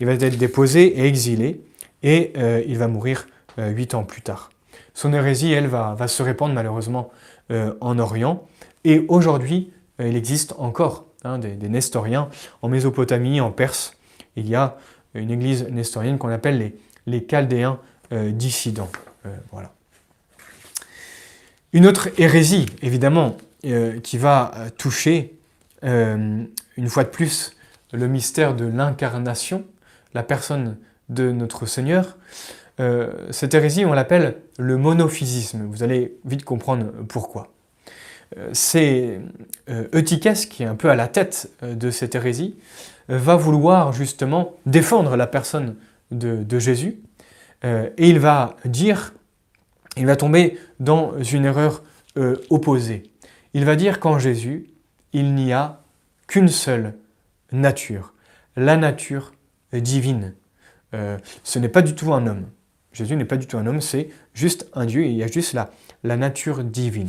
Il 0.00 0.06
va 0.06 0.12
être 0.12 0.38
déposé 0.38 1.00
et 1.00 1.06
exilé, 1.06 1.60
et 2.02 2.32
euh, 2.36 2.62
il 2.66 2.78
va 2.78 2.88
mourir 2.88 3.26
huit 3.58 3.94
ans 3.94 4.04
plus 4.04 4.20
tard. 4.20 4.50
Son 4.92 5.14
hérésie, 5.14 5.50
elle, 5.50 5.66
va, 5.66 5.96
se 6.08 6.22
répandre 6.22 6.52
malheureusement 6.52 7.10
en 7.48 7.98
Orient, 7.98 8.46
et 8.84 9.06
aujourd'hui, 9.08 9.72
il 9.98 10.14
existe 10.14 10.54
encore 10.58 11.06
hein, 11.26 11.38
des, 11.38 11.68
Nestoriens 11.68 12.28
en 12.62 12.68
Mésopotamie, 12.68 13.40
en 13.40 13.50
Perse. 13.50 13.96
Il 14.36 14.48
y 14.48 14.54
a 14.54 14.76
une 15.14 15.30
église 15.30 15.66
nestorienne 15.70 16.18
qu'on 16.18 16.28
appelle 16.28 16.72
les, 17.06 17.26
Chaldéens 17.26 17.78
dissidents. 18.10 18.90
voilà. 19.50 19.72
Une 21.76 21.86
autre 21.86 22.08
hérésie, 22.16 22.66
évidemment, 22.80 23.36
euh, 23.66 24.00
qui 24.00 24.16
va 24.16 24.52
euh, 24.56 24.70
toucher, 24.70 25.38
euh, 25.84 26.44
une 26.76 26.88
fois 26.88 27.04
de 27.04 27.10
plus, 27.10 27.54
le 27.92 28.06
mystère 28.06 28.56
de 28.56 28.64
l'incarnation, 28.64 29.64
la 30.14 30.22
personne 30.22 30.78
de 31.08 31.32
notre 31.32 31.66
Seigneur. 31.66 32.16
cette 33.30 33.54
hérésie, 33.54 33.84
on 33.84 33.92
l'appelle 33.92 34.36
le 34.58 34.76
monophysisme. 34.76 35.66
Vous 35.66 35.82
allez 35.82 36.16
vite 36.24 36.44
comprendre 36.44 36.86
pourquoi. 37.08 37.52
C'est 38.52 39.20
Eutychès, 39.94 40.46
qui 40.46 40.62
est 40.62 40.66
un 40.66 40.74
peu 40.74 40.90
à 40.90 40.96
la 40.96 41.08
tête 41.08 41.50
de 41.62 41.90
cette 41.90 42.14
hérésie, 42.14 42.56
va 43.08 43.36
vouloir 43.36 43.92
justement 43.92 44.54
défendre 44.66 45.16
la 45.16 45.26
personne 45.26 45.76
de, 46.10 46.58
Jésus, 46.58 46.98
et 47.64 48.08
il 48.08 48.18
va 48.18 48.56
dire, 48.64 49.14
il 49.96 50.06
va 50.06 50.16
tomber 50.16 50.58
dans 50.80 51.20
une 51.22 51.44
erreur 51.44 51.82
opposée. 52.50 53.04
Il 53.54 53.64
va 53.64 53.76
dire 53.76 54.00
qu'en 54.00 54.18
Jésus, 54.18 54.66
il 55.12 55.34
n'y 55.34 55.52
a 55.52 55.80
qu'une 56.26 56.48
seule 56.48 56.94
nature, 57.52 58.12
la 58.56 58.76
nature 58.76 59.32
divine. 59.72 60.34
Euh, 60.94 61.18
ce 61.42 61.58
n'est 61.58 61.68
pas 61.68 61.82
du 61.82 61.94
tout 61.94 62.12
un 62.12 62.26
homme. 62.26 62.46
Jésus 62.92 63.16
n'est 63.16 63.24
pas 63.24 63.36
du 63.36 63.46
tout 63.46 63.58
un 63.58 63.66
homme, 63.66 63.80
c'est 63.80 64.08
juste 64.34 64.68
un 64.72 64.86
Dieu 64.86 65.04
il 65.04 65.12
y 65.12 65.22
a 65.22 65.26
juste 65.26 65.52
la, 65.52 65.70
la 66.02 66.16
nature 66.16 66.64
divine. 66.64 67.08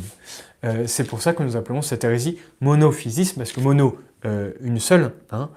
Euh, 0.64 0.84
c'est 0.86 1.04
pour 1.04 1.22
ça 1.22 1.32
que 1.32 1.42
nous 1.42 1.56
appelons 1.56 1.82
cette 1.82 2.04
hérésie 2.04 2.38
monophysisme, 2.60 3.38
parce 3.38 3.52
que 3.52 3.60
mono, 3.60 3.98
euh, 4.24 4.52
une 4.60 4.80
seule, 4.80 5.12
hein, 5.30 5.50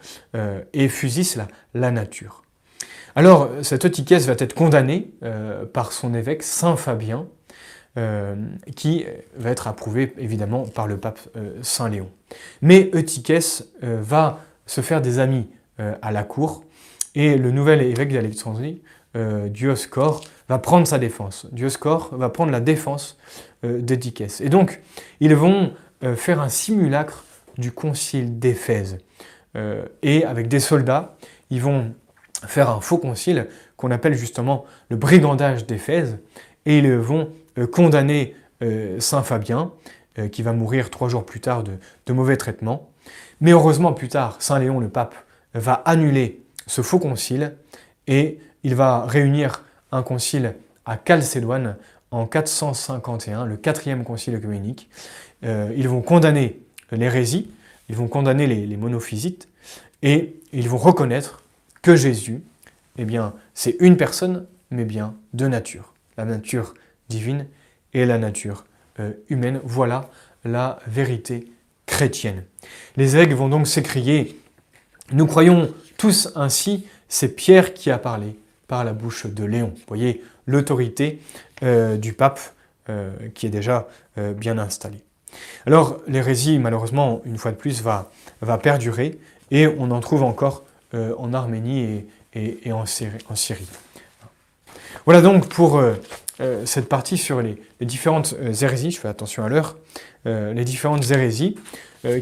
et 0.73 0.87
physis, 0.87 1.37
la, 1.73 1.91
nature. 1.91 2.43
Alors, 3.15 3.49
cet 3.61 3.85
Eutychès 3.85 4.25
va 4.27 4.33
être 4.37 4.53
condamné 4.53 5.11
par 5.73 5.91
son 5.91 6.13
évêque, 6.13 6.43
Saint 6.43 6.77
Fabien, 6.77 7.27
qui 8.75 9.05
va 9.35 9.49
être 9.49 9.67
approuvé 9.67 10.13
évidemment 10.17 10.63
par 10.63 10.87
le 10.87 10.97
pape 10.97 11.19
Saint 11.61 11.89
Léon. 11.89 12.09
Mais 12.61 12.89
Eutychès 12.93 13.65
va 13.81 14.39
se 14.65 14.79
faire 14.79 15.01
des 15.01 15.19
amis 15.19 15.49
à 15.77 16.11
la 16.13 16.23
cour, 16.23 16.63
et 17.15 17.37
le 17.37 17.51
nouvel 17.51 17.81
évêque 17.81 18.13
d'Alexandrie, 18.13 18.81
euh, 19.17 19.49
Dioscore, 19.49 20.21
va 20.51 20.59
prendre 20.59 20.85
sa 20.85 20.99
défense. 20.99 21.47
Dioscore 21.53 22.09
va 22.11 22.29
prendre 22.29 22.51
la 22.51 22.59
défense 22.59 23.17
euh, 23.63 23.81
Et 24.41 24.49
donc, 24.49 24.81
ils 25.21 25.33
vont 25.33 25.73
euh, 26.03 26.17
faire 26.17 26.41
un 26.41 26.49
simulacre 26.49 27.23
du 27.57 27.71
concile 27.71 28.37
d'Éphèse. 28.37 28.97
Euh, 29.55 29.85
et 30.01 30.25
avec 30.25 30.49
des 30.49 30.59
soldats, 30.59 31.15
ils 31.51 31.61
vont 31.61 31.93
faire 32.45 32.69
un 32.69 32.81
faux 32.81 32.97
concile 32.97 33.47
qu'on 33.77 33.91
appelle 33.91 34.13
justement 34.13 34.65
le 34.89 34.97
brigandage 34.97 35.65
d'Éphèse. 35.65 36.19
Et 36.65 36.79
ils 36.79 36.91
vont 36.91 37.31
condamner 37.71 38.35
Saint 38.99 39.23
Fabien, 39.23 39.71
qui 40.31 40.43
va 40.43 40.53
mourir 40.53 40.91
trois 40.91 41.09
jours 41.09 41.25
plus 41.25 41.39
tard 41.39 41.63
de, 41.63 41.71
de 42.05 42.13
mauvais 42.13 42.37
traitements. 42.37 42.91
Mais 43.39 43.51
heureusement, 43.51 43.93
plus 43.93 44.09
tard, 44.09 44.35
Saint 44.39 44.59
Léon 44.59 44.79
le 44.79 44.89
pape 44.89 45.15
va 45.55 45.73
annuler 45.73 46.43
ce 46.67 46.81
faux 46.83 46.99
concile 46.99 47.55
et 48.05 48.39
il 48.63 48.75
va 48.75 49.05
réunir 49.07 49.63
un 49.91 50.03
concile 50.03 50.55
à 50.85 50.97
Chalcédoine 51.05 51.75
en 52.11 52.25
451, 52.25 53.45
le 53.45 53.57
quatrième 53.57 54.03
concile 54.03 54.35
œcuménique. 54.35 54.89
Euh, 55.43 55.73
ils 55.75 55.87
vont 55.87 56.01
condamner 56.01 56.59
l'hérésie, 56.91 57.49
ils 57.89 57.95
vont 57.95 58.07
condamner 58.07 58.47
les, 58.47 58.77
monophysites 58.77 59.47
et 60.01 60.35
ils 60.53 60.69
vont 60.69 60.77
reconnaître 60.77 61.43
que 61.81 61.95
Jésus, 61.95 62.41
eh 62.97 63.05
bien, 63.05 63.33
c'est 63.53 63.77
une 63.79 63.97
personne, 63.97 64.45
mais 64.69 64.85
bien 64.85 65.15
deux 65.33 65.47
natures, 65.47 65.93
la 66.17 66.25
nature 66.25 66.73
divine 67.09 67.47
et 67.93 68.05
la 68.05 68.17
nature 68.17 68.65
euh, 68.99 69.13
humaine. 69.29 69.59
Voilà 69.63 70.09
la 70.43 70.79
vérité 70.87 71.47
chrétienne. 71.85 72.43
Les 72.97 73.17
aigles 73.17 73.33
vont 73.33 73.49
donc 73.49 73.67
s'écrier 73.67 74.39
Nous 75.11 75.25
croyons 75.27 75.73
tous 75.97 76.31
ainsi, 76.35 76.85
c'est 77.09 77.35
Pierre 77.35 77.73
qui 77.73 77.91
a 77.91 77.97
parlé 77.97 78.35
par 78.71 78.85
la 78.85 78.93
bouche 78.93 79.25
de 79.25 79.43
Léon. 79.43 79.73
Vous 79.75 79.83
voyez 79.89 80.23
l'autorité 80.47 81.19
euh, 81.61 81.97
du 81.97 82.13
pape 82.13 82.39
euh, 82.89 83.11
qui 83.35 83.45
est 83.45 83.49
déjà 83.49 83.89
euh, 84.17 84.31
bien 84.31 84.57
installée. 84.57 85.03
Alors 85.65 85.99
l'hérésie, 86.07 86.57
malheureusement, 86.57 87.21
une 87.25 87.37
fois 87.37 87.51
de 87.51 87.57
plus, 87.57 87.81
va, 87.81 88.09
va 88.39 88.57
perdurer 88.57 89.19
et 89.51 89.67
on 89.67 89.91
en 89.91 89.99
trouve 89.99 90.23
encore 90.23 90.63
en 90.93 91.33
Arménie 91.33 92.05
et, 92.33 92.71
en, 92.73 92.85
Syrie, 92.85 93.67
Voilà 95.05 95.21
donc 95.21 95.47
pour 95.47 95.81
cette 96.65 96.89
partie 96.89 97.17
sur 97.17 97.41
les, 97.41 97.57
différentes 97.79 98.35
hérésies, 98.61 98.91
je 98.91 98.99
fais 98.99 99.07
attention 99.07 99.45
à 99.45 99.49
l'heure, 99.49 99.77
les 100.25 100.65
différentes 100.65 101.09
hérésies 101.11 101.57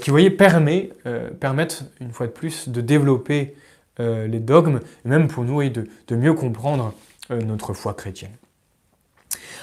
qui, 0.02 0.12
voyez, 0.12 0.30
permet, 0.30 0.91
permettent, 1.39 1.84
une 2.00 2.12
fois 2.12 2.28
de 2.28 2.32
plus, 2.32 2.70
de 2.70 2.82
développer 2.82 3.56
euh, 4.00 4.28
les 4.28 4.39
dogmes, 4.39 4.80
même 5.04 5.28
pour 5.28 5.43
nous 5.43 5.68
de, 5.68 6.16
mieux 6.16 6.34
comprendre 6.34 6.93
euh, 7.32 7.41
notre 7.41 7.74
foi 7.74 7.93
chrétienne. 7.93 8.32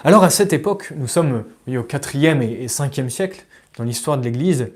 Alors 0.04 0.24
à 0.24 0.30
cette 0.30 0.52
époque, 0.52 0.92
nous 0.94 1.08
sommes 1.08 1.44
au 1.66 1.70
4e 1.70 2.42
et 2.42 2.66
5e 2.66 3.08
siècle 3.08 3.46
dans 3.78 3.84
l'histoire 3.84 4.18
de 4.18 4.24
l'Église, 4.24 4.72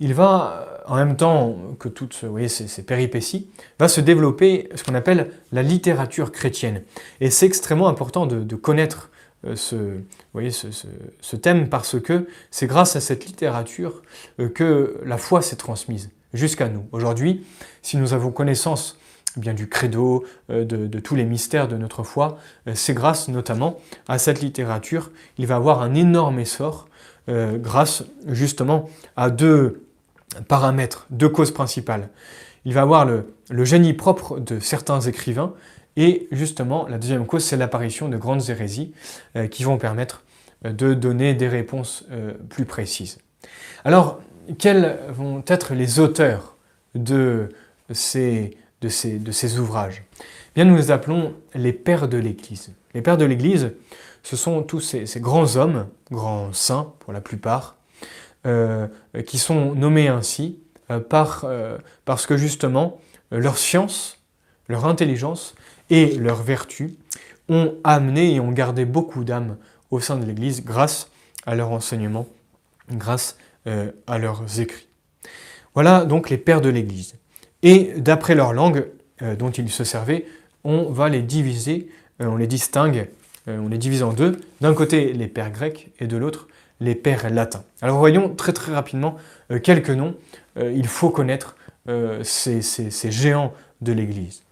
il 0.00 0.14
va, 0.14 0.82
en 0.86 0.96
même 0.96 1.16
temps 1.16 1.56
que 1.78 1.88
toutes 1.88 2.22
ces, 2.48 2.82
péripéties, 2.82 3.48
va 3.78 3.88
se 3.88 4.00
développer 4.00 4.68
ce 4.74 4.84
qu'on 4.84 4.94
appelle 4.94 5.30
la 5.52 5.62
littérature 5.62 6.30
chrétienne. 6.30 6.82
Et 7.20 7.30
c'est 7.30 7.46
extrêmement 7.46 7.88
important 7.88 8.26
de, 8.26 8.56
connaître 8.56 9.10
euh, 9.46 9.56
ce, 9.56 11.36
thème 11.36 11.68
parce 11.68 11.98
que 11.98 12.28
c'est 12.50 12.66
grâce 12.66 12.94
à 12.94 13.00
cette 13.00 13.24
littérature 13.26 14.02
que 14.54 15.00
la 15.04 15.16
foi 15.16 15.42
s'est 15.42 15.56
transmise 15.56 16.10
jusqu'à 16.34 16.68
nous. 16.68 16.86
Aujourd'hui, 16.92 17.44
si 17.82 17.96
nous 17.96 18.12
avons 18.12 18.30
connaissance 18.30 18.98
eh 19.36 19.40
bien 19.40 19.54
du 19.54 19.68
credo, 19.68 20.24
euh, 20.50 20.64
de, 20.64 20.98
tous 20.98 21.14
les 21.14 21.24
mystères 21.24 21.68
de 21.68 21.76
notre 21.76 22.02
foi, 22.02 22.38
euh, 22.66 22.72
c'est 22.74 22.94
grâce 22.94 23.28
notamment 23.28 23.78
à 24.08 24.18
cette 24.18 24.40
littérature. 24.40 25.10
Il 25.36 25.46
va 25.46 25.56
avoir 25.56 25.82
un 25.82 25.94
énorme 25.94 26.40
essor 26.40 26.88
euh, 27.28 27.58
grâce 27.58 28.04
justement 28.26 28.88
à 29.16 29.30
deux 29.30 29.84
paramètres, 30.48 31.06
deux 31.10 31.28
causes 31.28 31.52
principales. 31.52 32.08
Il 32.64 32.74
va 32.74 32.82
avoir 32.82 33.04
le, 33.04 33.34
le 33.50 33.64
génie 33.64 33.92
propre 33.92 34.40
de 34.40 34.58
certains 34.60 35.00
écrivains 35.00 35.54
et 35.96 36.26
justement 36.32 36.88
la 36.88 36.98
deuxième 36.98 37.24
cause 37.26 37.44
c'est 37.44 37.56
l'apparition 37.56 38.08
de 38.08 38.16
grandes 38.16 38.50
hérésies 38.50 38.92
qui 39.50 39.64
vont 39.64 39.78
permettre 39.78 40.22
de 40.64 40.92
donner 40.92 41.34
des 41.34 41.48
réponses 41.48 42.04
plus 42.50 42.66
précises. 42.66 43.18
Alors 43.84 44.20
quels 44.58 44.98
vont 45.10 45.42
être 45.46 45.74
les 45.74 45.98
auteurs 45.98 46.56
de 46.94 47.50
ces, 47.92 48.56
ouvrages 49.58 50.04
Bien, 50.54 50.64
nous 50.64 50.76
les 50.76 50.90
appelons 50.90 51.34
les 51.54 51.72
pères 51.72 52.08
de 52.08 52.18
l'Église. 52.18 52.72
Les 52.94 53.02
pères 53.02 53.18
de 53.18 53.24
l'Église, 53.24 53.72
ce 54.22 54.36
sont 54.36 54.62
tous 54.62 54.80
ces, 54.80 55.20
grands 55.20 55.56
hommes, 55.56 55.86
grands 56.10 56.52
saints 56.52 56.92
pour 57.00 57.12
la 57.12 57.20
plupart, 57.20 57.76
euh, 58.46 58.88
qui 59.26 59.38
sont 59.38 59.74
nommés 59.74 60.08
ainsi 60.08 60.58
euh, 60.90 61.00
euh, 61.44 61.78
parce 62.04 62.26
que 62.26 62.36
justement 62.36 63.00
leur 63.30 63.58
science, 63.58 64.18
leur 64.68 64.86
intelligence 64.86 65.54
et 65.90 66.16
leur 66.16 66.42
vertu 66.42 66.94
ont 67.48 67.74
amené 67.84 68.34
et 68.34 68.40
ont 68.40 68.52
gardé 68.52 68.84
beaucoup 68.84 69.24
d'âmes 69.24 69.56
au 69.90 70.00
sein 70.00 70.16
de 70.16 70.24
l'Église 70.24 70.64
grâce 70.64 71.10
à 71.46 71.54
leur 71.54 71.70
enseignement, 71.72 72.26
grâce 72.90 73.36
euh, 73.66 73.90
à 74.06 74.18
leurs 74.18 74.60
écrits. 74.60 74.86
Voilà 75.74 76.04
donc 76.04 76.30
les 76.30 76.38
pères 76.38 76.60
de 76.60 76.68
l'Église. 76.68 77.16
Et 77.62 77.92
d'après 77.96 78.36
leur 78.36 78.52
langue 78.52 78.86
euh, 79.20 79.34
dont 79.34 79.50
ils 79.50 79.70
se 79.70 79.82
servaient, 79.82 80.26
on 80.62 80.84
va 80.84 81.08
les 81.08 81.22
diviser, 81.22 81.90
euh, 82.22 82.26
on 82.26 82.36
les 82.36 82.46
distingue, 82.46 83.08
on 83.48 83.68
les 83.68 83.78
divise 83.78 84.02
en 84.02 84.12
deux. 84.12 84.40
D'un 84.60 84.74
côté 84.74 85.12
les 85.12 85.26
pères 85.26 85.50
grecs 85.50 85.90
et 85.98 86.06
de 86.06 86.16
l'autre 86.16 86.46
les 86.80 86.94
pères 86.94 87.30
latins. 87.30 87.64
Alors 87.82 87.98
voyons 87.98 88.34
très 88.34 88.52
très 88.52 88.72
rapidement 88.72 89.16
quelques 89.62 89.90
noms. 89.90 90.14
il 90.60 90.86
faut 90.86 91.08
connaître 91.08 91.56
ces, 92.22 93.10
géants 93.10 93.54
de 93.80 93.92
l'Église. 93.92 94.42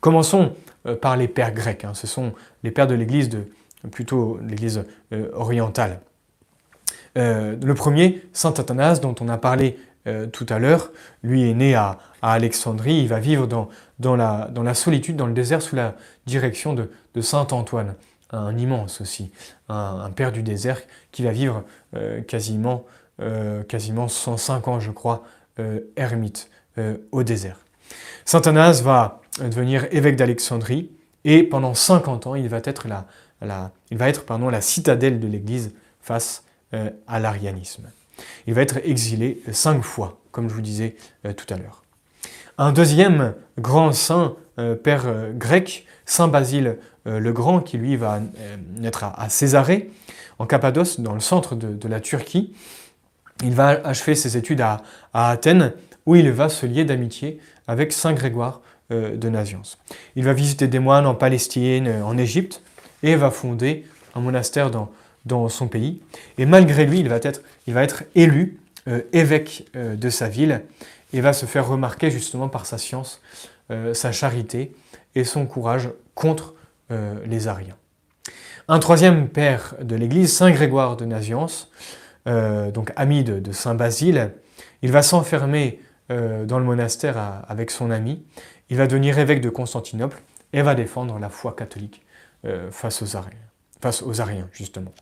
Commençons 0.00 0.54
par 1.00 1.16
les 1.16 1.26
pères 1.26 1.54
grecs. 1.54 1.84
Hein. 1.84 1.94
Ce 1.94 2.06
sont 2.06 2.34
les 2.62 2.70
pères 2.70 2.86
de 2.86 2.94
l'Église, 2.94 3.30
de, 3.30 3.46
plutôt 3.90 4.38
l'Église 4.46 4.84
orientale. 5.32 6.00
Euh, 7.16 7.56
le 7.62 7.74
premier, 7.74 8.22
Saint 8.32 8.54
Athanase, 8.54 9.00
dont 9.00 9.14
on 9.20 9.28
a 9.28 9.38
parlé 9.38 9.78
euh, 10.06 10.26
tout 10.26 10.46
à 10.48 10.58
l'heure, 10.58 10.90
lui 11.22 11.48
est 11.48 11.54
né 11.54 11.74
à, 11.74 11.98
Alexandrie, 12.22 12.94
il 13.00 13.08
va 13.08 13.20
vivre 13.20 13.46
dans, 13.46 14.16
la, 14.16 14.74
solitude, 14.74 15.14
dans 15.14 15.26
le 15.26 15.34
désert, 15.34 15.60
sous 15.60 15.76
la 15.76 15.94
direction 16.24 16.72
de, 16.72 16.88
Saint 17.20 17.46
Antoine, 17.50 17.96
un 18.30 18.56
immense 18.56 19.02
aussi, 19.02 19.30
un, 19.68 20.08
père 20.10 20.32
du 20.32 20.42
désert 20.42 20.80
qui 21.12 21.22
va 21.22 21.32
vivre 21.32 21.64
euh, 21.94 22.22
quasiment, 22.22 22.86
quasiment 23.68 24.08
105 24.08 24.68
ans, 24.68 24.80
je 24.80 24.90
crois, 24.90 25.22
ermite 25.96 26.48
au 27.12 27.22
désert. 27.22 27.58
Saint 28.24 28.38
Athanase 28.38 28.82
va 28.82 29.20
devenir 29.42 29.86
évêque 29.90 30.16
d'Alexandrie 30.16 30.90
et 31.24 31.42
pendant 31.42 31.74
50 31.74 32.26
ans, 32.26 32.34
il 32.36 32.48
va 32.48 32.62
être 32.64 32.88
la, 32.88 33.70
il 33.90 33.98
va 33.98 34.08
être, 34.08 34.24
pardon, 34.24 34.48
la 34.48 34.62
citadelle 34.62 35.20
de 35.20 35.26
l'Église 35.26 35.74
face 36.00 36.43
à 37.06 37.20
l'arianisme. 37.20 37.90
Il 38.46 38.54
va 38.54 38.62
être 38.62 38.78
exilé 38.84 39.42
cinq 39.52 39.82
fois, 39.82 40.20
comme 40.30 40.48
je 40.48 40.54
vous 40.54 40.60
disais 40.60 40.96
euh, 41.26 41.32
tout 41.32 41.52
à 41.52 41.56
l'heure. 41.56 41.82
Un 42.58 42.72
deuxième 42.72 43.34
grand 43.58 43.92
saint, 43.92 44.36
euh, 44.58 44.74
père 44.76 45.06
grec, 45.34 45.86
Saint 46.06 46.28
Basile 46.28 46.78
le 47.06 47.32
Grand, 47.32 47.60
qui 47.60 47.76
lui 47.76 47.96
va 47.96 48.22
naître 48.78 49.04
à 49.04 49.28
Césarée, 49.28 49.90
en 50.38 50.46
Cappadoce, 50.46 51.00
dans 51.00 51.12
le 51.12 51.20
centre 51.20 51.54
de, 51.54 51.86
la 51.86 52.00
Turquie. 52.00 52.54
il 53.42 53.52
va 53.52 53.78
achever 53.84 54.14
ses 54.14 54.38
études 54.38 54.62
à, 54.62 54.80
Athènes, 55.12 55.74
où 56.06 56.16
il 56.16 56.30
va 56.32 56.48
se 56.48 56.64
lier 56.64 56.86
d'amitié 56.86 57.40
avec 57.68 57.92
Saint 57.92 58.14
Grégoire 58.14 58.62
de 58.88 59.28
Naziance. 59.28 59.76
Il 60.16 60.24
va 60.24 60.32
visiter 60.32 60.66
des 60.66 60.78
moines 60.78 61.04
en 61.04 61.14
Palestine, 61.14 61.90
en 62.02 62.16
Égypte, 62.16 62.62
et 63.02 63.16
va 63.16 63.30
fonder 63.30 63.84
un 64.14 64.20
monastère 64.22 64.70
dans, 64.70 64.90
dans 65.24 65.48
son 65.48 65.68
pays. 65.68 66.00
Et 66.38 66.46
malgré 66.46 66.86
lui, 66.86 67.00
il 67.00 67.08
va 67.08 67.16
être, 67.16 68.04
élu 68.14 68.58
euh, 68.88 69.02
évêque 69.12 69.66
euh, 69.76 69.96
de 69.96 70.10
sa 70.10 70.28
ville 70.28 70.62
et 71.12 71.20
va 71.20 71.32
se 71.32 71.46
faire 71.46 71.66
remarquer 71.66 72.10
justement 72.10 72.48
par 72.48 72.66
sa 72.66 72.78
science, 72.78 73.20
euh, 73.70 73.94
sa 73.94 74.12
charité 74.12 74.74
et 75.14 75.24
son 75.24 75.46
courage 75.46 75.90
contre 76.14 76.54
les 77.26 77.48
Ariens. 77.48 77.76
Un 78.68 78.78
troisième 78.78 79.28
père 79.28 79.74
de 79.80 79.96
l'Église, 79.96 80.32
Saint 80.32 80.50
Grégoire 80.50 80.96
de 80.96 81.06
Naziance, 81.06 81.70
donc 82.26 82.92
ami 82.94 83.24
de, 83.24 83.52
Saint 83.52 83.74
Basile, 83.74 84.32
il 84.82 84.92
va 84.92 85.02
s'enfermer 85.02 85.80
dans 86.10 86.58
le 86.58 86.64
monastère 86.64 87.42
avec 87.48 87.72
son 87.72 87.90
ami, 87.90 88.22
il 88.68 88.76
va 88.76 88.86
devenir 88.86 89.18
évêque 89.18 89.40
de 89.40 89.48
Constantinople 89.48 90.22
et 90.52 90.62
va 90.62 90.76
défendre 90.76 91.18
la 91.18 91.30
foi 91.30 91.56
catholique 91.56 92.02
face 92.70 93.02
aux 93.02 93.16
Ariens, 93.16 93.38
face 93.80 94.02
aux 94.02 94.20
Ariens 94.20 94.48
justement. 94.52 94.92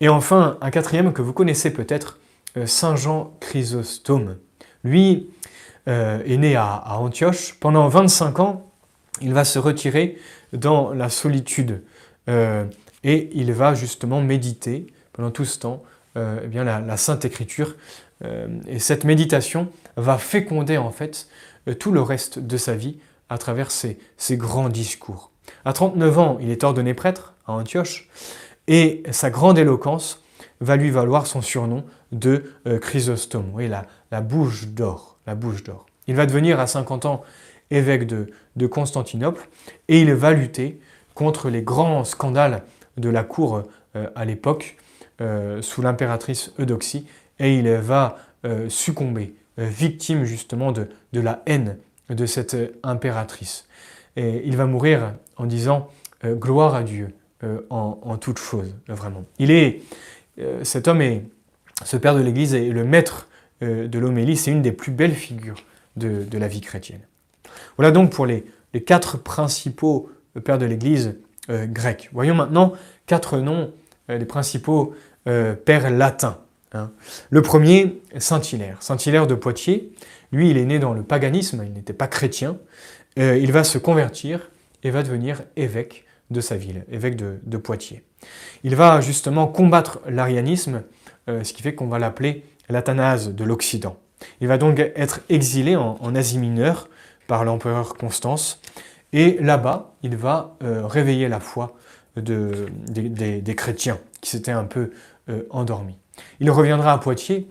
Et 0.00 0.08
enfin, 0.08 0.58
un 0.60 0.70
quatrième 0.70 1.12
que 1.12 1.22
vous 1.22 1.32
connaissez 1.32 1.72
peut-être, 1.72 2.18
euh, 2.56 2.66
Saint 2.66 2.96
Jean 2.96 3.34
Chrysostome. 3.40 4.36
Lui 4.84 5.30
euh, 5.88 6.22
est 6.24 6.36
né 6.36 6.56
à, 6.56 6.98
Antioche. 6.98 7.54
Pendant 7.60 7.88
25 7.88 8.40
ans, 8.40 8.70
il 9.20 9.32
va 9.32 9.44
se 9.44 9.58
retirer 9.58 10.18
dans 10.52 10.92
la 10.92 11.08
solitude 11.08 11.82
euh, 12.28 12.64
et 13.04 13.30
il 13.32 13.52
va 13.52 13.74
justement 13.74 14.20
méditer 14.20 14.86
pendant 15.12 15.30
tout 15.30 15.44
ce 15.44 15.58
temps 15.58 15.82
eh 16.18 16.46
bien, 16.46 16.64
la, 16.64 16.96
Sainte 16.96 17.26
Écriture. 17.26 17.76
et 18.66 18.78
cette 18.78 19.04
méditation 19.04 19.68
va 19.98 20.16
féconder 20.16 20.78
en 20.78 20.90
fait 20.90 21.28
tout 21.78 21.92
le 21.92 22.00
reste 22.00 22.38
de 22.38 22.56
sa 22.56 22.74
vie 22.74 22.96
à 23.28 23.36
travers 23.36 23.70
ses, 23.70 23.98
ses 24.16 24.38
grands 24.38 24.70
discours. 24.70 25.30
À 25.66 25.74
39 25.74 26.18
ans, 26.18 26.38
il 26.40 26.48
est 26.48 26.64
ordonné 26.64 26.94
prêtre 26.94 27.34
à 27.46 27.52
Antioche 27.52 28.08
et 28.68 29.02
sa 29.10 29.30
grande 29.30 29.58
éloquence 29.58 30.22
va 30.60 30.76
lui 30.76 30.90
valoir 30.90 31.26
son 31.26 31.42
surnom 31.42 31.84
de 32.12 32.52
euh, 32.66 32.78
Chrysostome, 32.78 33.50
oui, 33.52 33.68
la, 33.68 33.86
la 34.10 34.20
bouche 34.20 34.68
d'or, 34.68 35.18
la 35.26 35.34
bouche 35.34 35.62
d'or. 35.62 35.86
Il 36.06 36.16
va 36.16 36.26
devenir 36.26 36.60
à 36.60 36.66
50 36.66 37.06
ans 37.06 37.22
évêque 37.70 38.06
de, 38.06 38.28
Constantinople 38.66 39.48
et 39.88 40.00
il 40.00 40.12
va 40.14 40.32
lutter 40.32 40.80
contre 41.14 41.50
les 41.50 41.62
grands 41.62 42.04
scandales 42.04 42.62
de 42.96 43.10
la 43.10 43.22
cour 43.22 43.64
euh, 43.96 44.06
à 44.14 44.24
l'époque 44.24 44.76
euh, 45.20 45.60
sous 45.62 45.82
l'impératrice 45.82 46.52
Eudoxie 46.58 47.06
et 47.38 47.58
il 47.58 47.68
va 47.68 48.18
succomber, 48.68 49.34
victime 49.58 50.22
justement 50.22 50.70
de, 50.70 50.88
de, 51.12 51.20
la 51.20 51.42
haine 51.46 51.78
de 52.10 52.26
cette 52.26 52.56
impératrice. 52.84 53.66
Et 54.14 54.42
il 54.46 54.56
va 54.56 54.66
mourir 54.66 55.14
en 55.36 55.46
disant 55.46 55.88
gloire 56.24 56.76
à 56.76 56.84
Dieu 56.84 57.12
en, 57.42 57.98
en 58.02 58.16
toute 58.16 58.38
chose, 58.38 58.74
vraiment. 58.88 59.24
Il 59.38 59.50
est, 59.50 59.82
cet 60.62 60.88
homme 60.88 61.02
est 61.02 61.22
ce 61.84 61.96
père 61.96 62.14
de 62.14 62.20
l'Église 62.20 62.54
est 62.54 62.70
le 62.70 62.84
maître 62.84 63.28
euh, 63.62 63.88
de 63.88 63.98
l'homélie, 63.98 64.36
c'est 64.36 64.50
une 64.50 64.62
des 64.62 64.72
plus 64.72 64.92
belles 64.92 65.14
figures 65.14 65.62
de, 65.96 66.26
la 66.32 66.48
vie 66.48 66.60
chrétienne. 66.60 67.00
Voilà 67.76 67.90
donc 67.90 68.12
pour 68.12 68.26
les, 68.26 68.44
quatre 68.84 69.16
principaux 69.16 70.10
euh, 70.36 70.40
pères 70.40 70.58
de 70.58 70.66
l'Église 70.66 71.16
euh, 71.48 71.66
grecs. 71.66 72.10
Voyons 72.12 72.34
maintenant 72.34 72.72
quatre 73.06 73.38
noms 73.38 73.72
des 74.08 74.24
principaux 74.24 74.94
pères 75.24 75.90
latins. 75.90 76.38
Hein. 76.72 76.92
Le 77.30 77.42
premier, 77.42 78.00
Saint-Hilaire. 78.18 78.76
Saint-Hilaire 78.80 79.26
de 79.26 79.34
Poitiers, 79.34 79.92
lui, 80.30 80.50
il 80.50 80.58
est 80.58 80.64
né 80.64 80.78
dans 80.78 80.94
le 80.94 81.02
paganisme, 81.02 81.64
il 81.66 81.72
n'était 81.72 81.92
pas 81.92 82.06
chrétien. 82.06 82.56
il 83.16 83.50
va 83.50 83.64
se 83.64 83.78
convertir 83.78 84.48
et 84.84 84.90
va 84.90 85.02
devenir 85.02 85.42
évêque 85.56 86.05
de 86.30 86.40
sa 86.40 86.56
ville, 86.56 86.84
évêque 86.90 87.16
de 87.16 87.56
Poitiers. 87.56 88.02
Il 88.64 88.74
va 88.76 89.00
justement 89.00 89.46
combattre 89.46 90.00
l'arianisme 90.08 90.82
euh, 91.28 91.42
ce 91.42 91.52
qui 91.52 91.62
fait 91.62 91.74
qu'on 91.74 91.88
va 91.88 91.98
l'appeler 91.98 92.44
l'Athanase 92.68 93.34
de 93.34 93.44
l'Occident. 93.44 93.96
Il 94.40 94.46
va 94.46 94.58
donc 94.58 94.78
être 94.78 95.20
exilé 95.28 95.74
en, 95.74 96.14
Asie 96.14 96.38
mineure 96.38 96.88
par 97.26 97.44
l'empereur 97.44 97.94
Constance, 97.94 98.60
et 99.12 99.36
là-bas, 99.40 99.94
il 100.02 100.16
va 100.16 100.56
euh, 100.62 100.86
réveiller 100.86 101.28
la 101.28 101.40
foi 101.40 101.76
des, 102.16 103.54
chrétiens 103.56 103.98
qui 104.20 104.30
s'étaient 104.30 104.52
un 104.52 104.64
peu 104.64 104.92
euh, 105.28 105.42
endormis. 105.50 105.96
Il 106.38 106.50
reviendra 106.50 106.92
à 106.92 106.98
Poitiers 106.98 107.48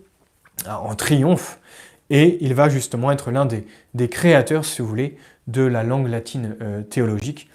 en 0.67 0.95
triomphe, 0.95 1.59
et 2.09 2.38
il 2.41 2.53
va 2.53 2.69
justement 2.69 3.11
être 3.11 3.32
l'un 3.32 3.45
des, 3.45 4.09
créateurs, 4.09 4.63
si 4.63 4.82
vous 4.82 4.88
voulez, 4.88 5.17
de 5.47 5.63
la 5.63 5.84
langue 5.84 6.07
latine 6.07 6.55
théologique. 6.89 7.49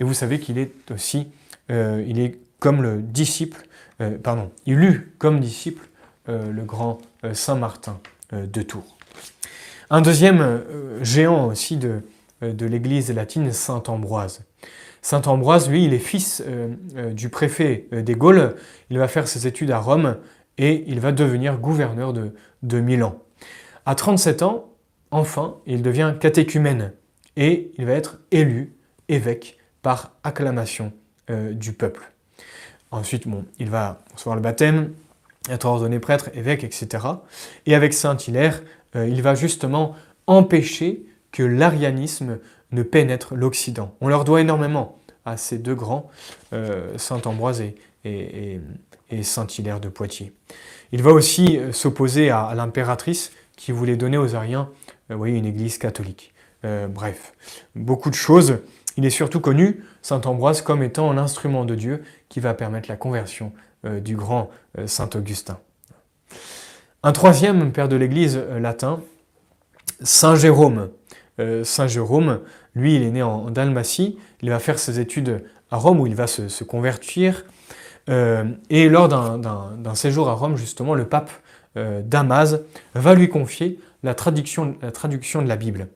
Et 0.00 0.04
vous 0.04 0.14
savez 0.14 0.40
qu'il 0.40 0.58
est 0.58 0.90
aussi, 0.90 1.28
il 1.68 2.18
est 2.18 2.38
comme 2.58 2.82
le 2.82 3.00
disciple 3.00 3.68
euh, 4.00 4.18
pardon, 4.18 4.50
il 4.66 4.82
eut 4.82 5.14
comme 5.18 5.40
disciple 5.40 5.88
euh, 6.28 6.50
le 6.50 6.64
grand 6.64 6.98
euh, 7.24 7.34
Saint 7.34 7.56
Martin 7.56 8.00
de 8.32 8.62
Tours. 8.62 8.96
Un 9.90 10.02
deuxième 10.02 10.62
géant 11.02 11.48
aussi 11.48 11.76
de, 11.76 12.02
de 12.42 12.66
l'Église 12.66 13.12
latine, 13.12 13.50
Saint 13.50 13.82
Ambroise. 13.88 14.44
Saint 15.02 15.22
Ambroise, 15.22 15.68
lui, 15.68 15.84
il 15.84 15.92
est 15.92 15.98
fils 15.98 16.40
du 17.10 17.28
préfet 17.28 17.88
des 17.90 18.14
Gaules, 18.14 18.54
il 18.90 18.98
va 18.98 19.08
faire 19.08 19.26
ses 19.26 19.48
études 19.48 19.72
à 19.72 19.80
Rome 19.80 20.16
et 20.58 20.84
il 20.86 21.00
va 21.00 21.10
devenir 21.10 21.58
gouverneur 21.58 22.12
de, 22.12 22.36
de 22.62 22.78
Milan. 22.78 23.20
À 23.84 23.96
37 23.96 24.42
ans, 24.42 24.68
enfin, 25.10 25.56
il 25.66 25.82
devient 25.82 26.14
catéchumène 26.20 26.92
et 27.36 27.72
il 27.76 27.84
va 27.84 27.94
être 27.94 28.20
élu 28.30 28.76
évêque 29.08 29.58
par 29.82 30.12
acclamation 30.24 30.92
du 31.28 31.72
peuple. 31.72 32.10
Ensuite, 32.90 33.28
bon, 33.28 33.44
il 33.58 33.70
va 33.70 34.00
recevoir 34.14 34.34
le 34.34 34.42
baptême, 34.42 34.92
être 35.48 35.64
ordonné 35.66 35.98
prêtre, 36.00 36.30
évêque, 36.34 36.64
etc. 36.64 37.06
Et 37.66 37.74
avec 37.74 37.94
Saint 37.94 38.16
Hilaire, 38.16 38.62
euh, 38.96 39.08
il 39.08 39.22
va 39.22 39.34
justement 39.34 39.94
empêcher 40.26 41.04
que 41.32 41.42
l'arianisme 41.42 42.38
ne 42.72 42.82
pénètre 42.82 43.34
l'Occident. 43.34 43.94
On 44.00 44.08
leur 44.08 44.24
doit 44.24 44.40
énormément 44.40 44.98
à 45.24 45.36
ces 45.36 45.58
deux 45.58 45.74
grands, 45.74 46.10
euh, 46.52 46.96
Saint 46.98 47.22
Ambroise 47.24 47.62
et, 48.04 48.60
Saint 49.22 49.46
Hilaire 49.46 49.80
de 49.80 49.88
Poitiers. 49.88 50.32
Il 50.92 51.02
va 51.02 51.12
aussi 51.12 51.58
euh, 51.58 51.72
s'opposer 51.72 52.30
à, 52.30 52.52
l'impératrice 52.54 53.32
qui 53.56 53.72
voulait 53.72 53.96
donner 53.96 54.18
aux 54.18 54.34
Ariens 54.34 54.70
voyez, 55.08 55.36
une 55.36 55.44
église 55.44 55.76
catholique. 55.76 56.32
bref, 56.62 57.34
beaucoup 57.74 58.10
de 58.10 58.14
choses. 58.14 58.58
Il 59.00 59.06
est 59.06 59.10
surtout 59.10 59.40
connu, 59.40 59.82
Saint 60.02 60.20
Ambroise, 60.26 60.60
comme 60.60 60.82
étant 60.82 61.14
l'instrument 61.14 61.64
de 61.64 61.74
Dieu 61.74 62.02
qui 62.28 62.38
va 62.38 62.52
permettre 62.52 62.90
la 62.90 62.96
conversion 62.96 63.54
euh, 63.86 63.98
du 63.98 64.14
grand 64.14 64.50
euh, 64.78 64.86
Saint 64.86 65.08
Augustin. 65.14 65.58
Un 67.02 67.12
troisième 67.12 67.72
père 67.72 67.88
de 67.88 67.96
l'Église 67.96 68.36
euh, 68.36 68.60
latin, 68.60 69.00
Saint 70.02 70.36
Jérôme. 70.36 70.90
Saint 71.62 71.86
Jérôme, 71.86 72.40
lui, 72.74 72.96
il 72.96 73.02
est 73.02 73.10
né 73.10 73.22
en, 73.22 73.50
Dalmatie, 73.50 74.18
il 74.42 74.50
va 74.50 74.58
faire 74.58 74.78
ses 74.78 75.00
études 75.00 75.42
à 75.70 75.78
Rome 75.78 75.98
où 76.00 76.06
il 76.06 76.14
va 76.14 76.26
se, 76.26 76.64
convertir. 76.64 77.46
et 78.06 78.88
lors 78.90 79.08
d'un 79.08 79.94
séjour 79.94 80.28
à 80.28 80.34
Rome, 80.34 80.58
justement, 80.58 80.94
le 80.94 81.06
pape 81.06 81.30
Damas 81.76 82.58
va 82.94 83.14
lui 83.14 83.30
confier 83.30 83.80
la 84.02 84.12
traduction 84.12 84.74
de 84.74 85.48
la 85.48 85.56
Bible. 85.56 85.88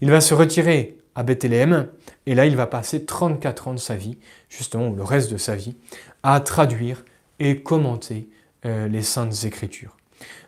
Il 0.00 0.10
va 0.10 0.22
se 0.22 0.32
retirer 0.32 0.96
à 1.16 1.22
Bethléem, 1.22 1.88
et 2.26 2.34
là 2.34 2.46
il 2.46 2.54
va 2.54 2.66
passer 2.66 3.04
34 3.04 3.68
ans 3.68 3.74
de 3.74 3.78
sa 3.78 3.96
vie, 3.96 4.18
justement, 4.48 4.90
le 4.90 5.02
reste 5.02 5.32
de 5.32 5.38
sa 5.38 5.56
vie, 5.56 5.74
à 6.22 6.38
traduire 6.40 7.04
et 7.38 7.62
commenter 7.62 8.28
euh, 8.64 8.86
les 8.86 9.02
Saintes 9.02 9.44
Écritures. 9.44 9.96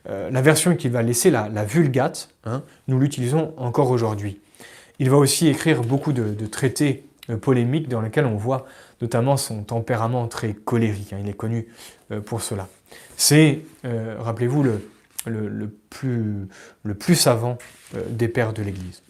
Euh, 0.09 0.31
la 0.31 0.43
version 0.43 0.77
qu'il 0.77 0.91
va 0.91 1.03
laisser, 1.03 1.31
la, 1.31 1.65
Vulgate, 1.65 2.31
hein, 2.45 2.63
nous 2.87 2.99
l'utilisons 2.99 3.55
encore 3.57 3.91
aujourd'hui. 3.91 4.41
Il 4.99 5.11
va 5.11 5.17
aussi 5.17 5.49
écrire 5.49 5.83
beaucoup 5.83 6.13
de, 6.13 6.47
traités 6.47 7.05
euh, 7.31 7.37
polémiques 7.37 7.89
dans 7.89 8.01
lesquels 8.01 8.27
on 8.27 8.37
voit 8.37 8.67
notamment 9.01 9.37
son 9.37 9.63
tempérament 9.63 10.27
très 10.27 10.53
colérique. 10.53 11.13
Hein. 11.13 11.19
il 11.23 11.29
est 11.29 11.37
connu 11.37 11.69
pour 12.25 12.43
cela. 12.43 12.69
C'est, 13.17 13.61
rappelez-vous, 13.85 14.65
le, 14.65 15.71
plus, 15.89 16.49
le 16.83 16.95
plus 16.95 17.15
savant 17.15 17.59
des 18.09 18.27
pères 18.27 18.53
de 18.53 18.63
l'Église. 18.63 19.03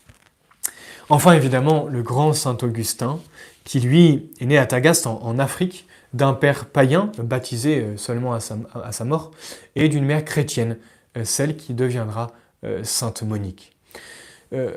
Enfin, 1.11 1.33
évidemment, 1.33 1.87
le 1.91 2.03
grand 2.03 2.35
Saint 2.35 2.59
Augustin, 2.63 3.19
qui 3.65 3.81
lui 3.81 4.31
est 4.41 4.47
né 4.47 4.59
à 4.59 4.67
Tagaste 4.67 5.07
en, 5.07 5.39
Afrique, 5.39 5.87
d'un 6.13 6.35
père 6.35 6.67
païen, 6.67 7.11
baptisé 7.19 7.81
euh, 7.81 7.97
seulement 7.97 8.35
à 8.35 8.41
sa, 8.41 9.05
mort, 9.05 9.31
et 9.75 9.89
d'une 9.89 10.05
mère 10.05 10.25
chrétienne, 10.25 10.77
euh, 11.17 11.25
celle 11.25 11.57
qui 11.57 11.73
deviendra 11.75 12.29
euh, 12.65 12.85
Sainte 12.85 13.23
Monique. 13.23 13.73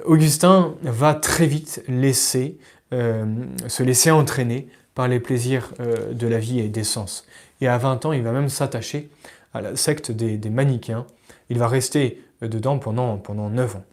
Augustin 0.04 0.76
va 0.82 1.14
très 1.14 1.46
vite 1.48 1.82
se 1.88 3.84
laisser 3.84 4.12
entraîner 4.12 4.68
par 4.96 5.08
les 5.08 5.22
plaisirs 5.22 5.72
de 6.12 6.28
la 6.28 6.40
vie 6.40 6.60
et 6.60 6.68
des 6.68 6.84
sens. 6.84 7.26
Et 7.62 7.70
à 7.70 7.78
20 7.78 8.06
ans, 8.06 8.12
il 8.12 8.22
va 8.22 8.34
même 8.34 8.50
s'attacher 8.50 9.10
à 9.54 9.62
la 9.62 9.78
secte 9.78 10.12
des, 10.12 10.38
des 10.38 10.50
manichéens. 10.50 11.08
Il 11.50 11.58
va 11.58 11.70
rester 11.70 12.22
dedans 12.42 12.80
pendant, 12.80 13.16
pendant 13.16 13.50
9 13.50 13.78
ans. 13.78 13.86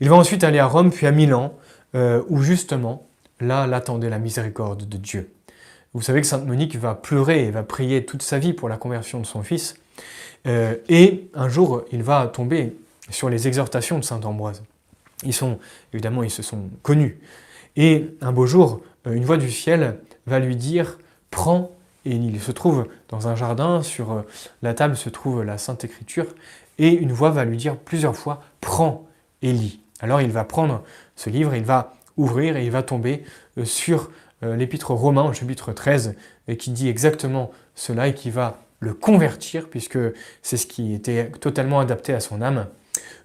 Il 0.00 0.08
va 0.08 0.16
ensuite 0.16 0.42
aller 0.42 0.58
à 0.58 0.66
Rome, 0.66 0.90
puis 0.90 1.06
à 1.06 1.12
Milan, 1.12 1.56
où 1.94 2.42
justement, 2.42 3.06
là, 3.40 3.66
l'attendait 3.66 4.10
la 4.10 4.18
miséricorde 4.18 4.88
de 4.88 4.96
Dieu. 4.96 5.32
Vous 5.92 6.02
savez 6.02 6.20
que 6.20 6.26
Sainte 6.26 6.44
Monique 6.44 6.76
va 6.76 6.94
pleurer 6.94 7.44
et 7.44 7.50
va 7.50 7.62
prier 7.62 8.04
toute 8.04 8.22
sa 8.22 8.38
vie 8.38 8.52
pour 8.52 8.68
la 8.68 8.76
conversion 8.76 9.20
de 9.20 9.26
son 9.26 9.42
fils. 9.42 9.76
et 10.44 11.28
un 11.34 11.48
jour, 11.48 11.84
il 11.92 12.02
va 12.02 12.26
tomber 12.26 12.74
sur 13.10 13.28
les 13.28 13.46
exhortations 13.48 13.98
de 13.98 14.04
Saint 14.04 14.20
Ambroise. 14.22 14.62
Ils 15.24 15.32
sont, 15.32 15.58
évidemment, 15.92 16.22
ils 16.22 16.30
se 16.30 16.42
sont 16.42 16.70
connus. 16.82 17.20
Et 17.76 18.16
un 18.20 18.32
beau 18.32 18.46
jour, 18.46 18.80
euh, 19.06 19.12
une 19.12 19.24
voix 19.24 19.36
du 19.36 19.50
ciel 19.50 19.98
va 20.26 20.38
lui 20.38 20.56
dire 20.56 20.98
Prends, 21.30 21.72
et 22.04 22.14
il 22.14 22.40
se 22.40 22.52
trouve 22.52 22.86
dans 23.08 23.28
un 23.28 23.34
jardin, 23.34 23.82
sur 23.82 24.12
euh, 24.12 24.22
la 24.62 24.74
table 24.74 24.96
se 24.96 25.08
trouve 25.08 25.42
la 25.42 25.58
Sainte 25.58 25.84
Écriture, 25.84 26.26
et 26.78 26.90
une 26.90 27.12
voix 27.12 27.30
va 27.30 27.44
lui 27.44 27.56
dire 27.56 27.76
plusieurs 27.76 28.16
fois 28.16 28.42
Prends 28.60 29.06
et 29.42 29.52
lis. 29.52 29.80
Alors 30.00 30.20
il 30.20 30.30
va 30.30 30.44
prendre 30.44 30.82
ce 31.16 31.30
livre, 31.30 31.54
il 31.54 31.64
va 31.64 31.94
ouvrir 32.16 32.56
et 32.56 32.64
il 32.64 32.70
va 32.70 32.82
tomber 32.82 33.24
euh, 33.58 33.64
sur 33.64 34.10
l'épître 34.42 34.90
romain, 34.90 35.32
chapitre 35.32 35.72
13, 35.72 36.16
qui 36.58 36.70
dit 36.70 36.90
exactement 36.90 37.50
cela 37.74 38.08
et 38.08 38.14
qui 38.14 38.30
va 38.30 38.58
le 38.80 38.92
convertir, 38.92 39.70
puisque 39.70 39.98
c'est 40.42 40.58
ce 40.58 40.66
qui 40.66 40.92
était 40.92 41.30
totalement 41.40 41.80
adapté 41.80 42.12
à 42.12 42.20
son 42.20 42.42
âme. 42.42 42.66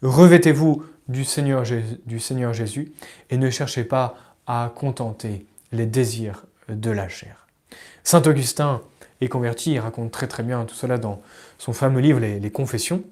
Revêtez-vous 0.01 0.85
du 1.09 1.25
Seigneur, 1.25 1.63
du 2.05 2.19
Seigneur 2.19 2.53
Jésus 2.53 2.93
et 3.29 3.37
ne 3.37 3.49
cherchez 3.49 3.83
pas 3.83 4.15
à 4.47 4.71
contenter 4.73 5.45
les 5.71 5.85
désirs 5.85 6.45
de 6.69 6.91
la 6.91 7.09
chair. 7.09 7.47
Saint 8.03 8.21
Augustin 8.23 8.81
est 9.21 9.27
converti, 9.27 9.73
il 9.73 9.79
raconte 9.79 10.11
très 10.11 10.27
très 10.27 10.43
bien 10.43 10.65
tout 10.65 10.75
cela 10.75 10.97
dans 10.97 11.21
son 11.57 11.73
fameux 11.73 11.99
livre 11.99 12.19
Les, 12.19 12.51
Confessions. 12.51 13.03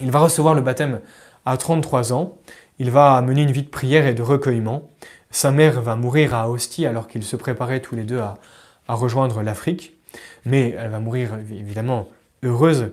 Il 0.00 0.10
va 0.10 0.20
recevoir 0.20 0.54
le 0.54 0.62
baptême 0.62 1.00
à 1.44 1.56
33 1.56 2.12
ans, 2.12 2.38
il 2.78 2.90
va 2.90 3.20
mener 3.22 3.42
une 3.42 3.52
vie 3.52 3.62
de 3.62 3.68
prière 3.68 4.06
et 4.06 4.14
de 4.14 4.22
recueillement. 4.22 4.90
Sa 5.30 5.50
mère 5.50 5.80
va 5.80 5.96
mourir 5.96 6.34
à 6.34 6.50
Ostie 6.50 6.86
alors 6.86 7.08
qu'ils 7.08 7.24
se 7.24 7.36
préparaient 7.36 7.80
tous 7.80 7.96
les 7.96 8.04
deux 8.04 8.20
à, 8.20 8.38
rejoindre 8.88 9.42
l'Afrique, 9.42 9.94
mais 10.44 10.74
elle 10.78 10.90
va 10.90 11.00
mourir 11.00 11.38
évidemment 11.50 12.08
heureuse. 12.42 12.90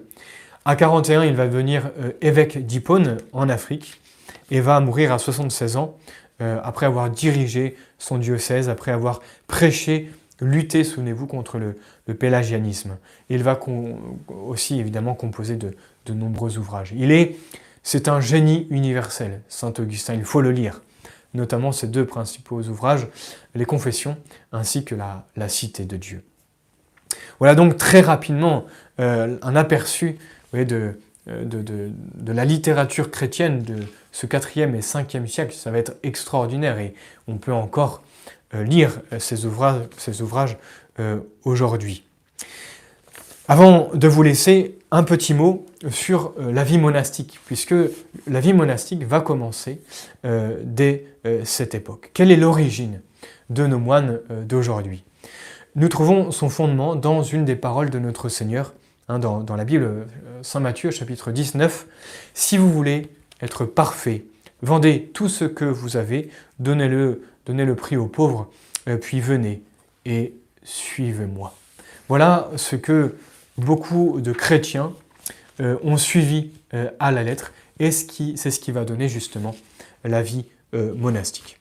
À 0.63 0.77
41, 0.77 1.25
il 1.25 1.36
va 1.36 1.47
devenir 1.47 1.91
euh, 1.99 2.11
évêque 2.21 2.65
d'Hippone 2.65 3.17
en 3.34 3.49
Afrique 3.49 3.99
et 4.51 4.61
va 4.61 4.80
mourir 4.80 5.11
à 5.11 5.19
76 5.19 5.75
ans 5.75 5.97
euh, 6.41 6.59
après 6.63 6.86
avoir 6.86 7.09
dirigé 7.09 7.75
son 7.97 8.17
diocèse, 8.17 8.69
après 8.69 8.91
avoir 8.91 9.19
prêché, 9.47 10.09
lutté, 10.39 10.86
souvenez-vous, 10.86 11.27
contre 11.27 11.57
le, 11.57 11.75
pélagianisme. 12.13 12.97
Il 13.30 13.43
va 13.43 13.59
aussi 14.47 14.80
évidemment 14.80 15.13
composer 15.13 15.57
de, 15.57 15.75
nombreux 16.13 16.57
ouvrages. 16.57 16.91
Il 16.95 17.11
est, 17.11 17.36
c'est 17.84 18.07
un 18.07 18.21
génie 18.21 18.67
universel, 18.69 19.41
Saint 19.49 19.73
Augustin, 19.80 20.13
il 20.13 20.25
faut 20.25 20.41
le 20.41 20.51
lire, 20.51 20.82
notamment 21.34 21.71
ses 21.71 21.88
deux 21.88 22.05
principaux 22.05 22.61
ouvrages, 22.61 23.07
les 23.55 23.65
Confessions 23.65 24.17
ainsi 24.51 24.84
que 24.84 24.95
la, 24.95 25.49
Cité 25.49 25.86
de 25.86 25.97
Dieu. 25.97 26.23
Voilà 27.39 27.55
donc 27.55 27.77
très 27.77 28.01
rapidement 28.01 28.65
euh, 28.99 29.38
un 29.41 29.55
aperçu 29.55 30.17
euh, 30.55 30.65
de, 31.25 31.91
la 32.27 32.45
littérature 32.45 33.11
chrétienne 33.11 33.63
de 33.63 33.77
ce 34.11 34.25
4e 34.27 34.75
et 34.75 34.82
5e 34.82 35.27
siècle. 35.27 35.53
Ça 35.53 35.71
va 35.71 35.77
être 35.77 35.93
extraordinaire 36.03 36.80
et 36.80 36.93
on 37.27 37.38
peut 37.38 37.53
encore 37.53 38.03
euh, 38.53 38.63
lire 38.63 39.01
ces 39.19 39.45
ouvrages, 39.45 40.57
aujourd'hui. 41.45 42.03
Avant 43.47 43.89
de 43.93 44.07
vous 44.09 44.21
laisser, 44.21 44.78
un 44.91 45.03
petit 45.03 45.33
mot 45.33 45.65
sur 45.91 46.33
la 46.39 46.63
vie 46.63 46.77
monastique, 46.77 47.39
puisque 47.45 47.75
la 48.27 48.39
vie 48.39 48.53
monastique 48.53 49.03
va 49.03 49.21
commencer 49.21 49.81
dès 50.23 51.05
cette 51.43 51.75
époque. 51.75 52.09
Quelle 52.13 52.31
est 52.31 52.37
l'origine 52.37 53.01
de 53.51 53.67
nos 53.67 53.77
moines 53.77 54.19
d'aujourd'hui? 54.45 55.03
Nous 55.75 55.89
trouvons 55.89 56.31
son 56.31 56.49
fondement 56.49 56.95
dans 56.95 57.21
une 57.21 57.45
des 57.45 57.55
paroles 57.55 57.91
de 57.91 57.99
notre 57.99 58.29
Seigneur 58.29 58.73
Hein, 59.09 59.17
dans, 59.17 59.55
la 59.55 59.65
Bible, 59.65 59.83
euh, 59.85 60.03
Saint 60.43 60.59
Matthieu 60.59 60.91
chapitre 60.91 61.31
19, 61.31 61.87
Si 62.35 62.57
vous 62.57 62.71
voulez 62.71 63.09
être 63.41 63.65
parfait, 63.65 64.23
vendez 64.61 65.09
tout 65.15 65.27
ce 65.27 65.45
que 65.45 65.65
vous 65.65 65.97
avez, 65.97 66.29
donnez-le 66.59 67.23
donnez 67.47 67.65
le 67.65 67.73
prix 67.73 67.97
aux 67.97 68.05
pauvres, 68.05 68.51
euh, 68.87 68.97
puis 68.97 69.19
venez 69.19 69.63
et 70.05 70.35
suivez-moi. 70.63 71.55
Voilà 72.07 72.51
ce 72.55 72.75
que 72.75 73.15
beaucoup 73.60 74.22
de 74.22 74.32
chrétiens 74.32 74.93
euh, 75.60 75.78
ont 75.84 75.97
suivi 75.97 76.51
à 76.99 77.12
la 77.12 77.24
lettre, 77.24 77.51
et 77.80 77.89
c'est 77.89 78.51
ce 78.51 78.60
qui 78.60 78.72
va 78.72 78.86
donner 78.86 79.10
justement 79.10 79.55
la 80.03 80.22
vie 80.22 80.45
monastique. 80.72 81.57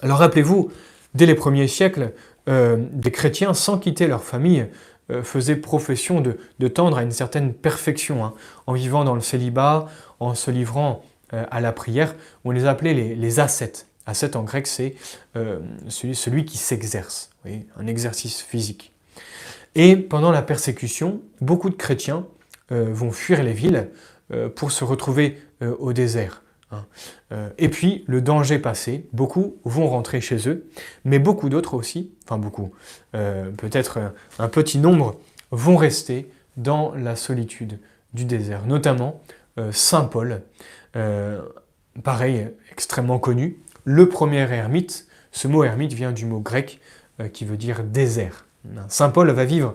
Alors 0.00 0.16
rappelez-vous, 0.16 0.72
dès 1.12 1.26
les 1.26 1.34
premiers 1.34 1.68
siècles, 1.68 2.12
des 2.46 3.10
chrétiens, 3.10 3.52
sans 3.52 3.78
quitter 3.78 4.06
leur 4.06 4.24
famille, 4.24 4.66
euh, 5.10 5.22
faisaient 5.22 5.56
profession 5.56 6.20
de, 6.20 6.68
tendre 6.68 6.98
à 6.98 7.02
une 7.02 7.10
certaine 7.10 7.52
perfection, 7.52 8.24
hein. 8.24 8.34
en 8.66 8.74
vivant 8.74 9.04
dans 9.04 9.14
le 9.14 9.20
célibat, 9.20 9.88
en 10.20 10.34
se 10.34 10.50
livrant 10.50 11.02
euh, 11.32 11.44
à 11.50 11.60
la 11.60 11.72
prière. 11.72 12.14
On 12.44 12.50
les 12.50 12.66
appelait 12.66 12.94
les, 12.94 13.40
ascètes. 13.40 13.86
Ascète 14.06 14.36
en 14.36 14.42
grec, 14.42 14.66
c'est 14.66 14.94
euh, 15.36 15.58
celui, 15.88 16.44
qui 16.44 16.58
s'exerce, 16.58 17.30
un 17.44 17.86
exercice 17.86 18.40
physique. 18.40 18.92
Et 19.74 19.96
pendant 19.96 20.32
la 20.32 20.42
persécution, 20.42 21.22
beaucoup 21.40 21.70
de 21.70 21.76
chrétiens 21.76 22.26
vont 22.70 23.10
fuir 23.10 23.42
les 23.42 23.52
villes 23.52 23.90
pour 24.54 24.70
se 24.70 24.84
retrouver 24.84 25.38
au 25.60 25.92
désert. 25.92 26.42
Hein. 26.72 26.86
Euh, 27.32 27.48
et 27.58 27.68
puis, 27.68 28.04
le 28.06 28.20
danger 28.20 28.58
passé, 28.58 29.06
beaucoup 29.12 29.56
vont 29.64 29.88
rentrer 29.88 30.20
chez 30.20 30.48
eux, 30.48 30.68
mais 31.04 31.18
beaucoup 31.18 31.48
d'autres 31.48 31.74
aussi, 31.74 32.12
enfin 32.24 32.38
beaucoup, 32.38 32.72
euh, 33.14 33.50
peut-être 33.50 33.98
un 34.38 34.48
petit 34.48 34.78
nombre, 34.78 35.18
vont 35.50 35.76
rester 35.76 36.30
dans 36.56 36.94
la 36.94 37.16
solitude 37.16 37.78
du 38.14 38.24
désert, 38.24 38.66
notamment 38.66 39.22
euh, 39.58 39.72
Saint 39.72 40.04
Paul, 40.04 40.42
pareil, 42.02 42.48
extrêmement 42.72 43.18
connu, 43.18 43.58
le 43.84 44.08
premier 44.08 44.50
ermite, 44.52 45.06
ce 45.32 45.48
mot 45.48 45.62
ermite 45.64 45.92
vient 45.92 46.12
du 46.12 46.26
mot 46.26 46.40
grec 46.40 46.80
qui 47.32 47.44
veut 47.44 47.56
dire 47.56 47.84
désert. 47.84 48.46
Saint 48.88 49.10
Paul 49.10 49.30
va 49.30 49.44
vivre 49.44 49.74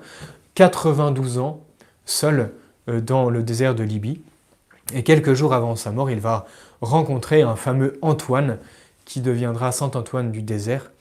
92 0.56 1.40
ans 1.40 1.64
seul 2.06 2.52
dans 2.88 3.30
le 3.30 3.42
désert 3.42 3.74
de 3.74 3.84
Libye, 3.84 4.22
et 4.94 5.04
quelques 5.04 5.34
jours 5.34 5.54
avant 5.54 5.76
sa 5.76 5.92
mort, 5.92 6.12
il 6.12 6.20
va 6.20 6.46
rencontrer 6.82 7.42
un 7.42 7.56
fameux 7.56 7.98
Antoine 8.02 8.60
qui 9.06 9.22
deviendra 9.22 9.72
Saint 9.72 9.92
Antoine 9.96 10.32
du 10.32 10.42
désert. 10.42 10.92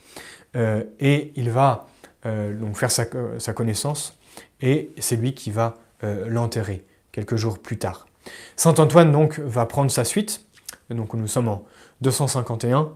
Euh, 0.55 0.83
et 0.99 1.33
il 1.35 1.51
va 1.51 1.87
euh, 2.25 2.73
faire 2.73 2.91
sa, 2.91 3.05
connaissance 3.53 4.17
et 4.61 4.91
c'est 4.99 5.17
lui 5.17 5.33
qui 5.33 5.51
va 5.51 5.75
euh, 6.03 6.25
l'enterrer 6.27 6.85
quelques 7.11 7.35
jours 7.35 7.59
plus 7.59 7.77
tard. 7.77 8.07
Saint 8.55 8.75
Antoine 8.75 9.11
donc 9.11 9.39
va 9.39 9.65
prendre 9.65 9.91
sa 9.91 10.05
suite. 10.05 10.45
Donc 10.89 11.13
nous 11.13 11.27
sommes 11.27 11.49
en 11.49 11.65
251. 12.01 12.89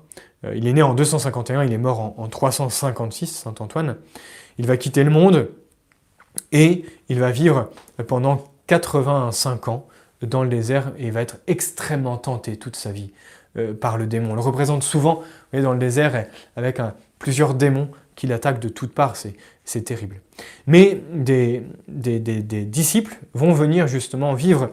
il 0.53 0.67
est 0.67 0.73
né 0.73 0.81
en 0.81 0.93
251, 0.93 1.63
il 1.63 1.73
est 1.73 1.77
mort 1.77 1.99
en, 1.99 2.15
en 2.17 2.27
356, 2.27 3.27
Saint 3.27 3.55
Antoine. 3.59 3.97
Il 4.57 4.67
va 4.67 4.77
quitter 4.77 5.03
le 5.03 5.09
monde 5.09 5.49
et 6.51 6.85
il 7.07 7.19
va 7.19 7.31
vivre 7.31 7.69
pendant 8.07 8.43
85 8.67 9.67
ans 9.67 9.87
dans 10.21 10.43
le 10.43 10.49
désert 10.49 10.91
et 10.97 11.07
il 11.07 11.11
va 11.11 11.21
être 11.21 11.37
extrêmement 11.47 12.17
tenté 12.17 12.57
toute 12.57 12.75
sa 12.75 12.91
vie 12.91 13.11
euh, 13.57 13.73
par 13.73 13.97
le 13.97 14.05
démon. 14.05 14.33
On 14.33 14.35
le 14.35 14.41
représente 14.41 14.83
souvent 14.83 15.21
dans 15.53 15.73
le 15.73 15.79
désert 15.79 16.25
avec 16.55 16.79
plusieurs 17.17 17.53
démons 17.53 17.89
qui 18.15 18.27
l'attaquent 18.27 18.59
de 18.59 18.69
toutes 18.69 18.93
parts, 18.93 19.15
c'est 19.15 19.81
terrible. 19.81 20.19
Mais 20.67 21.01
des, 21.13 21.63
disciples 21.87 23.17
vont 23.33 23.53
venir 23.53 23.87
justement 23.87 24.33
vivre 24.33 24.71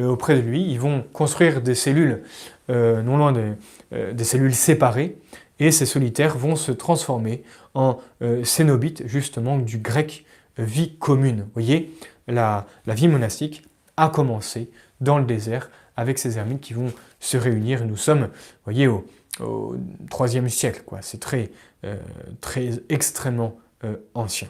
euh, 0.00 0.08
auprès 0.08 0.34
de 0.34 0.40
lui, 0.40 0.68
ils 0.68 0.80
vont 0.80 1.04
construire 1.12 1.62
des 1.62 1.76
cellules 1.76 2.22
euh, 2.70 3.02
non 3.02 3.16
loin 3.16 3.32
des, 3.32 4.24
cellules 4.24 4.54
séparées, 4.54 5.16
et 5.58 5.70
ces 5.70 5.86
solitaires 5.86 6.36
vont 6.36 6.54
se 6.56 6.70
transformer 6.70 7.42
en 7.74 7.98
cénobites, 8.44 9.06
justement 9.06 9.58
du 9.58 9.78
grec 9.78 10.24
vie 10.56 10.96
commune. 10.98 11.40
Vous 11.40 11.50
voyez, 11.54 11.92
la, 12.28 12.66
vie 12.86 13.08
monastique 13.08 13.64
a 13.96 14.08
commencé 14.08 14.70
dans 15.00 15.18
le 15.18 15.24
désert 15.24 15.70
avec 15.96 16.18
ces 16.18 16.38
ermites 16.38 16.60
qui 16.60 16.74
vont 16.74 16.92
se 17.18 17.36
réunir. 17.36 17.84
Nous 17.84 17.96
sommes, 17.96 18.28
voyez, 18.64 18.86
au, 18.86 19.04
au 19.40 19.76
3e 20.10 20.48
siècle. 20.48 20.82
C'est 21.00 21.20
très, 21.20 21.50
euh, 21.84 21.96
très 22.40 22.70
extrêmement 22.88 23.58
euh, 23.84 23.96
ancien. 24.14 24.48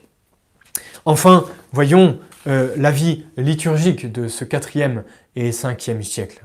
Enfin, 1.04 1.46
voyons 1.72 2.18
euh, 2.46 2.74
la 2.76 2.90
vie 2.90 3.24
liturgique 3.36 4.10
de 4.10 4.28
ce 4.28 4.44
4e 4.44 5.02
et 5.36 5.50
5e 5.50 6.02
siècle. 6.02 6.44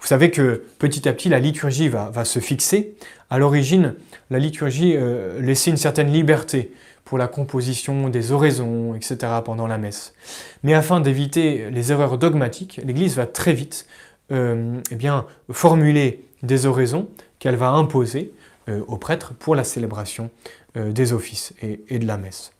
Vous 0.00 0.06
savez 0.06 0.30
que 0.30 0.64
petit 0.78 1.08
à 1.08 1.12
petit, 1.12 1.28
la 1.28 1.40
liturgie 1.40 1.88
va, 1.88 2.24
se 2.24 2.38
fixer. 2.38 2.94
À 3.28 3.38
l'origine, 3.38 3.94
la 4.30 4.38
liturgie 4.38 4.96
laissait 5.38 5.70
une 5.70 5.76
certaine 5.76 6.12
liberté 6.12 6.72
pour 7.04 7.18
la 7.18 7.26
composition 7.26 8.08
des 8.08 8.32
oraisons, 8.32 8.94
etc. 8.94 9.16
pendant 9.44 9.66
la 9.66 9.78
messe. 9.78 10.14
Mais 10.62 10.74
afin 10.74 11.00
d'éviter 11.00 11.68
les 11.70 11.90
erreurs 11.92 12.18
dogmatiques, 12.18 12.80
l'Église 12.84 13.16
va 13.16 13.26
très 13.26 13.52
vite 13.52 13.86
euh, 14.32 14.80
eh 14.92 14.94
bien, 14.94 15.26
formuler 15.50 16.24
des 16.44 16.66
oraisons 16.66 17.08
qu'elle 17.40 17.56
va 17.56 17.70
imposer 17.70 18.32
euh, 18.68 18.80
aux 18.86 18.96
prêtres 18.96 19.34
pour 19.34 19.56
la 19.56 19.64
célébration 19.64 20.30
euh, 20.76 20.92
des 20.92 21.12
offices 21.12 21.52
et, 21.62 21.98
de 21.98 22.06
la 22.06 22.16
messe. 22.16 22.52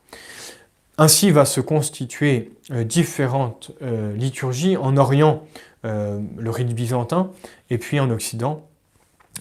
Ainsi 0.99 1.31
va 1.31 1.45
se 1.45 1.61
constituer 1.61 2.51
différentes 2.71 3.71
liturgies 4.17 4.77
en 4.77 4.99
Orient, 4.99 5.45
le 5.85 6.51
rite 6.51 6.75
byzantin, 6.75 7.31
et 7.71 7.79
puis 7.79 8.01
en 8.01 8.11
Occident, 8.11 8.67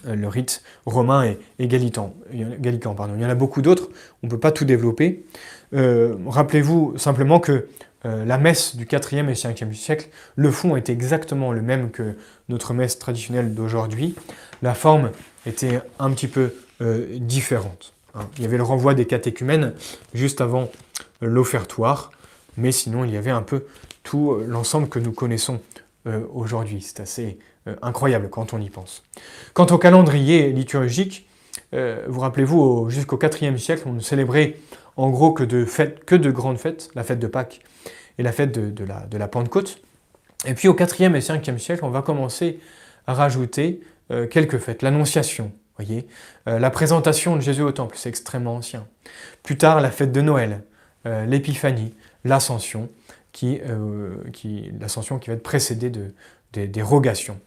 le 0.04 0.28
rite 0.28 0.62
romain 0.86 1.24
et, 1.24 1.38
et 1.58 1.68
gallican. 1.68 2.14
Pardon. 2.94 3.14
Il 3.16 3.22
y 3.22 3.26
en 3.26 3.30
a 3.30 3.34
beaucoup 3.34 3.60
d'autres, 3.62 3.90
on 4.22 4.26
ne 4.26 4.30
peut 4.30 4.40
pas 4.40 4.52
tout 4.52 4.64
développer. 4.64 5.24
Rappelez-vous 5.72 6.96
simplement 6.96 7.40
que 7.40 7.68
euh, 8.06 8.24
la 8.24 8.38
messe 8.38 8.76
du 8.76 8.86
4e 8.86 9.28
et 9.28 9.34
5e 9.34 9.74
siècle, 9.74 10.08
le 10.36 10.50
fond 10.50 10.76
était 10.76 10.92
exactement 10.92 11.52
le 11.52 11.60
même 11.60 11.90
que 11.90 12.16
notre 12.48 12.72
messe 12.72 12.98
traditionnelle 12.98 13.54
d'aujourd'hui. 13.54 14.14
La 14.62 14.74
forme 14.74 15.10
était 15.44 15.80
un 15.98 16.10
petit 16.12 16.28
peu 16.28 16.54
euh, 16.80 17.06
différente. 17.18 17.92
Hein. 18.14 18.26
Il 18.36 18.42
y 18.42 18.46
avait 18.46 18.56
le 18.56 18.62
renvoi 18.62 18.94
des 18.94 19.06
catéchumènes 19.06 19.74
juste 20.14 20.40
avant 20.40 20.70
l'offertoire, 21.20 22.10
mais 22.56 22.72
sinon 22.72 23.04
il 23.04 23.10
y 23.10 23.18
avait 23.18 23.30
un 23.30 23.42
peu 23.42 23.64
tout 24.02 24.32
euh, 24.32 24.46
l'ensemble 24.48 24.88
que 24.88 24.98
nous 24.98 25.12
connaissons 25.12 25.60
aujourd'hui. 26.32 26.80
C'est 26.80 27.00
assez 27.00 27.38
incroyable 27.82 28.30
quand 28.30 28.54
on 28.54 28.60
y 28.60 28.70
pense. 28.70 29.02
Quant 29.52 29.66
au 29.66 29.78
calendrier 29.78 30.50
liturgique, 30.50 31.28
vous 31.72 32.20
rappelez-vous, 32.20 32.88
jusqu'au 32.88 33.16
4e 33.16 33.58
siècle, 33.58 33.82
on 33.86 33.92
ne 33.92 34.00
célébrait 34.00 34.56
en 34.96 35.10
gros 35.10 35.32
que 35.32 35.44
de, 35.44 36.30
grandes 36.30 36.58
fêtes, 36.58 36.90
la 36.94 37.04
fête 37.04 37.18
de 37.18 37.26
Pâques 37.26 37.60
et 38.18 38.22
la 38.22 38.32
fête 38.32 38.52
de, 38.52 38.84
la, 38.84 39.28
Pentecôte. 39.28 39.80
Et 40.46 40.54
puis 40.54 40.68
au 40.68 40.74
4e 40.74 41.14
et 41.14 41.20
5e 41.20 41.58
siècle, 41.58 41.84
on 41.84 41.90
va 41.90 42.02
commencer 42.02 42.60
à 43.06 43.14
rajouter 43.14 43.80
euh, 44.10 44.26
quelques 44.26 44.58
fêtes. 44.58 44.82
L'Annonciation, 44.82 45.52
euh, 45.80 46.58
la 46.58 46.70
présentation 46.70 47.36
de 47.36 47.40
Jésus 47.40 47.62
au 47.62 47.72
Temple, 47.72 47.96
c'est 47.98 48.08
extrêmement 48.08 48.56
ancien. 48.56 48.86
Plus 49.42 49.56
tard, 49.56 49.80
la 49.80 49.90
fête 49.90 50.12
de 50.12 50.20
Noël, 50.20 50.64
euh, 51.06 51.24
l'Épiphanie, 51.24 51.94
l'Ascension, 52.24 52.90
qui, 53.32 53.60
qui, 54.32 54.72
l'Ascension 54.80 55.18
qui 55.18 55.28
va 55.30 55.34
être 55.34 55.42
précédée 55.42 55.90
de, 55.90 56.12
des, 56.52 56.82
rogations. 56.82 57.38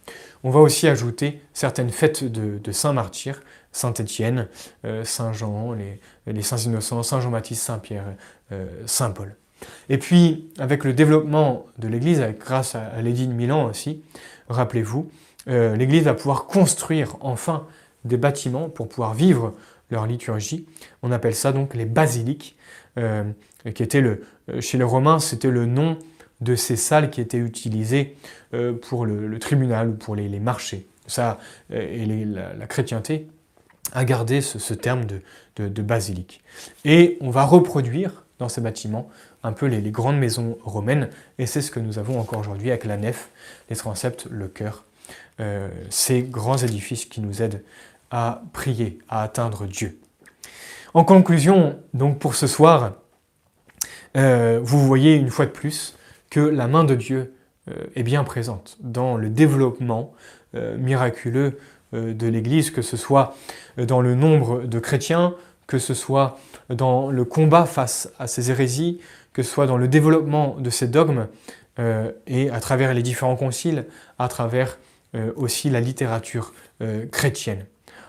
On 0.42 0.50
va 0.50 0.60
aussi 0.60 0.88
ajouter 0.88 1.40
certaines 1.52 1.90
fêtes 1.90 2.24
de, 2.24 2.58
de 2.58 2.72
saints 2.72 2.92
martyrs, 2.92 3.42
Saint-Étienne, 3.72 4.48
Saint 5.04 5.32
Jean, 5.32 5.74
les, 6.26 6.42
saints 6.42 6.58
innocents, 6.58 7.02
Saint 7.02 7.20
Jean-Baptiste, 7.20 7.62
Saint 7.62 7.78
Pierre, 7.78 8.04
Saint 8.86 9.10
Paul. 9.10 9.36
Et 9.88 9.98
puis, 9.98 10.50
avec 10.58 10.84
le 10.84 10.92
développement 10.92 11.66
de 11.78 11.88
l'Église, 11.88 12.22
grâce 12.38 12.74
à, 12.74 13.00
l'édit 13.02 13.26
de 13.26 13.32
Milan 13.32 13.66
aussi, 13.66 14.02
rappelez-vous, 14.48 15.10
euh, 15.48 15.76
l'Église 15.76 16.04
va 16.04 16.14
pouvoir 16.14 16.46
construire 16.46 17.16
enfin 17.20 17.66
des 18.04 18.16
bâtiments 18.16 18.68
pour 18.68 18.88
pouvoir 18.88 19.14
vivre 19.14 19.54
leur 19.90 20.06
liturgie. 20.06 20.66
On 21.02 21.12
appelle 21.12 21.34
ça 21.34 21.52
donc 21.52 21.74
les 21.74 21.84
basiliques, 21.84 22.56
euh, 22.98 23.24
qui 23.72 23.82
étaient 23.82 24.00
le, 24.00 24.24
euh, 24.50 24.60
chez 24.60 24.78
les 24.78 24.84
Romains, 24.84 25.18
c'était 25.18 25.50
le 25.50 25.66
nom 25.66 25.98
de 26.40 26.56
ces 26.56 26.76
salles 26.76 27.10
qui 27.10 27.20
étaient 27.20 27.38
utilisées 27.38 28.16
pour 28.82 29.06
le, 29.06 29.38
tribunal 29.38 29.88
ou 29.88 29.94
pour 29.94 30.14
les, 30.14 30.28
marchés. 30.40 30.86
Ça, 31.06 31.38
et 31.70 32.04
la, 32.04 32.66
chrétienté 32.66 33.28
a 33.92 34.04
gardé 34.04 34.40
ce, 34.40 34.74
terme 34.74 35.06
de, 35.56 35.82
basilique. 35.82 36.42
Et 36.84 37.16
on 37.20 37.30
va 37.30 37.44
reproduire 37.44 38.24
dans 38.38 38.48
ces 38.48 38.60
bâtiments 38.60 39.08
un 39.42 39.52
peu 39.52 39.66
les, 39.66 39.90
grandes 39.90 40.18
maisons 40.18 40.58
romaines, 40.64 41.08
et 41.38 41.46
c'est 41.46 41.62
ce 41.62 41.70
que 41.70 41.80
nous 41.80 41.98
avons 41.98 42.18
encore 42.18 42.40
aujourd'hui 42.40 42.70
avec 42.70 42.84
la 42.84 42.96
nef, 42.96 43.30
les 43.70 43.76
transepts, 43.76 44.26
le 44.30 44.48
chœur, 44.48 44.84
euh, 45.40 45.68
ces 45.90 46.22
grands 46.22 46.56
édifices 46.56 47.04
qui 47.04 47.20
nous 47.20 47.42
aident 47.42 47.62
à 48.10 48.42
prier, 48.52 48.98
à 49.08 49.22
atteindre 49.22 49.66
Dieu. 49.66 49.98
En 50.94 51.04
conclusion, 51.04 51.78
donc 51.92 52.18
pour 52.18 52.36
ce 52.36 52.46
soir, 52.46 52.92
euh, 54.16 54.60
vous 54.62 54.84
voyez 54.86 55.14
une 55.14 55.30
fois 55.30 55.46
de 55.46 55.50
plus 55.50 55.96
que 56.30 56.40
la 56.40 56.68
main 56.68 56.84
de 56.84 56.94
Dieu 56.94 57.34
euh, 57.68 57.72
est 57.94 58.02
bien 58.02 58.24
présente 58.24 58.76
dans 58.80 59.16
le 59.16 59.28
développement 59.28 60.12
miraculeux 60.78 61.58
de 61.92 62.28
l'Église, 62.28 62.70
que 62.70 62.80
ce 62.80 62.96
soit 62.96 63.34
dans 63.76 64.00
le 64.00 64.14
nombre 64.14 64.62
de 64.62 64.78
chrétiens, 64.78 65.34
que 65.66 65.80
ce 65.80 65.94
soit 65.94 66.38
dans 66.68 67.10
le 67.10 67.24
combat 67.24 67.66
face 67.66 68.08
à 68.20 68.28
ces 68.28 68.52
hérésies, 68.52 69.00
que 69.32 69.42
ce 69.42 69.50
soit 69.50 69.66
dans 69.66 69.76
le 69.76 69.88
développement 69.88 70.56
de 70.58 70.70
ces 70.70 70.86
dogmes 70.86 71.26
euh, 71.78 72.12
et 72.26 72.50
à 72.50 72.60
travers 72.60 72.94
les 72.94 73.02
différents 73.02 73.36
conciles, 73.36 73.86
à 74.18 74.28
travers 74.28 74.78
euh, 75.14 75.32
aussi 75.36 75.70
la 75.70 75.80
littérature 75.80 76.54
euh, 76.82 77.06
chrétienne. 77.06 77.66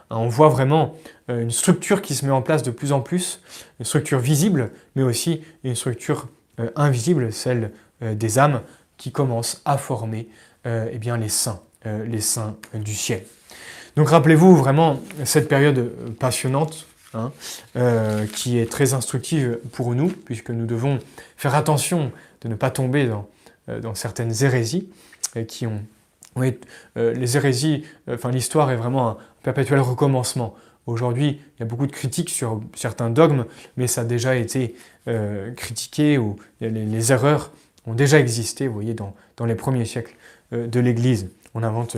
Hein, 0.09 0.17
on 0.17 0.27
voit 0.27 0.49
vraiment 0.49 0.95
une 1.27 1.51
structure 1.51 2.01
qui 2.01 2.13
se 2.13 2.25
met 2.25 2.31
en 2.31 2.41
place 2.41 2.61
de 2.61 2.71
plus 2.71 2.91
en 2.91 3.01
plus, 3.01 3.41
une 3.79 3.85
structure 3.85 4.19
visible, 4.19 4.71
mais 4.95 5.03
aussi 5.03 5.41
une 5.63 5.75
structure 5.75 6.27
invisible, 6.75 7.33
celle 7.33 7.71
des 8.01 8.37
âmes, 8.37 8.61
qui 8.97 9.11
commence 9.11 9.61
à 9.65 9.77
former 9.77 10.27
eh 10.65 10.97
bien, 10.99 11.17
les 11.17 11.29
saints, 11.29 11.61
les 11.83 12.21
saints 12.21 12.55
du 12.75 12.93
ciel. 12.93 13.23
Donc 13.95 14.09
rappelez-vous 14.09 14.55
vraiment 14.55 14.99
cette 15.23 15.47
période 15.47 15.91
passionnante 16.19 16.85
Hein, 17.15 17.31
euh, 17.77 18.25
qui 18.27 18.59
est 18.59 18.69
très 18.69 18.93
instructive 18.93 19.59
pour 19.71 19.95
nous, 19.95 20.09
puisque 20.09 20.49
nous 20.49 20.65
devons 20.65 20.99
faire 21.37 21.55
attention 21.55 22.11
de 22.41 22.49
ne 22.49 22.55
pas 22.55 22.71
tomber 22.71 23.07
dans, 23.07 23.29
euh, 23.69 23.79
dans 23.79 23.95
certaines 23.95 24.33
hérésies 24.43 24.89
euh, 25.37 25.45
qui 25.45 25.65
ont... 25.65 25.81
Les 26.97 27.37
hérésies, 27.37 27.85
enfin 28.09 28.29
l'histoire 28.29 28.69
est 28.69 28.75
vraiment 28.75 29.17
perpétuel 29.45 29.79
recommencement. 29.79 30.55
Aujourd'hui, 30.87 31.39
il 31.55 31.59
y 31.59 31.63
a 31.63 31.65
beaucoup 31.65 31.85
de 31.85 31.91
critiques 31.91 32.31
sur 32.31 32.61
certains 32.75 33.11
dogmes, 33.11 33.45
mais 33.77 33.85
ça 33.85 34.01
a 34.01 34.03
déjà 34.03 34.35
été 34.35 34.75
critiqué, 35.55 36.17
ou 36.17 36.35
les, 36.61 37.11
erreurs 37.11 37.51
ont 37.85 37.93
déjà 37.93 38.19
existé, 38.19 38.67
vous 38.67 38.73
voyez, 38.73 38.93
dans, 38.93 39.15
dans 39.37 39.45
les 39.45 39.55
premiers 39.55 39.85
siècles 39.85 40.15
de 40.51 40.79
l'Église. 40.79 41.29
On 41.53 41.61
n'invente 41.61 41.97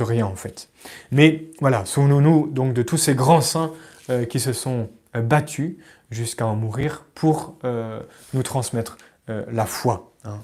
rien 0.00 0.26
en 0.26 0.34
fait. 0.34 0.68
Mais 1.10 1.44
voilà, 1.60 1.84
souvenons-nous 1.84 2.48
donc 2.48 2.74
de 2.74 2.82
tous 2.82 2.98
ces 2.98 3.14
grands 3.14 3.40
saints 3.40 3.72
euh, 4.10 4.24
qui 4.24 4.40
se 4.40 4.52
sont 4.52 4.88
euh, 5.14 5.22
battus 5.22 5.76
jusqu'à 6.10 6.46
en 6.46 6.56
mourir 6.56 7.04
pour 7.14 7.56
euh, 7.64 8.00
nous 8.34 8.42
transmettre 8.42 8.98
la 9.28 9.66
foi. 9.66 10.12
Hein. 10.24 10.40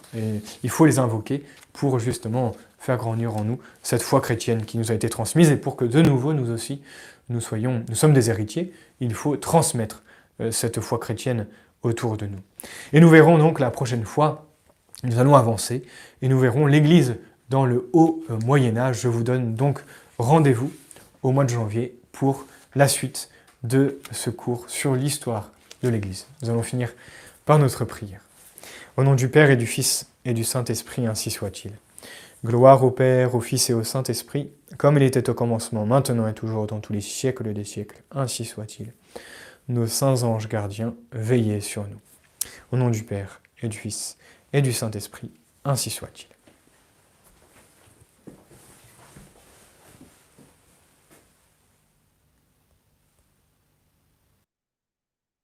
Il 0.63 0.71
faut 0.71 0.87
les 0.87 1.01
invoquer 1.01 1.45
pour 1.73 1.99
justement 1.99 2.55
faire 2.79 2.97
grandir 2.97 3.37
en 3.37 3.45
nous 3.45 3.59
cette 3.83 4.03
foi 4.03 4.21
chrétienne 4.21 4.65
qui 4.65 4.79
nous 4.79 4.91
a 4.91 4.95
été 4.95 5.09
transmise 5.09 5.51
et 5.51 5.57
pour 5.57 5.77
que 5.77 5.85
de 5.85 6.01
nouveau 6.01 6.33
nous 6.33 6.51
aussi 6.51 6.83
nous 7.29 7.41
soyons, 7.41 7.85
nous 7.89 7.95
sommes 7.95 8.15
des 8.15 8.31
héritiers, 8.31 8.73
il 9.01 9.15
faut 9.15 9.37
transmettre 9.37 10.03
cette 10.51 10.81
foi 10.81 10.99
chrétienne 10.99 11.47
autour 11.83 12.17
de 12.17 12.27
nous. 12.27 12.39
Et 12.93 13.01
nous 13.01 13.09
verrons 13.09 13.39
donc 13.39 13.61
la 13.61 13.71
prochaine 13.71 14.05
fois, 14.05 14.47
nous 15.05 15.19
allons 15.19 15.35
avancer 15.35 15.85
et 16.23 16.29
nous 16.29 16.39
verrons 16.39 16.67
l'Église 16.67 17.17
dans 17.51 17.67
le 17.67 17.89
haut 17.93 18.25
Moyen 18.45 18.77
Âge. 18.77 19.01
Je 19.01 19.09
vous 19.09 19.23
donne 19.23 19.55
donc 19.55 19.81
rendez-vous 20.19 20.73
au 21.23 21.33
mois 21.33 21.45
de 21.45 21.51
janvier 21.51 21.99
pour 22.13 22.47
la 22.75 22.89
suite 22.89 23.29
de 23.63 23.99
ce 24.11 24.31
cours 24.31 24.65
sur 24.69 24.95
l'histoire 24.95 25.51
de 25.83 25.89
l'Église. 25.89 26.27
Nous 26.43 26.51
allons 26.51 26.63
finir 26.63 26.93
par 27.45 27.59
notre 27.59 27.85
prière. 27.85 28.21
Au 28.97 29.05
nom 29.05 29.15
du 29.15 29.29
Père 29.29 29.51
et 29.51 29.57
du 29.57 29.67
Fils 29.67 30.07
et 30.25 30.35
du 30.35 30.45
Saint-Esprit, 30.45 31.07
ainsi 31.07 31.31
soit-il. 31.31 31.73
Gloire 32.45 32.85
au 32.85 32.93
Père, 32.93 33.35
au 33.35 33.41
Fils 33.41 33.69
et 33.69 33.75
au 33.75 33.83
Saint-Esprit, 33.83 34.53
comme 34.77 34.97
il 34.97 35.03
était 35.03 35.29
au 35.29 35.35
commencement, 35.35 35.85
maintenant 35.87 36.29
et 36.29 36.35
toujours, 36.35 36.69
dans 36.69 36.79
tous 36.79 36.93
les 36.93 37.01
siècles 37.01 37.53
des 37.53 37.65
siècles, 37.65 38.05
ainsi 38.13 38.45
soit-il. 38.45 38.93
Nos 39.69 39.89
saints 39.89 40.23
anges 40.23 40.49
gardiens, 40.49 40.95
veillez 41.11 41.61
sur 41.61 41.83
nous. 41.89 42.01
Au 42.71 42.77
nom 42.77 42.91
du 42.91 43.03
Père 43.03 43.43
et 43.61 43.67
du 43.67 43.77
Fils 43.77 44.19
et 44.53 44.63
du 44.63 44.73
Saint-Esprit, 44.73 45.33
ainsi 45.65 45.91
soit-il. 45.91 46.29